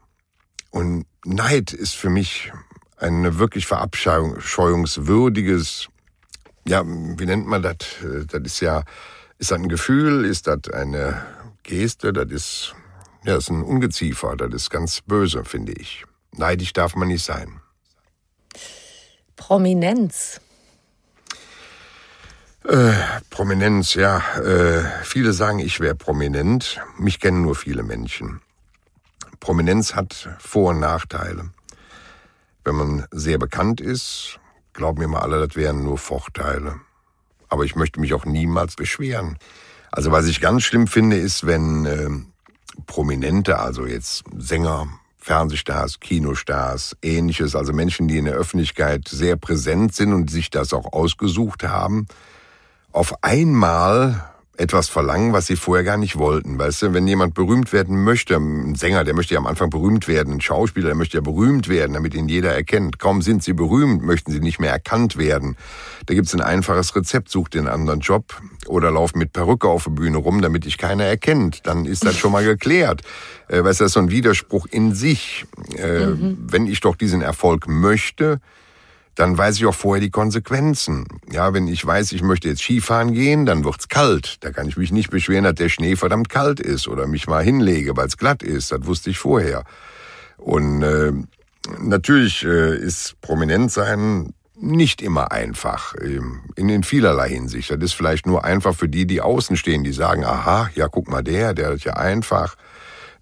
Und 0.71 1.05
Neid 1.25 1.73
ist 1.73 1.95
für 1.95 2.11
mich 2.11 2.51
ein 2.97 3.39
wirklich 3.39 3.65
verabscheuungswürdiges, 3.65 5.87
ja, 6.67 6.83
wie 6.85 7.25
nennt 7.25 7.47
man 7.47 7.63
das? 7.63 7.77
Das 8.27 8.41
ist 8.43 8.59
ja, 8.59 8.83
ist 9.39 9.49
das 9.51 9.57
ein 9.57 9.67
Gefühl, 9.67 10.25
ist 10.25 10.45
das 10.47 10.69
eine 10.71 11.25
Geste, 11.63 12.13
das 12.13 12.31
ist, 12.31 12.75
ja, 13.23 13.33
das 13.35 13.45
ist 13.45 13.49
ein 13.49 13.63
Ungeziefer, 13.63 14.35
das 14.35 14.53
ist 14.53 14.69
ganz 14.69 15.01
böse, 15.01 15.43
finde 15.45 15.71
ich. 15.73 16.05
Neidisch 16.31 16.73
darf 16.73 16.95
man 16.95 17.07
nicht 17.07 17.25
sein. 17.25 17.59
Prominenz. 19.35 20.39
Äh, 22.65 22.93
Prominenz, 23.31 23.95
ja. 23.95 24.19
Äh, 24.39 24.83
viele 25.03 25.33
sagen, 25.33 25.57
ich 25.59 25.79
wäre 25.79 25.95
prominent. 25.95 26.79
Mich 26.97 27.19
kennen 27.19 27.41
nur 27.41 27.55
viele 27.55 27.81
Menschen. 27.83 28.41
Prominenz 29.39 29.95
hat 29.95 30.29
Vor- 30.39 30.71
und 30.71 30.79
Nachteile. 30.79 31.49
Wenn 32.63 32.75
man 32.75 33.05
sehr 33.11 33.37
bekannt 33.37 33.79
ist, 33.81 34.39
glauben 34.73 34.99
mir 34.99 35.07
mal 35.07 35.21
alle, 35.21 35.47
das 35.47 35.55
wären 35.55 35.83
nur 35.83 35.97
Vorteile. 35.97 36.79
Aber 37.47 37.63
ich 37.63 37.75
möchte 37.75 37.99
mich 37.99 38.13
auch 38.13 38.25
niemals 38.25 38.75
beschweren. 38.75 39.37
Also 39.91 40.11
was 40.11 40.25
ich 40.25 40.41
ganz 40.41 40.63
schlimm 40.63 40.87
finde, 40.87 41.17
ist, 41.17 41.45
wenn 41.45 41.85
äh, 41.85 42.09
Prominente, 42.85 43.59
also 43.59 43.85
jetzt 43.85 44.23
Sänger, 44.37 44.87
Fernsehstars, 45.17 45.99
Kinostars, 45.99 46.95
ähnliches, 47.01 47.55
also 47.55 47.73
Menschen, 47.73 48.07
die 48.07 48.17
in 48.17 48.25
der 48.25 48.35
Öffentlichkeit 48.35 49.07
sehr 49.07 49.37
präsent 49.37 49.95
sind 49.95 50.13
und 50.13 50.29
sich 50.29 50.49
das 50.49 50.73
auch 50.73 50.91
ausgesucht 50.93 51.63
haben, 51.63 52.07
auf 52.91 53.23
einmal 53.23 54.34
etwas 54.57 54.89
verlangen, 54.89 55.33
was 55.33 55.47
sie 55.47 55.55
vorher 55.55 55.83
gar 55.83 55.97
nicht 55.97 56.17
wollten. 56.17 56.57
Weißt 56.57 56.81
du, 56.81 56.93
wenn 56.93 57.07
jemand 57.07 57.33
berühmt 57.33 57.73
werden 57.73 58.03
möchte, 58.03 58.35
ein 58.35 58.75
Sänger, 58.75 59.03
der 59.03 59.13
möchte 59.13 59.33
ja 59.33 59.39
am 59.39 59.47
Anfang 59.47 59.69
berühmt 59.69 60.07
werden, 60.07 60.33
ein 60.33 60.41
Schauspieler, 60.41 60.87
der 60.87 60.95
möchte 60.95 61.17
ja 61.17 61.21
berühmt 61.21 61.67
werden, 61.67 61.93
damit 61.93 62.13
ihn 62.13 62.27
jeder 62.27 62.53
erkennt. 62.53 62.99
Kaum 62.99 63.21
sind 63.21 63.43
sie 63.43 63.53
berühmt, 63.53 64.03
möchten 64.03 64.31
sie 64.31 64.39
nicht 64.39 64.59
mehr 64.59 64.71
erkannt 64.71 65.17
werden. 65.17 65.57
Da 66.05 66.13
gibt's 66.13 66.33
ein 66.33 66.41
einfaches 66.41 66.95
Rezept, 66.95 67.29
such 67.29 67.49
den 67.49 67.67
anderen 67.67 67.99
Job 67.99 68.41
oder 68.67 68.91
lauf 68.91 69.15
mit 69.15 69.33
Perücke 69.33 69.67
auf 69.67 69.85
der 69.85 69.91
Bühne 69.91 70.17
rum, 70.17 70.41
damit 70.41 70.65
dich 70.65 70.77
keiner 70.77 71.05
erkennt. 71.05 71.67
Dann 71.67 71.85
ist 71.85 72.05
das 72.05 72.17
schon 72.17 72.31
mal 72.31 72.43
geklärt. 72.43 73.01
Äh, 73.47 73.63
weißt 73.63 73.79
du, 73.79 73.83
das 73.83 73.89
ist 73.89 73.93
so 73.93 73.99
ein 73.99 74.11
Widerspruch 74.11 74.67
in 74.71 74.93
sich. 74.93 75.45
Äh, 75.77 76.07
mhm. 76.07 76.37
Wenn 76.39 76.67
ich 76.67 76.81
doch 76.81 76.95
diesen 76.95 77.21
Erfolg 77.21 77.67
möchte, 77.67 78.39
dann 79.15 79.37
weiß 79.37 79.55
ich 79.55 79.65
auch 79.65 79.73
vorher 79.73 80.01
die 80.01 80.11
Konsequenzen. 80.11 81.07
Ja, 81.31 81.53
wenn 81.53 81.67
ich 81.67 81.85
weiß, 81.85 82.11
ich 82.11 82.21
möchte 82.21 82.49
jetzt 82.49 82.61
Skifahren 82.61 83.13
gehen, 83.13 83.45
dann 83.45 83.63
wird's 83.63 83.87
kalt. 83.87 84.37
Da 84.41 84.51
kann 84.51 84.67
ich 84.67 84.77
mich 84.77 84.91
nicht 84.91 85.09
beschweren, 85.09 85.45
dass 85.45 85.55
der 85.55 85.69
Schnee 85.69 85.95
verdammt 85.95 86.29
kalt 86.29 86.59
ist 86.59 86.87
oder 86.87 87.07
mich 87.07 87.25
mal 87.27 87.43
hinlege, 87.43 87.95
weil 87.95 88.07
es 88.07 88.17
glatt 88.17 88.43
ist. 88.43 88.71
Das 88.71 88.85
wusste 88.85 89.09
ich 89.09 89.17
vorher. 89.17 89.63
Und 90.37 90.83
äh, 90.83 91.13
natürlich 91.79 92.43
äh, 92.43 92.77
ist 92.77 93.15
prominent 93.21 93.71
sein 93.71 94.33
nicht 94.57 95.01
immer 95.01 95.31
einfach, 95.31 95.95
ähm, 96.01 96.41
in, 96.55 96.69
in 96.69 96.83
vielerlei 96.83 97.29
Hinsicht. 97.29 97.71
Das 97.71 97.79
ist 97.79 97.93
vielleicht 97.93 98.25
nur 98.25 98.45
einfach 98.45 98.73
für 98.73 98.87
die, 98.87 99.05
die 99.05 99.21
außen 99.21 99.57
stehen, 99.57 99.83
die 99.83 99.91
sagen, 99.91 100.23
aha, 100.23 100.69
ja, 100.75 100.87
guck 100.87 101.09
mal 101.09 101.23
der, 101.23 101.53
der 101.53 101.71
ist 101.71 101.83
ja 101.83 101.93
einfach. 101.93 102.55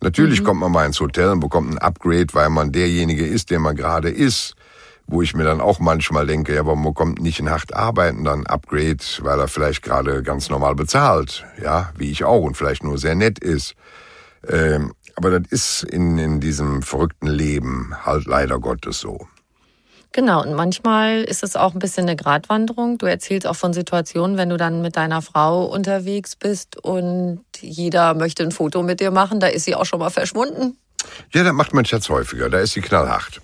Natürlich 0.01 0.41
mhm. 0.41 0.45
kommt 0.45 0.59
man 0.59 0.71
mal 0.71 0.85
ins 0.85 0.99
Hotel 0.99 1.29
und 1.29 1.39
bekommt 1.39 1.71
ein 1.71 1.77
Upgrade, 1.79 2.27
weil 2.33 2.49
man 2.49 2.71
derjenige 2.71 3.25
ist, 3.25 3.49
der 3.49 3.59
man 3.59 3.75
gerade 3.75 4.09
ist 4.09 4.55
wo 5.07 5.21
ich 5.21 5.35
mir 5.35 5.43
dann 5.43 5.61
auch 5.61 5.79
manchmal 5.79 6.25
denke, 6.25 6.55
ja, 6.55 6.65
warum 6.65 6.93
kommt 6.93 7.21
nicht 7.21 7.39
in 7.39 7.49
hart 7.49 7.73
arbeiten 7.73 8.23
dann 8.23 8.47
Upgrade, 8.47 9.03
weil 9.21 9.39
er 9.39 9.47
vielleicht 9.47 9.83
gerade 9.83 10.23
ganz 10.23 10.49
normal 10.49 10.75
bezahlt, 10.75 11.45
ja, 11.61 11.91
wie 11.97 12.11
ich 12.11 12.23
auch 12.23 12.41
und 12.41 12.55
vielleicht 12.55 12.83
nur 12.83 12.97
sehr 12.97 13.15
nett 13.15 13.39
ist. 13.39 13.75
Ähm, 14.47 14.93
aber 15.15 15.39
das 15.39 15.51
ist 15.51 15.83
in, 15.83 16.17
in 16.17 16.39
diesem 16.39 16.81
verrückten 16.81 17.27
Leben 17.27 17.93
halt 18.05 18.25
leider 18.25 18.59
Gottes 18.59 18.99
so. 18.99 19.27
Genau, 20.11 20.43
und 20.43 20.53
manchmal 20.53 21.23
ist 21.23 21.41
es 21.43 21.55
auch 21.55 21.73
ein 21.73 21.79
bisschen 21.79 22.03
eine 22.03 22.15
Gratwanderung. 22.15 22.99
Du 22.99 23.07
erzählst 23.07 23.47
auch 23.47 23.55
von 23.55 23.73
Situationen, 23.73 24.37
wenn 24.37 24.49
du 24.49 24.57
dann 24.57 24.83
mit 24.83 24.95
deiner 24.95 25.23
Frau 25.23 25.65
unterwegs 25.65 26.35
bist 26.35 26.77
und 26.77 27.43
jeder 27.59 28.13
möchte 28.13 28.43
ein 28.43 28.51
Foto 28.51 28.83
mit 28.83 28.99
dir 28.99 29.09
machen, 29.09 29.39
da 29.39 29.47
ist 29.47 29.65
sie 29.65 29.73
auch 29.73 29.85
schon 29.85 29.99
mal 29.99 30.11
verschwunden. 30.11 30.77
Ja, 31.33 31.43
das 31.43 31.53
macht 31.53 31.73
mein 31.73 31.85
Schatz 31.85 32.09
häufiger, 32.09 32.49
da 32.49 32.59
ist 32.59 32.73
sie 32.73 32.81
knallhart. 32.81 33.41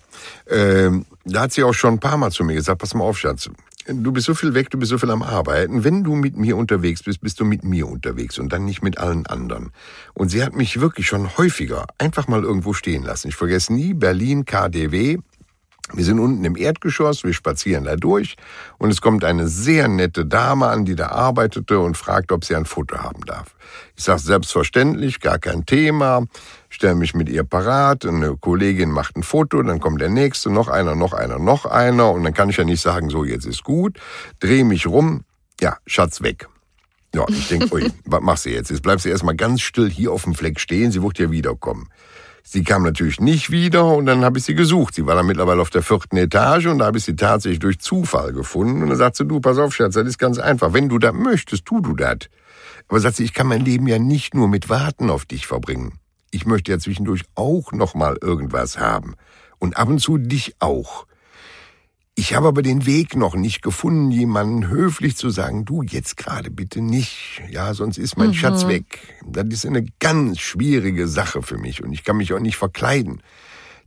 Ähm, 0.50 1.06
da 1.26 1.42
hat 1.42 1.54
sie 1.54 1.64
auch 1.64 1.74
schon 1.74 1.96
ein 1.96 2.00
paar 2.00 2.18
Mal 2.18 2.32
zu 2.32 2.44
mir 2.44 2.56
gesagt, 2.56 2.80
pass 2.80 2.94
mal 2.94 3.04
auf, 3.04 3.18
Schatz, 3.18 3.50
du 3.88 4.12
bist 4.12 4.26
so 4.26 4.36
viel 4.36 4.54
weg, 4.54 4.70
du 4.70 4.78
bist 4.78 4.90
so 4.90 4.98
viel 4.98 5.12
am 5.12 5.24
Arbeiten. 5.24 5.84
Wenn 5.84 6.04
du 6.04 6.16
mit 6.16 6.38
mir 6.38 6.58
unterwegs 6.58 7.04
bist, 7.04 7.22
bist 7.22 7.40
du 7.40 7.46
mit 7.46 7.64
mir 7.64 7.88
unterwegs 7.88 8.40
und 8.40 8.52
dann 8.54 8.66
nicht 8.66 8.82
mit 8.82 8.98
allen 8.98 9.26
anderen. 9.26 9.72
Und 10.14 10.30
sie 10.30 10.44
hat 10.44 10.56
mich 10.56 10.80
wirklich 10.80 11.08
schon 11.08 11.38
häufiger 11.38 11.86
einfach 11.98 12.28
mal 12.28 12.44
irgendwo 12.44 12.74
stehen 12.74 13.04
lassen. 13.04 13.30
Ich 13.30 13.36
vergesse 13.36 13.74
nie 13.74 13.94
Berlin 13.94 14.46
KDW. 14.46 15.18
Wir 15.92 16.06
sind 16.06 16.20
unten 16.20 16.46
im 16.46 16.56
Erdgeschoss, 16.56 17.24
wir 17.24 17.34
spazieren 17.34 17.86
da 17.86 17.96
durch 17.96 18.36
und 18.78 18.92
es 18.92 19.02
kommt 19.02 19.24
eine 19.24 19.48
sehr 19.48 19.88
nette 19.88 20.24
Dame 20.24 20.68
an, 20.68 20.86
die 20.86 20.96
da 20.96 21.08
arbeitete 21.08 21.80
und 21.80 21.98
fragt, 21.98 22.32
ob 22.32 22.46
sie 22.46 22.56
ein 22.56 22.66
Foto 22.66 23.00
haben 23.00 23.26
darf. 23.26 23.56
Ich 23.96 24.04
sage 24.04 24.20
selbstverständlich, 24.20 25.20
gar 25.20 25.40
kein 25.40 25.66
Thema 25.66 26.28
stelle 26.80 26.96
mich 26.96 27.14
mit 27.14 27.28
ihr 27.28 27.44
parat, 27.44 28.06
eine 28.06 28.38
Kollegin 28.38 28.90
macht 28.90 29.18
ein 29.18 29.24
Foto, 29.24 29.62
dann 29.62 29.82
kommt 29.82 30.00
der 30.00 30.08
nächste, 30.08 30.50
noch 30.50 30.70
einer, 30.70 30.96
noch 30.96 31.12
einer, 31.12 31.38
noch 31.38 31.66
einer 31.66 32.10
und 32.12 32.24
dann 32.24 32.34
kann 32.34 32.50
ich 32.50 32.56
ja 32.56 32.64
nicht 32.64 32.80
sagen, 32.80 33.10
so 33.10 33.26
jetzt 33.26 33.46
ist 33.46 33.66
gut, 33.66 34.00
drehe 34.40 34.64
mich 34.64 34.88
rum, 34.88 35.26
ja, 35.60 35.76
Schatz 35.86 36.22
weg. 36.22 36.48
Ja, 37.14 37.26
ich 37.28 37.50
denke, 37.50 37.74
ui, 37.74 37.92
was 38.06 38.22
machst 38.22 38.46
du 38.46 38.52
jetzt? 38.52 38.72
Jetzt 38.72 38.82
bleibst 38.82 39.04
du 39.04 39.10
erstmal 39.10 39.36
ganz 39.36 39.60
still 39.60 39.90
hier 39.90 40.14
auf 40.14 40.24
dem 40.24 40.36
Fleck 40.36 40.58
stehen, 40.58 40.90
sie 40.94 41.04
wird 41.04 41.20
ja 41.20 41.30
wiederkommen. 41.30 41.90
Sie 42.44 42.64
kam 42.64 42.84
natürlich 42.84 43.20
nicht 43.20 43.52
wieder 43.52 43.86
und 43.86 44.06
dann 44.06 44.24
habe 44.24 44.38
ich 44.38 44.46
sie 44.46 44.56
gesucht. 44.56 44.96
Sie 44.96 45.06
war 45.06 45.16
dann 45.16 45.26
mittlerweile 45.26 45.62
auf 45.62 45.72
der 45.72 45.84
vierten 45.84 46.16
Etage 46.16 46.68
und 46.68 46.80
da 46.80 46.86
habe 46.86 46.98
ich 46.98 47.04
sie 47.04 47.18
tatsächlich 47.18 47.60
durch 47.60 47.80
Zufall 47.80 48.32
gefunden. 48.32 48.84
Und 48.84 48.88
dann 48.88 48.98
sagt 48.98 49.18
sie, 49.18 49.26
du, 49.26 49.42
pass 49.42 49.58
auf, 49.58 49.76
Schatz, 49.76 49.96
das 49.96 50.08
ist 50.08 50.18
ganz 50.18 50.40
einfach. 50.40 50.72
Wenn 50.72 50.88
du 50.88 50.98
das 50.98 51.14
möchtest, 51.14 51.66
tu 51.66 51.82
du 51.82 51.94
das. 51.94 52.20
Aber 52.88 53.02
sagt 53.02 53.18
sie, 53.18 53.26
ich 53.26 53.34
kann 53.34 53.48
mein 53.48 53.66
Leben 53.66 53.86
ja 53.86 54.00
nicht 54.00 54.34
nur 54.34 54.48
mit 54.48 54.70
Warten 54.70 55.10
auf 55.10 55.26
dich 55.26 55.46
verbringen 55.46 55.99
ich 56.32 56.46
möchte 56.46 56.72
ja 56.72 56.80
zwischendurch 56.80 57.24
auch 57.36 57.72
noch 57.72 57.96
mal 57.96 58.18
irgendwas 58.22 58.80
haben 58.80 59.16
und 59.58 59.78
ab 59.78 59.90
und 59.90 60.00
zu 60.00 60.18
dich 60.18 60.56
auch. 60.60 61.06
Ich 62.16 62.34
habe 62.34 62.50
aber 62.50 62.62
den 62.62 62.86
Weg 62.86 63.16
noch 63.16 63.36
nicht 63.36 63.62
gefunden, 63.62 64.12
jemanden 64.12 64.68
höflich 64.68 65.16
zu 65.16 65.30
sagen, 65.30 65.64
du 65.64 65.84
jetzt 65.84 66.18
gerade 66.18 66.52
bitte 66.52 66.82
nicht, 66.82 67.42
ja, 67.50 67.74
sonst 67.74 67.98
ist 67.98 68.18
mein 68.18 68.30
mhm. 68.30 68.34
Schatz 68.34 68.68
weg. 68.68 69.00
Das 69.26 69.46
ist 69.46 69.66
eine 69.66 69.86
ganz 70.00 70.40
schwierige 70.40 71.08
Sache 71.08 71.42
für 71.42 71.58
mich 71.58 71.82
und 71.82 71.94
ich 71.94 72.04
kann 72.04 72.18
mich 72.18 72.34
auch 72.34 72.42
nicht 72.42 72.58
verkleiden. 72.58 73.22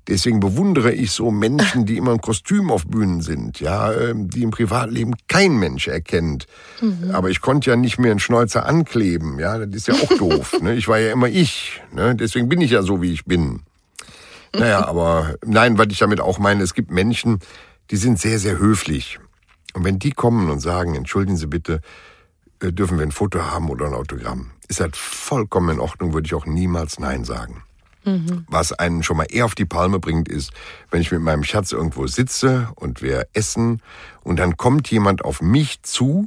Deswegen 0.08 0.40
bewundere 0.40 0.92
ich 0.92 1.12
so 1.12 1.30
Menschen, 1.30 1.86
die 1.86 1.96
immer 1.96 2.12
ein 2.12 2.20
Kostüm 2.20 2.72
auf 2.72 2.86
Bühnen 2.86 3.20
sind, 3.20 3.60
ja, 3.60 3.92
ähm, 3.92 4.28
die 4.28 4.42
im 4.42 4.50
Privatleben 4.50 5.14
kein 5.28 5.56
Mensch 5.56 5.86
erkennt. 5.86 6.46
Mhm. 6.80 7.12
Aber 7.12 7.30
ich 7.30 7.40
konnte 7.40 7.70
ja 7.70 7.76
nicht 7.76 7.98
mehr 7.98 8.10
einen 8.10 8.18
Schnäuzer 8.18 8.66
ankleben, 8.66 9.38
ja, 9.38 9.58
das 9.58 9.68
ist 9.68 9.88
ja 9.88 9.94
auch 9.94 10.18
doof. 10.18 10.58
Ne? 10.62 10.74
Ich 10.74 10.86
war 10.86 10.98
ja 10.98 11.12
immer 11.12 11.28
ich, 11.28 11.82
ne? 11.92 12.14
deswegen 12.14 12.48
bin 12.48 12.60
ich 12.60 12.72
ja 12.72 12.82
so, 12.82 13.02
wie 13.02 13.12
ich 13.12 13.24
bin. 13.24 13.60
Naja, 14.54 14.84
aber 14.86 15.36
nein, 15.44 15.78
was 15.78 15.86
ich 15.90 15.98
damit 15.98 16.20
auch 16.20 16.38
meine, 16.38 16.62
es 16.62 16.74
gibt 16.74 16.90
Menschen, 16.90 17.38
die 17.90 17.96
sind 17.96 18.18
sehr, 18.18 18.38
sehr 18.38 18.58
höflich. 18.58 19.18
Und 19.74 19.84
wenn 19.84 19.98
die 19.98 20.12
kommen 20.12 20.50
und 20.50 20.60
sagen, 20.60 20.94
entschuldigen 20.94 21.36
Sie 21.36 21.46
bitte, 21.46 21.80
äh, 22.60 22.72
dürfen 22.72 22.98
wir 22.98 23.06
ein 23.06 23.12
Foto 23.12 23.42
haben 23.42 23.70
oder 23.70 23.86
ein 23.86 23.94
Autogramm, 23.94 24.50
ist 24.68 24.80
halt 24.80 24.96
vollkommen 24.96 25.70
in 25.70 25.80
Ordnung, 25.80 26.12
würde 26.12 26.26
ich 26.26 26.34
auch 26.34 26.46
niemals 26.46 26.98
Nein 26.98 27.24
sagen. 27.24 27.62
Mhm. 28.04 28.44
Was 28.48 28.72
einen 28.72 29.02
schon 29.02 29.16
mal 29.16 29.26
eher 29.28 29.44
auf 29.44 29.54
die 29.54 29.64
Palme 29.64 29.98
bringt, 29.98 30.28
ist, 30.28 30.52
wenn 30.90 31.00
ich 31.00 31.12
mit 31.12 31.20
meinem 31.20 31.44
Schatz 31.44 31.72
irgendwo 31.72 32.06
sitze 32.06 32.68
und 32.74 33.02
wir 33.02 33.26
essen 33.32 33.80
und 34.22 34.38
dann 34.38 34.56
kommt 34.56 34.90
jemand 34.90 35.24
auf 35.24 35.40
mich 35.40 35.82
zu 35.82 36.26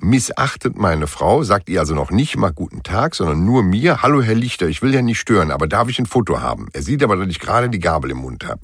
missachtet 0.00 0.76
meine 0.76 1.06
Frau, 1.06 1.42
sagt 1.42 1.68
ihr 1.68 1.80
also 1.80 1.94
noch 1.94 2.10
nicht 2.10 2.36
mal 2.36 2.52
guten 2.52 2.82
Tag, 2.82 3.14
sondern 3.14 3.44
nur 3.44 3.62
mir, 3.62 4.02
hallo 4.02 4.22
Herr 4.22 4.34
Lichter, 4.34 4.66
ich 4.66 4.82
will 4.82 4.94
ja 4.94 5.02
nicht 5.02 5.18
stören, 5.18 5.50
aber 5.50 5.66
darf 5.66 5.88
ich 5.88 5.98
ein 5.98 6.06
Foto 6.06 6.40
haben? 6.40 6.68
Er 6.72 6.82
sieht 6.82 7.02
aber, 7.02 7.16
dass 7.16 7.28
ich 7.28 7.40
gerade 7.40 7.70
die 7.70 7.80
Gabel 7.80 8.10
im 8.10 8.18
Mund 8.18 8.44
habe. 8.46 8.60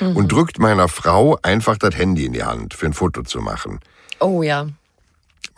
Mhm. 0.00 0.16
Und 0.16 0.32
drückt 0.32 0.58
meiner 0.58 0.88
Frau 0.88 1.38
einfach 1.42 1.76
das 1.76 1.96
Handy 1.96 2.26
in 2.26 2.32
die 2.32 2.44
Hand, 2.44 2.74
für 2.74 2.86
ein 2.86 2.92
Foto 2.92 3.22
zu 3.22 3.40
machen. 3.40 3.80
Oh 4.20 4.42
ja. 4.42 4.66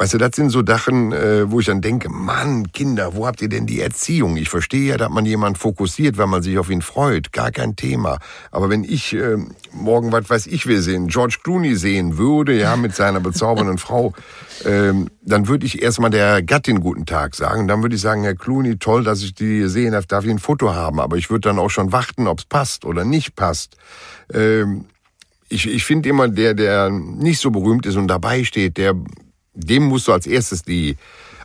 Weißt 0.01 0.15
du, 0.15 0.19
das 0.19 0.37
sind 0.37 0.51
so 0.51 0.65
Sachen, 0.65 1.13
äh, 1.13 1.51
wo 1.51 1.59
ich 1.59 1.67
dann 1.67 1.81
denke, 1.81 2.09
Mann, 2.09 2.71
Kinder, 2.71 3.17
wo 3.17 3.27
habt 3.27 3.43
ihr 3.43 3.49
denn 3.49 3.67
die 3.67 3.81
Erziehung? 3.81 4.37
Ich 4.37 4.49
verstehe 4.49 4.91
ja, 4.91 4.97
dass 4.97 5.09
man 5.09 5.27
jemand 5.27 5.59
fokussiert, 5.59 6.19
weil 6.19 6.29
man 6.29 6.41
sich 6.41 6.57
auf 6.57 6.71
ihn 6.71 6.83
freut, 6.83 7.33
gar 7.33 7.51
kein 7.51 7.75
Thema. 7.75 8.19
Aber 8.53 8.71
wenn 8.71 8.85
ich 8.85 9.13
äh, 9.13 9.37
morgen, 9.73 10.13
was 10.13 10.31
weiß 10.31 10.47
ich, 10.47 10.69
wir 10.69 10.83
sehen, 10.83 11.09
George 11.09 11.39
Clooney 11.43 11.75
sehen 11.75 12.17
würde, 12.17 12.57
ja, 12.57 12.77
mit 12.77 12.95
seiner 12.95 13.19
bezaubernden 13.19 13.79
Frau, 13.79 14.13
äh, 14.65 14.93
dann 15.23 15.49
würde 15.49 15.67
ich 15.67 15.83
erstmal 15.83 16.11
der 16.11 16.43
Gattin 16.45 16.79
guten 16.79 17.05
Tag 17.05 17.35
sagen. 17.35 17.67
Dann 17.67 17.83
würde 17.83 17.97
ich 17.97 18.01
sagen, 18.01 18.23
Herr 18.23 18.37
Clooney, 18.37 18.79
toll, 18.79 19.03
dass 19.03 19.23
ich 19.23 19.35
die 19.35 19.69
sehen 19.69 19.93
darf, 19.93 20.07
darf 20.07 20.25
ich 20.25 20.31
ein 20.31 20.39
Foto 20.39 20.75
haben. 20.75 21.01
Aber 21.01 21.17
ich 21.17 21.29
würde 21.29 21.49
dann 21.49 21.59
auch 21.59 21.71
schon 21.71 21.91
warten, 21.91 22.29
ob 22.29 22.39
es 22.39 22.45
passt 22.45 22.85
oder 22.85 23.05
nicht 23.05 23.35
passt. 23.35 23.77
Ähm, 24.33 24.85
ich, 25.49 25.69
ich 25.69 25.85
finde 25.85 26.09
immer, 26.09 26.29
der, 26.29 26.55
der 26.55 26.91
nicht 26.91 27.41
so 27.41 27.51
berühmt 27.51 27.87
ist 27.87 27.97
und 27.97 28.07
dabei 28.07 28.45
steht, 28.45 28.77
der 28.77 28.95
dem 29.59 29.85
musst 29.85 30.09
du 30.09 30.13
als 30.13 30.27
erstes 30.27 30.63
die 30.63 30.97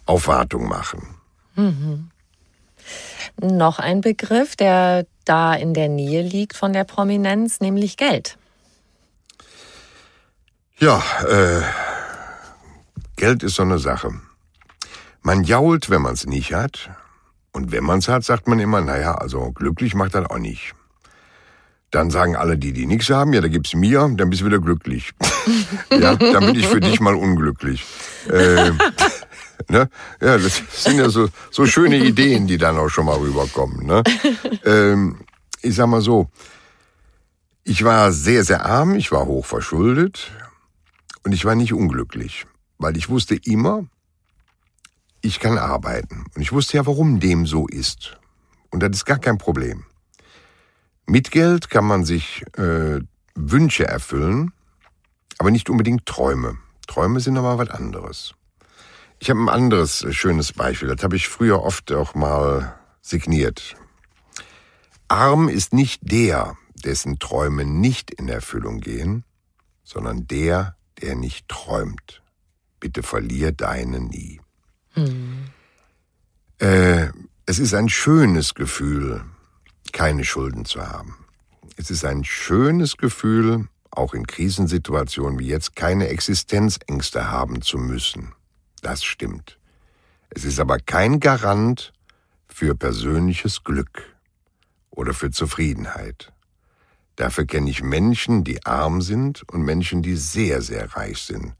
Aufwartung 0.05 0.67
machen. 0.67 1.15
Mhm. 1.55 2.09
Noch 3.41 3.79
ein 3.79 4.01
Begriff, 4.01 4.55
der 4.55 5.05
da 5.25 5.53
in 5.53 5.73
der 5.73 5.89
Nähe 5.89 6.21
liegt 6.21 6.55
von 6.55 6.73
der 6.73 6.83
Prominenz, 6.83 7.59
nämlich 7.59 7.97
Geld. 7.97 8.37
Ja, 10.79 11.01
äh, 11.27 11.61
Geld 13.15 13.43
ist 13.43 13.55
so 13.55 13.63
eine 13.63 13.79
Sache. 13.79 14.11
Man 15.21 15.43
jault, 15.43 15.89
wenn 15.89 16.01
man 16.01 16.13
es 16.13 16.25
nicht 16.25 16.53
hat. 16.53 16.89
Und 17.53 17.71
wenn 17.71 17.83
man 17.83 17.99
es 17.99 18.07
hat, 18.07 18.23
sagt 18.23 18.47
man 18.47 18.59
immer, 18.59 18.81
naja, 18.81 19.15
also 19.15 19.51
glücklich 19.51 19.93
macht 19.93 20.15
das 20.15 20.29
auch 20.29 20.39
nicht. 20.39 20.73
Dann 21.93 22.09
sagen 22.09 22.35
alle, 22.35 22.57
die, 22.57 22.73
die 22.73 22.87
nichts 22.87 23.11
haben, 23.11 23.33
ja, 23.33 23.41
da 23.41 23.47
gibt's 23.47 23.75
mir, 23.75 23.99
dann 24.17 24.31
bist 24.31 24.41
du 24.41 24.47
wieder 24.47 24.57
glücklich. 24.57 25.11
ja, 25.91 26.15
dann 26.15 26.47
bin 26.47 26.55
ich 26.55 26.65
für 26.65 26.79
dich 26.79 26.99
mal 26.99 27.13
unglücklich. 27.13 27.85
Äh, 28.27 28.71
ne? 29.69 29.87
Ja, 30.19 30.39
das 30.39 30.63
sind 30.71 30.97
ja 30.97 31.09
so, 31.09 31.29
so 31.51 31.67
schöne 31.67 31.97
Ideen, 31.97 32.47
die 32.47 32.57
dann 32.57 32.79
auch 32.79 32.89
schon 32.89 33.05
mal 33.05 33.17
rüberkommen. 33.17 33.85
Ne? 33.85 34.01
Ähm, 34.65 35.19
ich 35.61 35.75
sag 35.75 35.85
mal 35.85 36.01
so, 36.01 36.31
ich 37.63 37.83
war 37.83 38.11
sehr, 38.11 38.43
sehr 38.43 38.65
arm, 38.65 38.95
ich 38.95 39.11
war 39.11 39.27
hoch 39.27 39.45
verschuldet 39.45 40.31
und 41.23 41.31
ich 41.31 41.45
war 41.45 41.53
nicht 41.53 41.73
unglücklich, 41.73 42.47
weil 42.79 42.97
ich 42.97 43.07
wusste 43.07 43.35
immer, 43.35 43.85
ich 45.21 45.39
kann 45.39 45.59
arbeiten. 45.59 46.25
Und 46.33 46.41
ich 46.41 46.51
wusste 46.51 46.77
ja, 46.77 46.87
warum 46.87 47.19
dem 47.19 47.45
so 47.45 47.67
ist. 47.67 48.17
Und 48.71 48.81
das 48.81 48.89
ist 48.93 49.05
gar 49.05 49.19
kein 49.19 49.37
Problem. 49.37 49.85
Mit 51.05 51.31
Geld 51.31 51.69
kann 51.69 51.85
man 51.85 52.05
sich 52.05 52.43
äh, 52.57 52.99
Wünsche 53.35 53.85
erfüllen, 53.85 54.53
aber 55.37 55.51
nicht 55.51 55.69
unbedingt 55.69 56.05
Träume. 56.05 56.57
Träume 56.87 57.19
sind 57.19 57.37
aber 57.37 57.57
was 57.57 57.69
anderes. 57.69 58.35
Ich 59.19 59.29
habe 59.29 59.39
ein 59.39 59.49
anderes 59.49 60.03
äh, 60.03 60.13
schönes 60.13 60.53
Beispiel, 60.53 60.87
das 60.87 61.03
habe 61.03 61.15
ich 61.15 61.27
früher 61.27 61.61
oft 61.63 61.91
auch 61.91 62.15
mal 62.15 62.77
signiert. 63.01 63.75
Arm 65.07 65.49
ist 65.49 65.73
nicht 65.73 66.01
der, 66.03 66.57
dessen 66.73 67.19
Träume 67.19 67.65
nicht 67.65 68.11
in 68.11 68.29
Erfüllung 68.29 68.79
gehen, 68.79 69.23
sondern 69.83 70.27
der, 70.27 70.75
der 71.01 71.15
nicht 71.15 71.47
träumt. 71.47 72.21
Bitte 72.79 73.03
verlier 73.03 73.51
deine 73.51 73.99
nie. 73.99 74.41
Hm. 74.93 75.49
Äh, 76.59 77.07
es 77.45 77.59
ist 77.59 77.73
ein 77.73 77.89
schönes 77.89 78.55
Gefühl, 78.55 79.23
keine 79.93 80.25
Schulden 80.25 80.65
zu 80.65 80.85
haben. 80.85 81.25
Es 81.77 81.89
ist 81.89 82.03
ein 82.03 82.25
schönes 82.25 82.97
Gefühl, 82.97 83.69
auch 83.91 84.13
in 84.13 84.27
Krisensituationen 84.27 85.39
wie 85.39 85.47
jetzt 85.47 85.75
keine 85.75 86.09
Existenzängste 86.09 87.31
haben 87.31 87.61
zu 87.61 87.77
müssen. 87.77 88.33
Das 88.81 89.03
stimmt. 89.03 89.57
Es 90.29 90.43
ist 90.43 90.59
aber 90.59 90.79
kein 90.79 91.19
Garant 91.19 91.93
für 92.47 92.75
persönliches 92.75 93.63
Glück 93.63 94.13
oder 94.89 95.13
für 95.13 95.31
Zufriedenheit. 95.31 96.33
Dafür 97.15 97.45
kenne 97.45 97.69
ich 97.69 97.83
Menschen, 97.83 98.43
die 98.43 98.65
arm 98.65 99.01
sind 99.01 99.47
und 99.49 99.61
Menschen, 99.61 100.01
die 100.01 100.15
sehr, 100.15 100.61
sehr 100.61 100.95
reich 100.95 101.19
sind. 101.19 101.53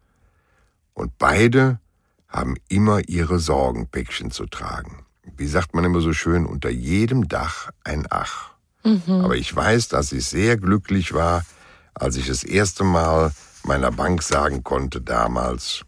Und 0.93 1.17
beide 1.19 1.79
haben 2.27 2.55
immer 2.67 3.07
ihre 3.07 3.38
Sorgenpäckchen 3.38 4.31
zu 4.31 4.47
tragen 4.47 5.05
wie 5.38 5.47
sagt 5.47 5.74
man 5.74 5.84
immer 5.84 6.01
so 6.01 6.13
schön, 6.13 6.45
unter 6.45 6.69
jedem 6.69 7.28
Dach 7.28 7.71
ein 7.84 8.05
Ach. 8.09 8.51
Mhm. 8.84 9.21
Aber 9.24 9.36
ich 9.36 9.55
weiß, 9.55 9.88
dass 9.88 10.11
ich 10.11 10.26
sehr 10.26 10.57
glücklich 10.57 11.13
war, 11.13 11.45
als 11.93 12.17
ich 12.17 12.28
das 12.28 12.43
erste 12.43 12.84
Mal 12.84 13.32
meiner 13.63 13.91
Bank 13.91 14.24
sagen 14.24 14.63
konnte 14.63 15.01
damals, 15.01 15.86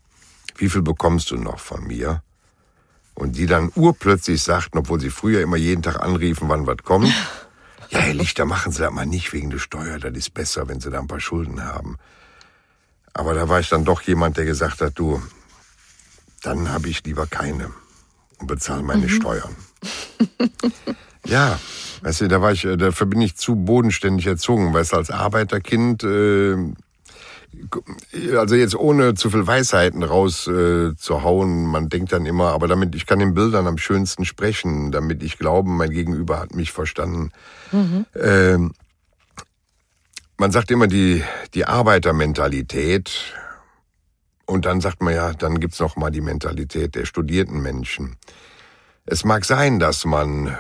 wie 0.58 0.70
viel 0.70 0.82
bekommst 0.82 1.32
du 1.32 1.38
noch 1.38 1.60
von 1.60 1.86
mir? 1.86 2.22
Und 3.14 3.38
die 3.38 3.46
dann 3.46 3.72
urplötzlich 3.76 4.44
sagten, 4.44 4.78
obwohl 4.78 5.00
sie 5.00 5.10
früher 5.10 5.42
immer 5.42 5.58
jeden 5.58 5.82
Tag 5.82 6.02
anriefen, 6.02 6.50
wann 6.50 6.68
was 6.68 6.78
kommt. 6.84 7.12
Ja, 7.92 8.00
Herr 8.00 8.16
Lichter, 8.16 8.46
machen 8.46 8.72
Sie 8.72 8.82
das 8.82 8.92
mal 8.92 9.06
nicht 9.06 9.32
wegen 9.32 9.52
der 9.52 9.60
Steuer, 9.60 10.00
das 10.00 10.12
ist 10.18 10.34
besser, 10.34 10.68
wenn 10.68 10.80
Sie 10.80 10.90
da 10.90 11.00
ein 11.00 11.08
paar 11.08 11.20
Schulden 11.20 11.64
haben. 11.64 11.98
Aber 13.14 13.36
da 13.36 13.48
war 13.48 13.60
ich 13.60 13.70
dann 13.70 13.86
doch 13.86 14.02
jemand, 14.02 14.38
der 14.38 14.46
gesagt 14.46 14.82
hat, 14.82 14.98
du, 14.98 15.22
dann 16.42 16.70
habe 16.70 16.90
ich 16.90 17.04
lieber 17.04 17.28
keine 17.28 17.70
und 18.40 18.48
bezahle 18.48 18.84
meine 18.84 19.04
mhm. 19.04 19.10
Steuern. 19.10 19.56
ja, 21.26 21.60
weißt 22.02 22.22
du, 22.22 22.28
da 22.28 22.42
war 22.42 22.52
ich, 22.52 22.66
äh, 22.66 22.78
dafür 22.78 23.08
bin 23.08 23.22
ich 23.22 23.36
zu 23.36 23.56
bodenständig 23.56 24.28
erzogen, 24.28 24.74
weißt 24.74 24.94
du, 24.94 24.98
als 24.98 25.12
Arbeiterkind, 25.12 26.04
äh, 26.04 26.56
also 28.38 28.56
jetzt 28.56 28.76
ohne 28.76 29.14
zu 29.14 29.30
viel 29.30 29.48
Weisheiten 29.48 30.04
rauszuhauen, 30.04 31.64
äh, 31.64 31.68
man 31.68 31.90
denkt 31.90 32.12
dann 32.12 32.26
immer, 32.26 32.52
aber 32.52 32.68
damit, 32.68 32.96
ich 32.96 33.06
kann 33.06 33.22
in 33.22 33.34
Bildern 33.34 33.68
am 33.68 33.78
schönsten 33.78 34.26
sprechen, 34.26 34.92
damit 34.92 35.24
ich 35.24 35.38
glaube, 35.38 35.70
mein 35.70 35.90
Gegenüber 35.90 36.40
hat 36.40 36.54
mich 36.54 36.72
verstanden. 36.72 37.32
Mhm. 37.72 38.06
Äh, 38.14 38.58
man 40.38 40.52
sagt 40.52 40.70
immer 40.70 40.88
die, 40.88 41.24
die 41.54 41.66
Arbeitermentalität, 41.66 43.34
und 44.46 44.66
dann 44.66 44.82
sagt 44.82 45.02
man 45.02 45.14
ja, 45.14 45.34
dann 45.34 45.60
gibt's 45.60 45.80
noch 45.80 45.96
mal 45.96 46.12
die 46.12 46.22
Mentalität 46.22 46.96
der 46.96 47.06
studierten 47.06 47.62
Menschen. 47.62 48.18
Es 49.06 49.24
mag 49.24 49.46
sein, 49.46 49.80
dass 49.80 50.06
man 50.06 50.56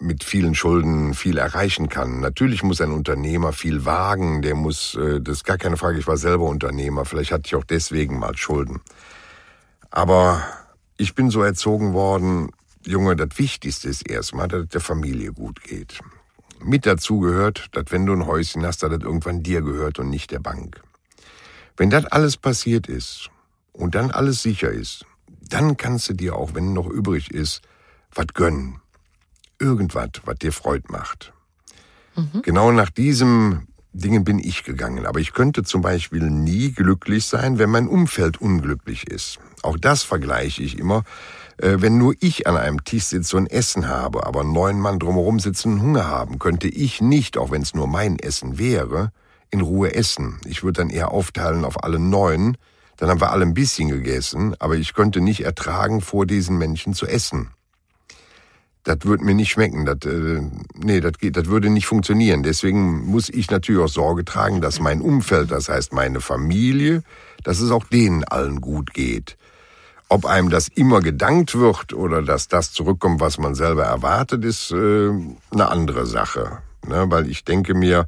mit 0.00 0.24
vielen 0.24 0.54
Schulden 0.54 1.12
viel 1.14 1.36
erreichen 1.36 1.88
kann. 1.88 2.20
Natürlich 2.20 2.62
muss 2.62 2.80
ein 2.80 2.90
Unternehmer 2.90 3.52
viel 3.52 3.84
wagen, 3.84 4.40
der 4.40 4.54
muss, 4.54 4.94
äh, 4.94 5.20
das 5.20 5.38
ist 5.38 5.44
gar 5.44 5.58
keine 5.58 5.76
Frage, 5.76 5.98
ich 5.98 6.06
war 6.06 6.16
selber 6.16 6.46
Unternehmer, 6.46 7.04
vielleicht 7.04 7.32
hatte 7.32 7.42
ich 7.46 7.54
auch 7.54 7.64
deswegen 7.64 8.18
mal 8.18 8.36
Schulden. 8.36 8.80
Aber 9.90 10.42
ich 10.96 11.14
bin 11.14 11.30
so 11.30 11.42
erzogen 11.42 11.92
worden, 11.92 12.50
Junge, 12.86 13.14
das 13.14 13.38
Wichtigste 13.38 13.88
ist 13.88 14.08
erstmal, 14.08 14.48
dass 14.48 14.62
es 14.62 14.68
der 14.68 14.80
Familie 14.80 15.32
gut 15.32 15.62
geht. 15.62 16.00
Mit 16.62 16.86
dazu 16.86 17.20
gehört, 17.20 17.68
dass 17.72 17.84
wenn 17.90 18.06
du 18.06 18.14
ein 18.14 18.26
Häuschen 18.26 18.64
hast, 18.64 18.82
dass 18.82 18.90
das 18.90 19.02
irgendwann 19.02 19.42
dir 19.42 19.60
gehört 19.60 19.98
und 19.98 20.08
nicht 20.08 20.30
der 20.30 20.40
Bank. 20.40 20.80
Wenn 21.80 21.88
das 21.88 22.04
alles 22.04 22.36
passiert 22.36 22.88
ist 22.88 23.30
und 23.72 23.94
dann 23.94 24.10
alles 24.10 24.42
sicher 24.42 24.68
ist, 24.68 25.06
dann 25.48 25.78
kannst 25.78 26.10
du 26.10 26.12
dir 26.12 26.36
auch, 26.36 26.52
wenn 26.52 26.74
noch 26.74 26.86
übrig 26.86 27.30
ist, 27.30 27.62
was 28.14 28.26
gönnen. 28.34 28.82
Irgendwas, 29.58 30.10
was 30.26 30.36
dir 30.36 30.52
Freude 30.52 30.84
macht. 30.92 31.32
Mhm. 32.16 32.42
Genau 32.42 32.70
nach 32.70 32.90
diesem 32.90 33.66
Dingen 33.94 34.24
bin 34.24 34.38
ich 34.38 34.62
gegangen. 34.64 35.06
Aber 35.06 35.20
ich 35.20 35.32
könnte 35.32 35.62
zum 35.62 35.80
Beispiel 35.80 36.28
nie 36.28 36.70
glücklich 36.72 37.24
sein, 37.24 37.58
wenn 37.58 37.70
mein 37.70 37.88
Umfeld 37.88 38.42
unglücklich 38.42 39.06
ist. 39.06 39.38
Auch 39.62 39.78
das 39.78 40.02
vergleiche 40.02 40.62
ich 40.62 40.78
immer. 40.78 41.04
Äh, 41.56 41.76
wenn 41.78 41.96
nur 41.96 42.14
ich 42.20 42.46
an 42.46 42.58
einem 42.58 42.84
Tisch 42.84 43.04
sitze 43.04 43.38
und 43.38 43.46
Essen 43.46 43.88
habe, 43.88 44.26
aber 44.26 44.44
neun 44.44 44.78
Mann 44.80 44.98
drumherum 44.98 45.40
sitzen 45.40 45.72
und 45.72 45.80
Hunger 45.80 46.08
haben, 46.08 46.38
könnte 46.38 46.68
ich 46.68 47.00
nicht, 47.00 47.38
auch 47.38 47.50
wenn 47.50 47.62
es 47.62 47.72
nur 47.72 47.86
mein 47.86 48.18
Essen 48.18 48.58
wäre, 48.58 49.12
in 49.50 49.60
Ruhe 49.60 49.94
essen. 49.94 50.40
Ich 50.44 50.62
würde 50.62 50.80
dann 50.80 50.90
eher 50.90 51.10
aufteilen 51.10 51.64
auf 51.64 51.82
alle 51.82 51.98
neun. 51.98 52.56
Dann 52.96 53.08
haben 53.08 53.20
wir 53.20 53.32
alle 53.32 53.44
ein 53.44 53.54
bisschen 53.54 53.88
gegessen, 53.88 54.54
aber 54.58 54.76
ich 54.76 54.94
könnte 54.94 55.20
nicht 55.20 55.44
ertragen, 55.44 56.00
vor 56.00 56.26
diesen 56.26 56.58
Menschen 56.58 56.94
zu 56.94 57.06
essen. 57.06 57.50
Das 58.84 58.98
würde 59.02 59.24
mir 59.24 59.34
nicht 59.34 59.50
schmecken. 59.50 59.84
Das, 59.84 59.98
äh, 60.10 60.42
nee, 60.74 61.00
das, 61.00 61.12
geht, 61.18 61.36
das 61.36 61.46
würde 61.46 61.68
nicht 61.70 61.86
funktionieren. 61.86 62.42
Deswegen 62.42 63.04
muss 63.06 63.28
ich 63.28 63.50
natürlich 63.50 63.82
auch 63.82 63.88
Sorge 63.88 64.24
tragen, 64.24 64.60
dass 64.60 64.80
mein 64.80 65.02
Umfeld, 65.02 65.50
das 65.50 65.68
heißt 65.68 65.92
meine 65.92 66.20
Familie, 66.20 67.02
dass 67.42 67.60
es 67.60 67.70
auch 67.70 67.84
denen 67.84 68.24
allen 68.24 68.60
gut 68.60 68.94
geht. 68.94 69.36
Ob 70.08 70.24
einem 70.26 70.50
das 70.50 70.68
immer 70.68 71.00
gedankt 71.00 71.54
wird 71.54 71.92
oder 71.92 72.22
dass 72.22 72.48
das 72.48 72.72
zurückkommt, 72.72 73.20
was 73.20 73.38
man 73.38 73.54
selber 73.54 73.84
erwartet, 73.84 74.44
ist 74.44 74.72
äh, 74.72 75.10
eine 75.52 75.68
andere 75.68 76.06
Sache. 76.06 76.58
Ne? 76.86 77.04
Weil 77.08 77.28
ich 77.28 77.44
denke 77.44 77.74
mir, 77.74 78.06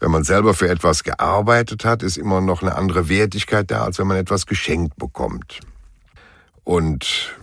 wenn 0.00 0.10
man 0.10 0.24
selber 0.24 0.54
für 0.54 0.68
etwas 0.68 1.02
gearbeitet 1.02 1.84
hat, 1.84 2.02
ist 2.02 2.16
immer 2.16 2.40
noch 2.40 2.62
eine 2.62 2.76
andere 2.76 3.08
Wertigkeit 3.08 3.70
da, 3.70 3.82
als 3.82 3.98
wenn 3.98 4.06
man 4.06 4.16
etwas 4.16 4.46
geschenkt 4.46 4.96
bekommt. 4.96 5.60
Und 6.64 7.34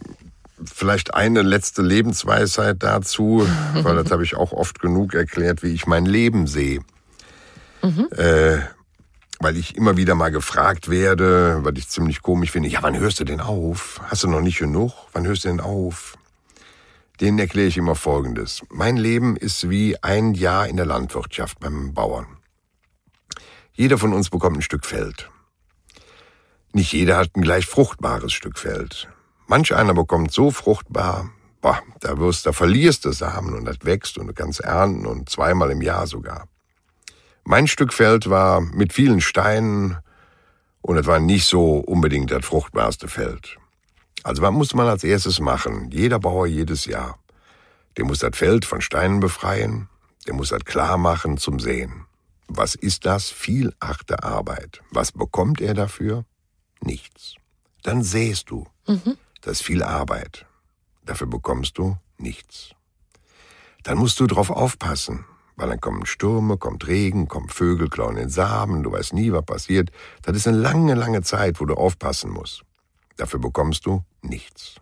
vielleicht 0.63 1.13
eine 1.13 1.41
letzte 1.41 1.81
Lebensweisheit 1.81 2.81
dazu, 2.81 3.47
weil 3.73 3.95
das 3.95 4.11
habe 4.11 4.23
ich 4.23 4.35
auch 4.35 4.51
oft 4.51 4.79
genug 4.79 5.13
erklärt, 5.13 5.63
wie 5.63 5.73
ich 5.73 5.87
mein 5.87 6.05
Leben 6.05 6.47
sehe. 6.47 6.81
Mhm. 7.81 8.07
Äh, 8.11 8.59
weil 9.39 9.57
ich 9.57 9.75
immer 9.75 9.97
wieder 9.97 10.15
mal 10.15 10.31
gefragt 10.31 10.89
werde, 10.89 11.59
weil 11.63 11.77
ich 11.77 11.89
ziemlich 11.89 12.21
komisch 12.21 12.51
finde, 12.51 12.69
ja, 12.69 12.81
wann 12.81 12.97
hörst 12.97 13.19
du 13.19 13.25
denn 13.25 13.41
auf? 13.41 13.99
Hast 14.05 14.23
du 14.23 14.29
noch 14.29 14.41
nicht 14.41 14.59
genug? 14.59 14.93
Wann 15.11 15.27
hörst 15.27 15.43
du 15.43 15.49
denn 15.49 15.59
auf? 15.59 16.15
Denen 17.19 17.39
erkläre 17.39 17.67
ich 17.67 17.77
immer 17.77 17.95
Folgendes. 17.95 18.61
Mein 18.69 18.97
Leben 18.97 19.35
ist 19.37 19.69
wie 19.69 20.01
ein 20.01 20.33
Jahr 20.33 20.67
in 20.67 20.77
der 20.77 20.85
Landwirtschaft 20.85 21.59
beim 21.59 21.93
Bauern. 21.93 22.27
Jeder 23.77 23.97
von 23.97 24.13
uns 24.13 24.29
bekommt 24.29 24.57
ein 24.57 24.61
Stück 24.61 24.85
Feld. 24.85 25.29
Nicht 26.71 26.93
jeder 26.93 27.17
hat 27.17 27.35
ein 27.35 27.41
gleich 27.41 27.65
fruchtbares 27.65 28.31
Stück 28.31 28.57
Feld. 28.57 29.09
Manch 29.47 29.75
einer 29.75 29.93
bekommt 29.93 30.31
so 30.31 30.49
fruchtbar, 30.49 31.29
boah, 31.59 31.81
da 31.99 32.17
wirst, 32.17 32.45
da 32.45 32.53
verlierst 32.53 33.03
du 33.03 33.11
Samen 33.11 33.53
und 33.53 33.65
das 33.65 33.77
wächst 33.83 34.17
und 34.17 34.27
du 34.27 34.33
kannst 34.33 34.61
ernten 34.61 35.05
und 35.05 35.27
zweimal 35.29 35.71
im 35.71 35.81
Jahr 35.81 36.07
sogar. 36.07 36.47
Mein 37.43 37.67
Stück 37.67 37.91
Feld 37.91 38.29
war 38.29 38.61
mit 38.61 38.93
vielen 38.93 39.19
Steinen 39.19 39.97
und 40.81 40.95
es 40.97 41.05
war 41.05 41.19
nicht 41.19 41.45
so 41.45 41.79
unbedingt 41.79 42.31
das 42.31 42.45
fruchtbarste 42.45 43.09
Feld. 43.09 43.57
Also 44.23 44.41
was 44.41 44.53
muss 44.53 44.73
man 44.73 44.87
als 44.87 45.03
erstes 45.03 45.41
machen? 45.41 45.91
Jeder 45.91 46.19
Bauer 46.19 46.47
jedes 46.47 46.85
Jahr. 46.85 47.19
Der 47.97 48.05
muss 48.05 48.19
das 48.19 48.37
Feld 48.37 48.63
von 48.63 48.79
Steinen 48.79 49.19
befreien, 49.19 49.89
der 50.27 50.33
muss 50.33 50.49
das 50.49 50.63
klar 50.63 50.97
machen 50.97 51.37
zum 51.37 51.59
Sehen. 51.59 52.04
Was 52.47 52.75
ist 52.75 53.05
das? 53.05 53.29
Viel 53.29 53.73
harte 53.81 54.23
Arbeit. 54.23 54.81
Was 54.91 55.11
bekommt 55.11 55.61
er 55.61 55.73
dafür? 55.73 56.25
Nichts. 56.81 57.35
Dann 57.83 58.03
sähst 58.03 58.49
du. 58.49 58.67
Mhm. 58.87 59.17
Das 59.41 59.59
ist 59.59 59.63
viel 59.63 59.83
Arbeit. 59.83 60.45
Dafür 61.03 61.27
bekommst 61.27 61.77
du 61.77 61.97
nichts. 62.17 62.71
Dann 63.83 63.97
musst 63.97 64.19
du 64.19 64.25
drauf 64.25 64.49
aufpassen, 64.49 65.25
weil 65.55 65.69
dann 65.69 65.79
kommen 65.79 66.05
Stürme, 66.05 66.57
kommt 66.57 66.87
Regen, 66.87 67.27
kommen 67.27 67.49
Vögel, 67.49 67.89
klauen 67.89 68.15
den 68.15 68.29
Samen, 68.29 68.81
du 68.81 68.91
weißt 68.91 69.13
nie, 69.13 69.31
was 69.31 69.45
passiert. 69.45 69.91
Das 70.23 70.35
ist 70.35 70.47
eine 70.47 70.57
lange, 70.57 70.95
lange 70.95 71.21
Zeit, 71.21 71.59
wo 71.59 71.65
du 71.65 71.75
aufpassen 71.75 72.31
musst. 72.31 72.63
Dafür 73.17 73.39
bekommst 73.39 73.85
du 73.85 74.03
nichts. 74.21 74.75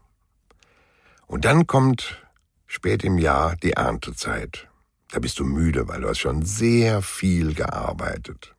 Und 1.27 1.45
dann 1.45 1.67
kommt 1.67 2.21
spät 2.65 3.03
im 3.03 3.17
Jahr 3.17 3.55
die 3.57 3.73
Erntezeit. 3.73 4.69
Da 5.13 5.19
bist 5.19 5.37
du 5.37 5.45
müde, 5.45 5.87
weil 5.87 6.01
du 6.01 6.09
hast 6.09 6.17
schon 6.17 6.41
sehr 6.41 7.03
viel 7.03 7.53
gearbeitet. 7.53 8.55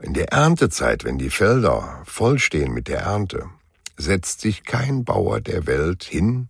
In 0.00 0.14
der 0.14 0.32
Erntezeit, 0.32 1.04
wenn 1.04 1.18
die 1.18 1.28
Felder 1.28 2.00
vollstehen 2.06 2.72
mit 2.72 2.88
der 2.88 3.00
Ernte, 3.00 3.50
setzt 3.98 4.40
sich 4.40 4.64
kein 4.64 5.04
Bauer 5.04 5.42
der 5.42 5.66
Welt 5.66 6.04
hin 6.04 6.48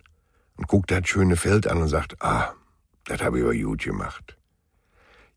und 0.57 0.69
guckt 0.69 0.93
das 0.93 1.09
schöne 1.09 1.35
Feld 1.35 1.67
an 1.67 1.83
und 1.83 1.89
sagt, 1.89 2.23
ah, 2.23 2.53
das 3.07 3.21
habe 3.23 3.41
ich 3.41 3.45
aber 3.45 3.57
gut 3.57 3.83
gemacht. 3.83 4.37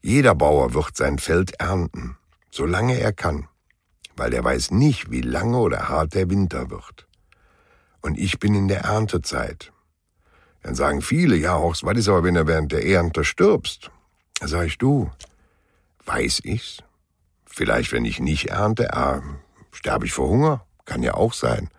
Jeder 0.03 0.35
Bauer 0.35 0.75
wird 0.75 0.95
sein 0.95 1.17
Feld 1.17 1.59
ernten, 1.59 2.17
solange 2.51 2.99
er 2.99 3.13
kann, 3.13 3.47
weil 4.15 4.31
er 4.35 4.43
weiß 4.43 4.69
nicht, 4.69 5.09
wie 5.09 5.21
lange 5.21 5.57
oder 5.57 5.89
hart 5.89 6.13
der 6.13 6.29
Winter 6.29 6.69
wird. 6.69 7.07
Und 7.99 8.19
ich 8.19 8.37
bin 8.37 8.53
in 8.53 8.67
der 8.67 8.81
Erntezeit. 8.81 9.73
Dann 10.63 10.75
sagen 10.75 11.01
viele, 11.01 11.35
ja, 11.35 11.57
Horst, 11.57 11.83
was 11.83 11.97
ist 11.97 12.07
aber, 12.07 12.23
wenn 12.23 12.35
du 12.35 12.47
während 12.47 12.71
der 12.71 12.85
Ernte 12.85 13.25
stirbst? 13.25 13.91
Da 14.39 14.47
sag 14.47 14.65
ich, 14.65 14.77
du, 14.77 15.11
weiß 16.05 16.41
ich's? 16.43 16.81
Vielleicht, 17.45 17.91
wenn 17.91 18.05
ich 18.05 18.19
nicht 18.19 18.49
ernte, 18.49 18.93
ah, 18.95 19.21
sterbe 19.71 20.05
ich 20.05 20.13
vor 20.13 20.29
Hunger? 20.29 20.65
Kann 20.85 21.03
ja 21.03 21.13
auch 21.13 21.33
sein. 21.33 21.69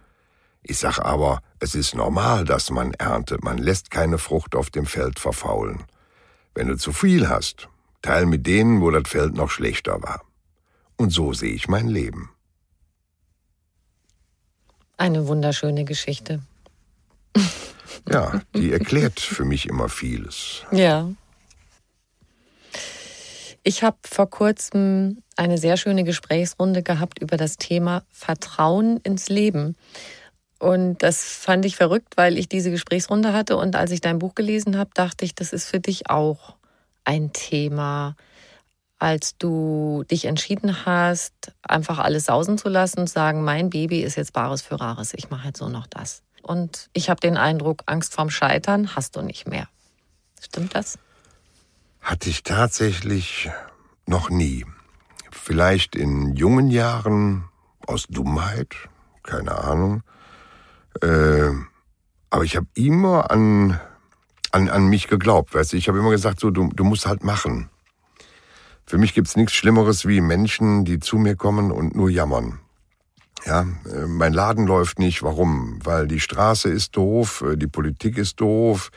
Ich 0.63 0.79
sag 0.79 0.99
aber, 0.99 1.41
es 1.59 1.75
ist 1.75 1.95
normal, 1.95 2.45
dass 2.45 2.71
man 2.71 2.95
erntet. 2.95 3.43
Man 3.43 3.59
lässt 3.59 3.91
keine 3.91 4.19
Frucht 4.19 4.55
auf 4.55 4.71
dem 4.71 4.87
Feld 4.87 5.19
verfaulen. 5.19 5.85
Wenn 6.55 6.69
du 6.69 6.77
zu 6.77 6.93
viel 6.93 7.29
hast, 7.29 7.69
teil 8.03 8.27
mit 8.27 8.47
denen, 8.47 8.81
wo 8.81 8.91
das 8.91 9.09
Feld 9.09 9.35
noch 9.35 9.51
schlechter 9.51 10.03
war. 10.03 10.23
Und 10.97 11.11
so 11.11 11.33
sehe 11.33 11.53
ich 11.53 11.69
mein 11.69 11.89
Leben. 11.89 12.31
Eine 14.97 15.27
wunderschöne 15.27 15.85
Geschichte. 15.85 16.43
Ja, 18.11 18.43
die 18.55 18.73
erklärt 18.73 19.21
für 19.21 19.45
mich 19.45 19.67
immer 19.67 19.89
vieles. 19.89 20.63
Ja. 20.71 21.09
Ich 23.63 23.83
habe 23.83 23.97
vor 24.05 24.29
kurzem 24.29 25.23
eine 25.37 25.57
sehr 25.57 25.77
schöne 25.79 26.05
Gesprächsrunde 26.05 26.83
gehabt 26.83 27.21
über 27.21 27.39
das 27.39 27.57
Thema 27.57 28.03
Vertrauen 28.11 28.99
ins 28.99 29.31
Leben. 29.31 29.75
Und 30.59 31.03
das 31.03 31.23
fand 31.23 31.65
ich 31.65 31.77
verrückt, 31.77 32.17
weil 32.17 32.39
ich 32.39 32.49
diese 32.49 32.71
Gesprächsrunde 32.71 33.33
hatte. 33.33 33.57
Und 33.57 33.75
als 33.75 33.91
ich 33.91 34.01
dein 34.01 34.19
Buch 34.19 34.35
gelesen 34.35 34.79
habe, 34.79 34.91
dachte 34.95 35.25
ich, 35.25 35.35
das 35.35 35.53
ist 35.53 35.67
für 35.69 35.81
dich 35.81 36.11
auch 36.11 36.57
ein 37.05 37.33
Thema. 37.33 38.17
Als 38.99 39.37
du 39.39 40.05
dich 40.11 40.27
entschieden 40.27 40.87
hast, 40.87 41.35
einfach 41.63 41.99
alles 41.99 42.27
sausen 42.27 42.59
zu 42.59 42.69
lassen 42.69 43.01
und 43.01 43.11
sagen, 43.11 43.45
mein 43.45 43.71
Baby 43.71 44.03
ist 44.03 44.17
jetzt 44.17 44.33
Bares 44.33 44.63
für 44.63 44.81
Rares, 44.81 45.13
ich 45.15 45.31
mache 45.31 45.49
jetzt 45.49 45.61
nur 45.61 45.71
noch 45.71 45.87
das. 45.87 46.23
Und 46.45 46.91
ich 46.93 47.09
habe 47.09 47.21
den 47.21 47.39
Eindruck, 47.39 47.83
Angst 47.87 48.15
vorm 48.15 48.29
Scheitern 48.29 48.95
hast 48.95 49.17
du 49.17 49.23
nicht 49.23 49.49
mehr. 49.49 49.67
Stimmt 50.43 50.75
das? 50.75 50.99
Hatte 52.03 52.29
ich 52.29 52.43
tatsächlich 52.43 53.51
noch 54.07 54.29
nie. 54.29 54.67
Vielleicht 55.31 55.97
in 55.97 56.37
jungen 56.37 56.69
Jahren 56.69 57.45
aus 57.87 58.07
Dummheit, 58.09 58.75
keine 59.23 59.57
Ahnung. 59.57 60.03
Äh, 61.01 61.51
aber 62.29 62.45
ich 62.45 62.57
habe 62.57 62.67
immer 62.75 63.31
an, 63.31 63.81
an, 64.53 64.69
an 64.69 64.87
mich 64.89 65.09
geglaubt. 65.09 65.55
Weißt 65.55 65.73
du? 65.73 65.79
Ich 65.79 65.89
habe 65.89 65.99
immer 65.99 66.11
gesagt, 66.11 66.41
so, 66.41 66.51
du, 66.51 66.69
du 66.69 66.85
musst 66.85 67.07
halt 67.07 67.25
machen. 67.25 67.71
Für 68.85 68.99
mich 68.99 69.15
gibt's 69.15 69.35
nichts 69.35 69.55
Schlimmeres 69.55 70.07
wie 70.07 70.21
Menschen, 70.21 70.85
die 70.85 71.01
zu 71.01 71.17
mir 71.17 71.37
kommen 71.37 71.73
und 71.73 71.95
nur 71.95 72.11
jammern. 72.11 72.61
Ja, 73.47 73.67
äh, 73.93 74.07
mein 74.07 74.33
Laden 74.33 74.67
läuft 74.67 74.99
nicht. 74.99 75.23
Warum? 75.23 75.79
Weil 75.85 76.09
die 76.09 76.21
Straße 76.21 76.71
ist 76.71 76.97
doof, 76.97 77.45
äh, 77.47 77.57
die 77.57 77.67
Politik 77.67 78.17
ist 78.17 78.41
doof, 78.41 78.91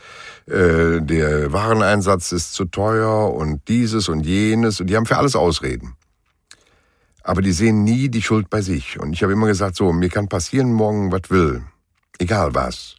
äh, 0.45 1.01
der 1.01 1.51
Wareneinsatz 1.51 2.31
ist 2.31 2.53
zu 2.53 2.65
teuer 2.65 3.33
und 3.33 3.67
dieses 3.67 4.07
und 4.07 4.25
jenes 4.25 4.79
und 4.79 4.87
die 4.87 4.95
haben 4.95 5.05
für 5.05 5.17
alles 5.17 5.35
Ausreden. 5.35 5.95
Aber 7.23 7.41
die 7.41 7.51
sehen 7.51 7.83
nie 7.83 8.07
die 8.07 8.21
Schuld 8.21 8.49
bei 8.49 8.61
sich. 8.61 8.97
Und 9.01 9.11
ich 9.11 9.21
habe 9.21 9.33
immer 9.33 9.47
gesagt, 9.47 9.75
so, 9.75 9.91
mir 9.91 10.07
kann 10.07 10.29
passieren 10.29 10.71
morgen, 10.71 11.11
was 11.11 11.29
will. 11.29 11.63
Egal 12.19 12.55
was. 12.55 12.95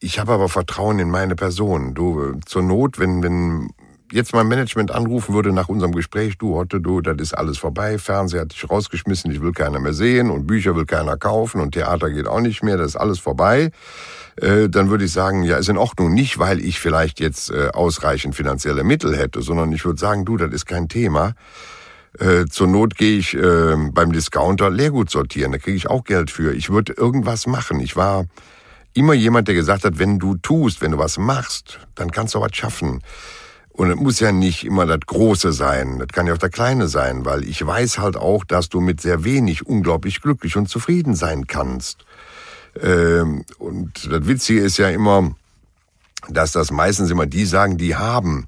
Ich 0.00 0.18
habe 0.18 0.32
aber 0.32 0.48
Vertrauen 0.48 0.98
in 0.98 1.10
meine 1.10 1.36
Person. 1.36 1.92
Du, 1.92 2.40
zur 2.46 2.62
Not, 2.62 2.98
wenn, 2.98 3.22
wenn 3.22 3.68
jetzt 4.12 4.34
mein 4.34 4.46
Management 4.46 4.90
anrufen 4.90 5.34
würde 5.34 5.52
nach 5.52 5.68
unserem 5.68 5.92
Gespräch, 5.92 6.38
du 6.38 6.54
Hotte, 6.54 6.80
du, 6.80 7.00
das 7.00 7.16
ist 7.18 7.32
alles 7.34 7.58
vorbei, 7.58 7.98
Fernseher 7.98 8.42
hat 8.42 8.52
dich 8.52 8.68
rausgeschmissen, 8.68 9.30
ich 9.30 9.40
will 9.40 9.52
keiner 9.52 9.80
mehr 9.80 9.92
sehen 9.92 10.30
und 10.30 10.46
Bücher 10.46 10.76
will 10.76 10.86
keiner 10.86 11.16
kaufen 11.16 11.60
und 11.60 11.72
Theater 11.72 12.10
geht 12.10 12.26
auch 12.26 12.40
nicht 12.40 12.62
mehr, 12.62 12.76
das 12.76 12.88
ist 12.88 12.96
alles 12.96 13.18
vorbei, 13.18 13.70
äh, 14.36 14.68
dann 14.68 14.90
würde 14.90 15.04
ich 15.04 15.12
sagen, 15.12 15.42
ja, 15.42 15.56
ist 15.56 15.68
in 15.68 15.78
Ordnung. 15.78 16.12
Nicht, 16.12 16.38
weil 16.38 16.60
ich 16.60 16.78
vielleicht 16.78 17.20
jetzt 17.20 17.50
äh, 17.50 17.68
ausreichend 17.72 18.34
finanzielle 18.34 18.84
Mittel 18.84 19.16
hätte, 19.16 19.42
sondern 19.42 19.72
ich 19.72 19.84
würde 19.84 19.98
sagen, 19.98 20.24
du, 20.24 20.36
das 20.36 20.52
ist 20.52 20.66
kein 20.66 20.88
Thema. 20.88 21.34
Äh, 22.18 22.46
zur 22.46 22.66
Not 22.66 22.96
gehe 22.96 23.18
ich 23.18 23.34
äh, 23.34 23.74
beim 23.90 24.12
Discounter 24.12 24.70
Leergut 24.70 25.10
sortieren, 25.10 25.52
da 25.52 25.58
kriege 25.58 25.76
ich 25.76 25.88
auch 25.88 26.04
Geld 26.04 26.30
für. 26.30 26.52
Ich 26.52 26.70
würde 26.70 26.92
irgendwas 26.92 27.46
machen. 27.46 27.80
Ich 27.80 27.96
war 27.96 28.26
immer 28.94 29.14
jemand, 29.14 29.48
der 29.48 29.54
gesagt 29.54 29.84
hat, 29.84 29.98
wenn 29.98 30.18
du 30.18 30.36
tust, 30.36 30.82
wenn 30.82 30.92
du 30.92 30.98
was 30.98 31.16
machst, 31.16 31.78
dann 31.94 32.10
kannst 32.10 32.34
du 32.34 32.40
was 32.40 32.54
schaffen. 32.54 33.00
Und 33.72 33.90
es 33.90 33.96
muss 33.96 34.20
ja 34.20 34.32
nicht 34.32 34.64
immer 34.64 34.84
das 34.84 35.00
Große 35.06 35.52
sein, 35.52 35.98
das 35.98 36.08
kann 36.08 36.26
ja 36.26 36.34
auch 36.34 36.38
der 36.38 36.50
Kleine 36.50 36.88
sein, 36.88 37.24
weil 37.24 37.44
ich 37.44 37.64
weiß 37.66 37.98
halt 37.98 38.16
auch, 38.16 38.44
dass 38.44 38.68
du 38.68 38.80
mit 38.80 39.00
sehr 39.00 39.24
wenig 39.24 39.66
unglaublich 39.66 40.20
glücklich 40.20 40.56
und 40.56 40.68
zufrieden 40.68 41.14
sein 41.14 41.46
kannst. 41.46 42.04
Ähm, 42.80 43.44
und 43.58 44.12
das 44.12 44.26
Witzige 44.26 44.60
ist 44.60 44.76
ja 44.76 44.90
immer, 44.90 45.34
dass 46.28 46.52
das 46.52 46.70
meistens 46.70 47.10
immer 47.10 47.26
die 47.26 47.46
sagen, 47.46 47.78
die 47.78 47.96
haben. 47.96 48.46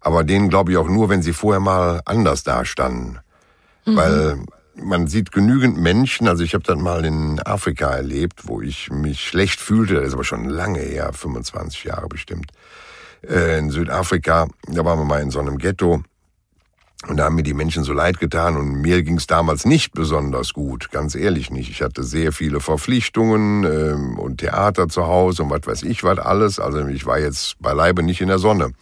Aber 0.00 0.22
denen 0.22 0.48
glaube 0.48 0.70
ich 0.70 0.78
auch 0.78 0.88
nur, 0.88 1.08
wenn 1.08 1.22
sie 1.22 1.32
vorher 1.32 1.60
mal 1.60 2.00
anders 2.04 2.44
dastanden. 2.44 3.18
Mhm. 3.84 3.96
Weil 3.96 4.38
man 4.76 5.08
sieht 5.08 5.32
genügend 5.32 5.76
Menschen, 5.76 6.28
also 6.28 6.44
ich 6.44 6.54
habe 6.54 6.62
das 6.62 6.78
mal 6.78 7.04
in 7.04 7.40
Afrika 7.40 7.90
erlebt, 7.90 8.42
wo 8.46 8.60
ich 8.60 8.90
mich 8.90 9.26
schlecht 9.26 9.58
fühlte, 9.58 9.94
das 9.94 10.08
ist 10.08 10.14
aber 10.14 10.24
schon 10.24 10.44
lange 10.44 10.80
her, 10.80 11.12
25 11.12 11.84
Jahre 11.84 12.08
bestimmt 12.08 12.52
äh, 13.22 13.58
in 13.58 13.70
Südafrika. 13.70 14.48
Da 14.66 14.84
waren 14.84 14.98
wir 14.98 15.04
mal 15.04 15.22
in 15.22 15.30
so 15.30 15.40
einem 15.40 15.58
Ghetto. 15.58 16.02
Und 17.06 17.18
da 17.18 17.24
haben 17.24 17.36
mir 17.36 17.42
die 17.42 17.54
Menschen 17.54 17.84
so 17.84 17.92
leid 17.92 18.18
getan 18.18 18.56
und 18.56 18.80
mir 18.80 19.02
ging 19.02 19.18
es 19.18 19.26
damals 19.26 19.64
nicht 19.64 19.92
besonders 19.92 20.54
gut, 20.54 20.90
ganz 20.90 21.14
ehrlich 21.14 21.50
nicht. 21.50 21.70
Ich 21.70 21.82
hatte 21.82 22.02
sehr 22.02 22.32
viele 22.32 22.58
Verpflichtungen 22.58 23.64
ähm, 23.64 24.18
und 24.18 24.38
Theater 24.38 24.88
zu 24.88 25.06
Hause 25.06 25.44
und 25.44 25.50
was 25.50 25.66
weiß 25.66 25.82
ich 25.84 26.02
was 26.02 26.18
alles. 26.18 26.58
Also 26.58 26.86
ich 26.88 27.06
war 27.06 27.18
jetzt 27.18 27.60
beileibe 27.60 28.02
nicht 28.02 28.20
in 28.22 28.28
der 28.28 28.38
Sonne. 28.38 28.72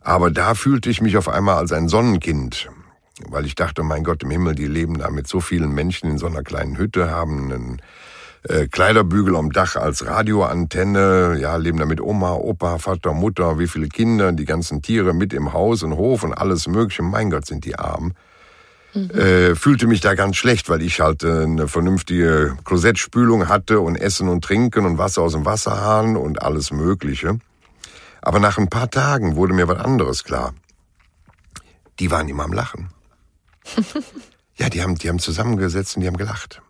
Aber 0.00 0.30
da 0.30 0.54
fühlte 0.54 0.90
ich 0.90 1.00
mich 1.00 1.16
auf 1.16 1.28
einmal 1.28 1.56
als 1.56 1.72
ein 1.72 1.88
Sonnenkind, 1.88 2.70
weil 3.28 3.46
ich 3.46 3.54
dachte, 3.54 3.82
mein 3.82 4.04
Gott 4.04 4.22
im 4.22 4.30
Himmel, 4.30 4.54
die 4.54 4.66
leben 4.66 4.98
da 4.98 5.10
mit 5.10 5.28
so 5.28 5.40
vielen 5.40 5.72
Menschen 5.72 6.10
in 6.10 6.18
so 6.18 6.26
einer 6.26 6.42
kleinen 6.42 6.76
Hütte, 6.76 7.10
haben 7.10 7.52
einen 7.52 7.82
äh, 8.48 8.66
Kleiderbügel 8.68 9.36
am 9.36 9.52
Dach 9.52 9.76
als 9.76 10.06
Radioantenne, 10.06 11.38
ja, 11.40 11.56
leben 11.56 11.78
da 11.78 11.86
mit 11.86 12.00
Oma, 12.00 12.34
Opa, 12.34 12.78
Vater, 12.78 13.14
Mutter, 13.14 13.58
wie 13.58 13.66
viele 13.66 13.88
Kinder, 13.88 14.32
die 14.32 14.44
ganzen 14.44 14.82
Tiere 14.82 15.14
mit 15.14 15.32
im 15.32 15.52
Haus 15.52 15.82
und 15.82 15.96
Hof 15.96 16.24
und 16.24 16.34
alles 16.34 16.66
Mögliche. 16.66 17.02
Mein 17.02 17.30
Gott, 17.30 17.46
sind 17.46 17.64
die 17.64 17.78
arm. 17.78 18.12
Mhm. 18.92 19.10
Äh, 19.10 19.54
fühlte 19.54 19.86
mich 19.86 20.00
da 20.02 20.14
ganz 20.14 20.36
schlecht, 20.36 20.68
weil 20.68 20.82
ich 20.82 21.00
halt 21.00 21.24
äh, 21.24 21.44
eine 21.44 21.68
vernünftige 21.68 22.56
Klosettspülung 22.64 23.48
hatte 23.48 23.80
und 23.80 23.96
Essen 23.96 24.28
und 24.28 24.44
Trinken 24.44 24.84
und 24.84 24.98
Wasser 24.98 25.22
aus 25.22 25.32
dem 25.32 25.46
Wasserhahn 25.46 26.16
und 26.16 26.42
alles 26.42 26.70
Mögliche. 26.70 27.38
Aber 28.20 28.40
nach 28.40 28.58
ein 28.58 28.68
paar 28.68 28.90
Tagen 28.90 29.36
wurde 29.36 29.54
mir 29.54 29.68
was 29.68 29.78
anderes 29.78 30.22
klar. 30.22 30.54
Die 31.98 32.10
waren 32.10 32.28
immer 32.28 32.44
am 32.44 32.52
Lachen. 32.52 32.90
ja, 34.56 34.68
die 34.68 34.82
haben, 34.82 34.96
die 34.96 35.08
haben 35.08 35.18
zusammengesetzt 35.18 35.96
und 35.96 36.02
die 36.02 36.08
haben 36.08 36.16
gelacht. 36.16 36.60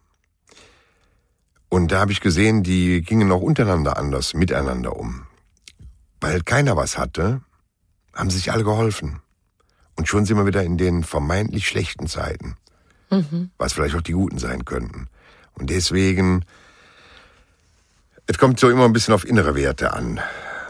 Und 1.75 1.91
da 1.91 1.99
habe 1.99 2.13
ich 2.13 2.21
gesehen, 2.21 2.63
die 2.63 3.03
gingen 3.03 3.33
auch 3.33 3.41
untereinander 3.41 3.97
anders, 3.97 4.33
miteinander 4.33 4.95
um. 4.95 5.27
Weil 6.21 6.41
keiner 6.41 6.77
was 6.77 6.99
hatte, 6.99 7.41
haben 8.15 8.31
sich 8.31 8.53
alle 8.53 8.63
geholfen. 8.63 9.23
Und 9.97 10.07
schon 10.07 10.25
sind 10.25 10.37
wir 10.37 10.47
wieder 10.47 10.63
in 10.63 10.79
den 10.79 11.03
vermeintlich 11.03 11.67
schlechten 11.67 12.07
Zeiten, 12.07 12.55
mhm. 13.11 13.51
was 13.59 13.73
vielleicht 13.73 13.97
auch 13.97 14.03
die 14.03 14.13
guten 14.13 14.39
sein 14.39 14.65
könnten. 14.65 15.09
Und 15.55 15.69
deswegen, 15.69 16.45
es 18.29 18.39
kommt 18.39 18.61
so 18.61 18.71
immer 18.71 18.85
ein 18.85 18.93
bisschen 18.93 19.13
auf 19.13 19.27
innere 19.27 19.57
Werte 19.57 19.95
an. 19.95 20.21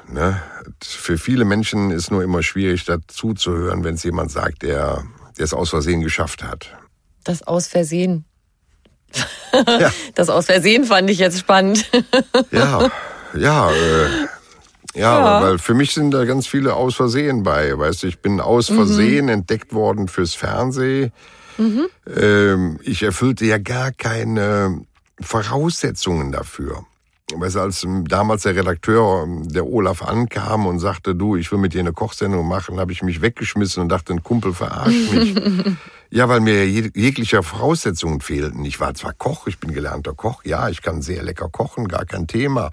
Ne? 0.09 0.41
Für 0.83 1.19
viele 1.19 1.45
Menschen 1.45 1.91
ist 1.91 2.13
nur 2.13 2.23
immer 2.23 2.43
schwierig, 2.43 2.87
dazu 2.87 3.35
zu 3.35 3.53
hören, 3.53 3.85
wenn 3.85 3.97
es 3.97 4.05
jemand 4.05 4.31
sagt, 4.31 4.63
der, 4.63 5.05
der 5.37 5.45
es 5.45 5.53
aus 5.53 5.69
Versehen 5.69 6.01
geschafft 6.01 6.43
hat. 6.43 6.75
Das 7.25 7.43
aus 7.43 7.67
Versehen. 7.67 8.25
Ja. 9.67 9.93
Das 10.15 10.29
aus 10.31 10.47
Versehen 10.47 10.85
fand 10.85 11.09
ich 11.11 11.19
jetzt 11.19 11.39
spannend. 11.39 11.87
Ja, 12.51 12.91
ja, 13.37 13.71
äh, 13.71 14.09
ja, 14.95 15.19
ja, 15.19 15.43
weil 15.43 15.59
für 15.59 15.75
mich 15.75 15.93
sind 15.93 16.13
da 16.13 16.25
ganz 16.25 16.47
viele 16.47 16.75
aus 16.75 16.95
Versehen 16.95 17.43
bei. 17.43 17.77
Weißt 17.77 18.03
du, 18.03 18.07
ich 18.07 18.21
bin 18.21 18.41
aus 18.41 18.71
mhm. 18.71 18.77
Versehen 18.77 19.25
mhm. 19.27 19.33
entdeckt 19.33 19.73
worden 19.73 20.09
fürs 20.09 20.35
Fernsehen. 20.35 21.13
Mhm. 21.59 21.87
Ähm, 22.17 22.81
ich 22.83 23.03
erfüllte 23.03 23.45
ja 23.45 23.59
gar 23.59 23.93
keine 23.93 24.85
Voraussetzungen 25.21 26.33
dafür. 26.33 26.85
Weißt 27.33 27.57
du, 27.57 27.61
als 27.61 27.87
damals 28.05 28.43
der 28.43 28.55
Redakteur, 28.55 29.27
der 29.47 29.67
Olaf, 29.67 30.03
ankam 30.03 30.67
und 30.67 30.79
sagte, 30.79 31.15
du, 31.15 31.37
ich 31.37 31.51
will 31.51 31.59
mit 31.59 31.73
dir 31.73 31.81
eine 31.81 31.95
Kochsendung 31.95 32.47
machen, 32.47 32.79
habe 32.79 32.93
ich 32.93 33.03
mich 33.03 33.23
weggeschmissen 33.23 33.83
und 33.83 33.89
dachte, 33.89 34.13
ein 34.13 34.23
Kumpel 34.23 34.53
verarscht 34.53 35.13
mich. 35.13 35.35
Ja, 36.11 36.29
weil 36.29 36.39
mir 36.39 36.65
jegliche 36.69 37.43
Voraussetzungen 37.43 38.21
fehlten. 38.21 38.65
Ich 38.65 38.79
war 38.79 38.95
zwar 38.95 39.15
Koch, 39.15 39.49
ich 39.49 39.59
bin 39.59 39.75
gelernter 39.75 40.15
Koch, 40.15 40.45
ja, 40.45 40.69
ich 40.69 40.81
kann 40.81 41.03
sehr 41.03 41.25
lecker 41.25 41.49
kochen, 41.49 41.89
gar 41.89 42.05
kein 42.05 42.29
Thema. 42.29 42.71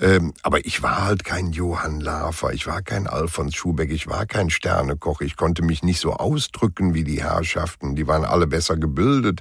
Ähm, 0.00 0.32
aber 0.42 0.64
ich 0.64 0.82
war 0.82 1.04
halt 1.04 1.24
kein 1.24 1.52
Johann 1.52 2.00
Lafer, 2.00 2.52
ich 2.52 2.66
war 2.66 2.80
kein 2.80 3.06
Alfons 3.06 3.54
Schubeck, 3.54 3.90
ich 3.90 4.08
war 4.08 4.24
kein 4.24 4.48
Sternekoch. 4.48 5.20
Ich 5.20 5.36
konnte 5.36 5.62
mich 5.62 5.82
nicht 5.82 6.00
so 6.00 6.14
ausdrücken 6.14 6.94
wie 6.94 7.04
die 7.04 7.22
Herrschaften. 7.22 7.96
Die 7.96 8.06
waren 8.06 8.24
alle 8.24 8.46
besser 8.46 8.76
gebildet. 8.76 9.40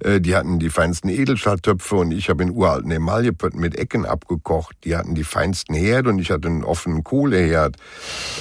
Äh, 0.00 0.20
die 0.20 0.34
hatten 0.34 0.58
die 0.58 0.70
feinsten 0.70 1.08
Edelstahltöpfe 1.08 1.96
und 1.96 2.10
ich 2.10 2.28
habe 2.28 2.42
in 2.42 2.50
uralten 2.50 2.90
Emaillepötten 2.90 3.60
mit 3.60 3.76
Ecken 3.76 4.04
abgekocht. 4.04 4.76
Die 4.84 4.96
hatten 4.96 5.14
die 5.14 5.24
feinsten 5.24 5.74
Herde 5.74 6.10
und 6.10 6.18
ich 6.18 6.30
hatte 6.30 6.48
einen 6.48 6.64
offenen 6.64 7.04
Kohleherd. 7.04 7.76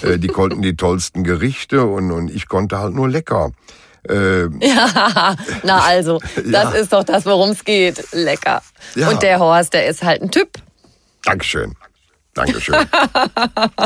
Äh, 0.02 0.18
die 0.18 0.28
konnten 0.28 0.62
die 0.62 0.76
tollsten 0.76 1.24
Gerichte 1.24 1.86
und, 1.86 2.12
und 2.12 2.32
ich 2.32 2.48
konnte 2.48 2.80
halt 2.80 2.96
nur 2.96 3.08
lecker. 3.08 3.52
Ähm, 4.08 4.60
ja, 4.62 5.36
na 5.64 5.82
also, 5.82 6.20
das 6.36 6.46
ja. 6.46 6.70
ist 6.72 6.94
doch 6.94 7.04
das, 7.04 7.26
worum 7.26 7.52
es 7.52 7.64
geht. 7.64 8.12
Lecker. 8.12 8.62
Ja. 8.96 9.10
Und 9.10 9.22
der 9.22 9.40
Horst, 9.40 9.74
der 9.74 9.88
ist 9.88 10.04
halt 10.04 10.22
ein 10.22 10.32
Typ. 10.32 10.50
Dankeschön. 11.24 11.76
Dankeschön. 12.34 12.76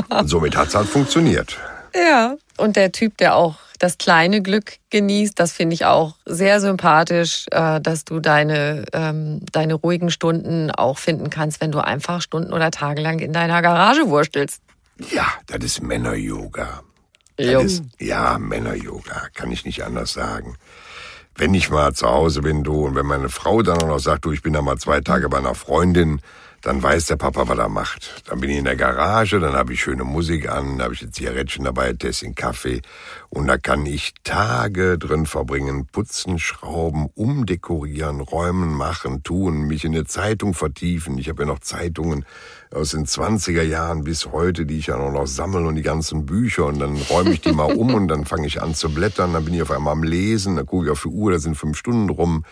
und 0.10 0.28
somit 0.30 0.56
hat 0.56 0.68
es 0.68 0.76
halt 0.76 0.88
funktioniert. 0.88 1.58
Ja, 1.96 2.36
und 2.58 2.76
der 2.76 2.92
Typ, 2.92 3.18
der 3.18 3.36
auch 3.36 3.58
das 3.80 3.98
kleine 3.98 4.42
Glück 4.42 4.78
genießt, 4.90 5.40
das 5.40 5.52
finde 5.52 5.74
ich 5.74 5.86
auch 5.86 6.16
sehr 6.26 6.62
sympathisch, 6.62 7.46
äh, 7.52 7.82
dass 7.82 8.06
du 8.06 8.20
deine, 8.20 8.86
ähm, 8.94 9.42
deine 9.52 9.74
ruhigen 9.74 10.10
Stunden 10.10 10.72
auch 10.72 10.98
finden 10.98 11.30
kannst, 11.30 11.62
wenn 11.62 11.72
du 11.72 11.80
einfach 11.80 12.22
Stunden 12.22 12.54
oder 12.54 12.72
Tage 12.72 13.02
lang 13.02 13.20
in 13.20 13.34
deiner 13.34 13.62
Garage 13.62 14.08
wurstelst. 14.08 14.62
Ja, 15.12 15.28
das 15.48 15.64
ist 15.64 15.82
Männer-Yoga. 15.82 16.82
Ist, 17.36 17.84
ja, 18.00 18.38
Männer-Yoga, 18.38 19.28
kann 19.34 19.52
ich 19.52 19.66
nicht 19.66 19.84
anders 19.84 20.14
sagen. 20.14 20.56
Wenn 21.36 21.54
ich 21.56 21.72
mal 21.72 21.94
zu 21.94 22.08
Hause 22.08 22.42
bin, 22.42 22.64
du, 22.64 22.86
und 22.86 22.96
wenn 22.96 23.08
meine 23.08 23.30
Frau 23.30 23.64
dann 23.64 23.82
auch 23.82 23.88
noch 23.88 24.00
sagt, 24.00 24.26
du, 24.26 24.32
ich 24.32 24.44
bin 24.44 24.54
da 24.54 24.62
mal 24.62 24.78
zwei 24.78 25.02
Tage 25.02 25.30
bei 25.30 25.40
einer 25.40 25.56
Freundin, 25.56 26.22
dann 26.64 26.82
weiß 26.82 27.08
der 27.08 27.18
Papa, 27.18 27.48
was 27.50 27.58
er 27.58 27.68
macht. 27.68 28.24
Dann 28.28 28.40
bin 28.40 28.50
ich 28.50 28.58
in 28.58 28.64
der 28.64 28.78
Garage, 28.78 29.40
dann 29.42 29.54
habe 29.54 29.74
ich 29.74 29.82
schöne 29.82 30.06
Musik 30.06 30.50
an, 30.50 30.82
habe 30.82 30.94
ich 30.94 31.02
ein 31.02 31.12
Zigarettchen 31.12 31.66
dabei, 31.66 31.92
Tässchen 31.92 32.36
Kaffee 32.36 32.82
und 33.30 33.48
da 33.48 33.58
kann 33.58 33.86
ich 33.86 34.14
Tage 34.24 34.98
drin 34.98 35.26
verbringen, 35.26 35.88
putzen, 35.92 36.40
schrauben, 36.40 37.10
umdekorieren, 37.16 38.22
räumen, 38.22 38.74
machen, 38.74 39.24
tun, 39.24 39.64
mich 39.64 39.84
in 39.84 39.94
eine 39.94 40.06
Zeitung 40.06 40.54
vertiefen. 40.54 41.18
Ich 41.18 41.28
habe 41.28 41.44
ja 41.44 41.48
noch 41.48 41.60
Zeitungen 41.60 42.26
aus 42.74 42.92
den 42.92 43.06
20er 43.06 43.64
Jahren 43.64 44.06
bis 44.06 44.28
heute, 44.28 44.66
die 44.66 44.78
ich 44.78 44.88
ja 44.88 44.98
noch 44.98 45.28
sammle 45.28 45.68
und 45.68 45.76
die 45.76 45.82
ganzen 45.82 46.26
Bücher 46.26 46.66
und 46.66 46.80
dann 46.80 46.96
räume 46.96 47.32
ich 47.34 47.42
die 47.42 47.52
mal 47.52 47.74
um 47.76 47.94
und 47.94 48.08
dann 48.08 48.24
fange 48.24 48.48
ich 48.48 48.62
an 48.62 48.74
zu 48.74 48.90
blättern, 48.90 49.34
dann 49.34 49.44
bin 49.44 49.54
ich 49.54 49.62
auf 49.62 49.72
einmal 49.72 49.92
am 49.92 50.04
Lesen, 50.04 50.56
dann 50.56 50.66
gucke 50.66 50.86
ich 50.86 50.92
auf 50.92 51.02
die 51.02 51.10
Uhr, 51.10 51.34
da 51.34 51.40
sind 51.40 51.56
fünf 51.56 51.78
Stunden 51.78 52.10
rum. 52.10 52.46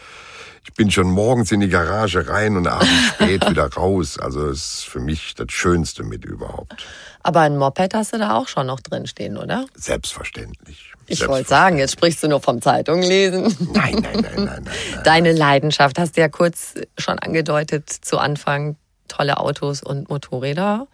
Ich 0.64 0.74
bin 0.74 0.92
schon 0.92 1.10
morgens 1.10 1.52
in 1.52 1.60
die 1.60 1.70
Garage 1.70 2.28
rein 2.28 2.56
und 2.56 2.68
abends 2.68 3.08
spät 3.16 3.50
wieder 3.50 3.68
raus. 3.74 4.20
Also 4.20 4.48
ist 4.48 4.86
für 4.86 5.00
mich 5.00 5.34
das 5.36 5.48
Schönste 5.52 6.04
mit 6.04 6.24
überhaupt. 6.26 6.86
Aber 7.24 7.42
ein 7.42 7.58
Moped 7.58 7.94
hast 7.94 8.14
du 8.14 8.18
da 8.18 8.36
auch 8.36 8.48
schon 8.48 8.68
noch 8.68 8.80
drin 8.80 9.08
stehen, 9.08 9.38
oder? 9.38 9.66
Selbstverständlich. 9.76 10.92
Ich 11.08 11.28
wollte 11.28 11.50
sagen, 11.50 11.78
jetzt 11.78 11.94
sprichst 11.94 12.24
du 12.24 12.28
nur 12.28 12.42
vom 12.42 12.62
Zeitung 12.62 13.02
lesen. 13.02 13.44
Nein, 13.74 13.96
nein, 13.96 14.02
nein, 14.02 14.22
nein, 14.22 14.46
nein, 14.46 14.64
nein. 14.64 15.04
Deine 15.04 15.34
Leidenschaft 15.34 16.00
hast 16.00 16.16
du 16.16 16.22
ja 16.22 16.30
kurz 16.30 16.76
schon 16.98 17.20
angedeutet 17.20 17.90
zu 17.90 18.18
Anfang 18.18 18.78
tolle 19.08 19.38
Autos 19.38 19.84
und 19.84 20.10
Motorräder. 20.10 20.88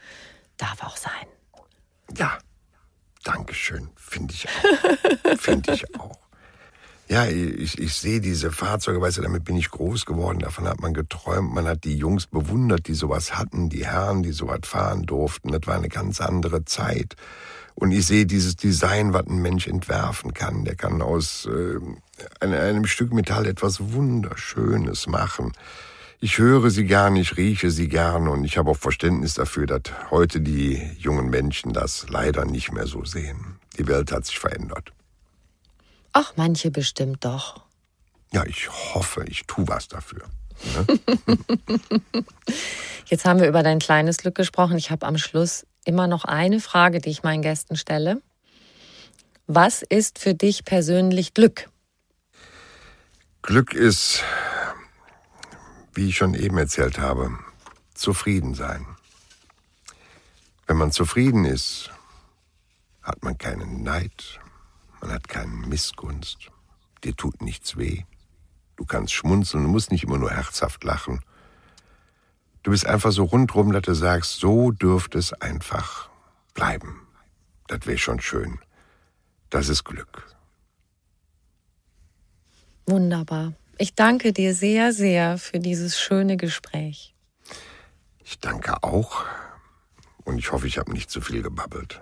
Darf 0.57 0.84
auch 0.84 0.97
sein. 0.97 1.11
Ja, 2.18 2.38
Dankeschön. 3.24 3.89
Finde 3.97 4.34
ich 4.34 4.47
auch. 4.47 5.38
Finde 5.38 5.74
ich 5.74 5.99
auch. 5.99 6.18
Ja, 7.10 7.26
ich, 7.26 7.80
ich 7.80 7.93
sehe 7.93 8.20
diese 8.20 8.51
Fahrzeuge, 8.51 8.99
weißt 8.99 9.20
du, 9.20 9.22
damit 9.22 9.45
bin 9.45 9.55
ich 9.55 9.72
groß 9.72 10.05
geworden, 10.05 10.39
davon 10.39 10.68
hat 10.68 10.82
man 10.82 10.93
geträumt, 10.93 11.53
man 11.53 11.66
hat 11.66 11.86
die 11.86 11.95
Jungs 11.95 12.28
bewundert, 12.28 12.88
die 12.88 12.95
sowas 12.95 13.38
hatten, 13.38 13.70
die 13.70 13.86
Herren, 13.86 14.24
die 14.24 14.34
sowas 14.34 14.60
fahren 14.64 15.05
durften. 15.05 15.53
Das 15.53 15.62
war 15.68 15.76
eine 15.76 15.88
ganz 15.88 16.20
andere 16.20 16.66
Zeit. 16.66 17.16
Und 17.76 17.91
ich 17.91 18.08
sehe 18.08 18.26
dieses 18.26 18.58
Design, 18.58 19.14
was 19.14 19.28
ein 19.28 19.41
Mensch 19.41 19.68
entwerfen 19.68 20.34
kann. 20.34 20.66
Der 20.66 20.76
kann 20.76 21.01
aus 21.01 21.47
äh, 21.47 21.80
einem, 22.43 22.88
Stück 22.88 23.14
Metall 23.14 23.45
etwas 23.45 23.93
Wunderschönes 23.93 25.08
machen. 25.08 25.53
Ich 26.20 26.39
höre 26.39 26.72
sie 26.72 26.86
gern, 26.86 27.16
ich 27.16 27.38
rieche 27.38 27.70
sie 27.70 27.88
gern 27.88 28.28
und 28.28 28.43
ich 28.43 28.58
habe 28.58 28.72
auch 28.72 28.78
Verständnis 28.78 29.36
dafür, 29.36 29.68
dass 29.68 29.84
heute 30.10 30.41
die 30.41 30.82
jungen 30.97 31.30
Menschen 31.30 31.72
das 31.72 32.08
leider 32.10 32.43
nicht 32.45 32.74
mehr 32.74 32.88
so 32.88 33.05
sehen. 33.05 33.60
Die 33.78 33.88
Welt 33.88 34.12
hat 34.12 34.26
sich 34.26 34.39
verändert. 34.39 34.91
Ach, 36.18 36.34
manche 36.36 36.72
bestimmt 36.72 37.24
doch. 37.26 37.61
Ja, 38.32 38.43
ich 38.45 38.70
hoffe, 38.70 39.24
ich 39.28 39.45
tue 39.45 39.68
was 39.68 39.88
dafür. 39.88 40.24
Ne? 40.74 40.99
Jetzt 43.05 43.26
haben 43.26 43.39
wir 43.39 43.47
über 43.47 43.61
dein 43.61 43.80
kleines 43.80 44.18
Glück 44.18 44.36
gesprochen. 44.36 44.78
Ich 44.78 44.89
habe 44.89 45.05
am 45.05 45.18
Schluss 45.18 45.65
immer 45.86 46.07
noch 46.07 46.26
eine 46.26 46.59
Frage, 46.59 46.99
die 46.99 47.09
ich 47.09 47.24
meinen 47.24 47.41
Gästen 47.41 47.76
stelle. 47.76 48.22
Was 49.45 49.82
ist 49.82 50.20
für 50.20 50.34
dich 50.34 50.65
persönlich 50.65 51.34
Glück? 51.34 51.70
Glück 53.43 53.74
ist 53.74 54.24
wie 55.97 56.09
ich 56.09 56.18
schon 56.18 56.36
eben 56.36 56.57
erzählt 56.59 56.99
habe, 56.99 57.32
zufrieden 57.95 58.53
sein. 58.53 58.86
Wenn 60.68 60.78
man 60.78 60.91
zufrieden 60.91 61.43
ist, 61.43 61.89
hat 63.01 63.24
man 63.24 63.38
keinen 63.39 63.82
Neid, 63.82 64.39
man 65.08 65.16
hat 65.16 65.30
keinen 65.30 65.70
Missgunst, 65.70 66.51
dir 67.05 67.16
tut 67.16 67.41
nichts 67.41 67.78
weh. 67.78 68.03
Du 68.76 68.84
kannst 68.84 69.14
schmunzeln, 69.14 69.64
du 69.64 69.70
musst 69.70 69.89
nicht 69.89 70.03
immer 70.03 70.18
nur 70.18 70.32
herzhaft 70.32 70.84
lachen. 70.84 71.22
Du 72.64 72.72
bist 72.72 72.86
einfach 72.86 73.14
so 73.14 73.24
rundrum, 73.24 73.72
dass 73.72 73.84
du 73.84 73.93
sagst, 73.93 74.39
so 74.41 74.72
dürfte 74.72 75.18
es 75.18 75.32
einfach 75.32 76.10
bleiben. 76.53 77.08
Das 77.68 77.88
wäre 77.88 77.97
schon 77.97 78.20
schön. 78.20 78.60
Das 79.49 79.70
ist 79.70 79.86
Glück. 79.86 80.28
Wunderbar. 82.86 83.53
Ich 83.78 83.95
danke 83.95 84.34
dir 84.34 84.53
sehr, 84.53 84.91
sehr 84.91 85.38
für 85.38 85.60
dieses 85.60 85.97
schöne 85.97 86.36
Gespräch. 86.36 87.16
Ich 88.26 88.39
danke 88.39 88.84
auch. 88.84 89.24
Und 90.26 90.38
ich 90.38 90.51
hoffe, 90.51 90.68
ich 90.68 90.78
habe 90.78 90.91
nicht 90.91 91.10
zu 91.10 91.22
viel 91.22 91.41
gebabbelt. 91.41 92.01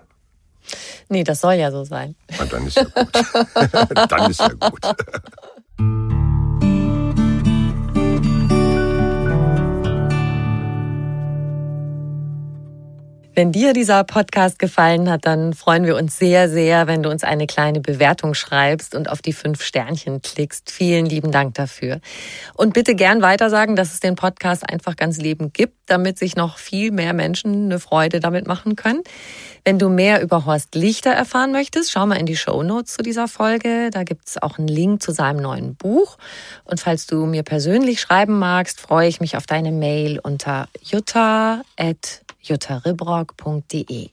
Nee, 1.10 1.24
das 1.24 1.42
soll 1.42 1.54
ja 1.54 1.72
so 1.72 1.84
sein. 1.84 2.16
Und 2.40 2.52
dann 2.52 2.68
ist 2.68 2.78
ja 2.78 2.84
gut. 2.84 3.10
dann 4.10 4.32
ist 4.32 4.40
ja 4.40 4.48
gut. 4.48 4.86
Wenn 13.38 13.52
dir 13.52 13.74
dieser 13.74 14.06
Podcast 14.06 14.60
gefallen 14.60 15.10
hat, 15.10 15.26
dann 15.26 15.54
freuen 15.54 15.84
wir 15.84 15.98
uns 15.98 16.18
sehr, 16.18 16.48
sehr, 16.48 16.88
wenn 16.88 17.04
du 17.04 17.10
uns 17.10 17.26
eine 17.26 17.48
kleine 17.48 17.82
Bewertung 17.82 18.34
schreibst 18.34 18.96
und 18.96 19.10
auf 19.10 19.22
die 19.22 19.34
fünf 19.34 19.62
Sternchen 19.62 20.22
klickst. 20.22 20.72
Vielen 20.72 21.06
lieben 21.06 21.34
Dank 21.34 21.56
dafür. 21.56 22.00
Und 22.54 22.74
bitte 22.74 22.96
gern 22.96 23.22
weitersagen, 23.22 23.76
dass 23.76 23.92
es 23.92 24.00
den 24.00 24.16
Podcast 24.16 24.70
einfach 24.70 24.96
ganz 24.96 25.18
Leben 25.18 25.52
gibt, 25.52 25.76
damit 25.88 26.18
sich 26.18 26.38
noch 26.38 26.58
viel 26.58 26.92
mehr 26.92 27.12
Menschen 27.12 27.66
eine 27.66 27.80
Freude 27.80 28.22
damit 28.22 28.48
machen 28.48 28.78
können. 28.78 29.02
Wenn 29.66 29.80
du 29.80 29.90
mehr 29.90 30.22
über 30.22 30.46
Horst 30.46 30.74
Lichter 30.74 31.12
erfahren 31.12 31.52
möchtest, 31.52 31.92
schau 31.92 32.06
mal 32.06 32.16
in 32.16 32.26
die 32.26 32.38
Show 32.38 32.64
Notes 32.64 32.94
zu 32.94 33.04
dieser 33.04 33.28
Folge. 33.28 33.90
Da 33.92 34.04
gibt's 34.04 34.42
auch 34.42 34.60
einen 34.60 34.70
Link 34.70 35.04
zu 35.04 35.12
seinem 35.12 35.42
neuen 35.42 35.76
Buch. 35.76 36.18
Und 36.64 36.80
falls 36.80 37.06
du 37.06 37.26
mir 37.26 37.44
persönlich 37.44 38.00
schreiben 38.00 38.40
magst, 38.40 38.80
freue 38.80 39.10
ich 39.10 39.20
mich 39.20 39.36
auf 39.36 39.46
deine 39.46 39.74
Mail 39.74 40.20
unter 40.20 40.70
jutta@ 40.82 41.64
juttaribrock.de. 42.48 44.10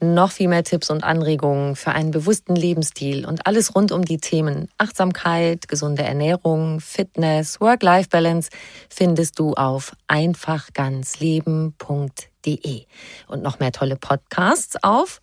Noch 0.00 0.30
viel 0.30 0.48
mehr 0.48 0.62
Tipps 0.62 0.90
und 0.90 1.04
Anregungen 1.04 1.74
für 1.74 1.92
einen 1.92 2.10
bewussten 2.10 2.54
Lebensstil 2.54 3.24
und 3.24 3.46
alles 3.46 3.74
rund 3.74 3.92
um 3.92 4.04
die 4.04 4.18
Themen 4.18 4.68
Achtsamkeit, 4.76 5.68
gesunde 5.68 6.02
Ernährung, 6.02 6.80
Fitness, 6.80 7.62
Work-Life-Balance 7.62 8.50
findest 8.90 9.38
du 9.38 9.54
auf 9.54 9.96
einfachganzleben.de. 10.06 12.84
Und 13.26 13.42
noch 13.42 13.58
mehr 13.58 13.72
tolle 13.72 13.96
Podcasts 13.96 14.76
auf 14.82 15.22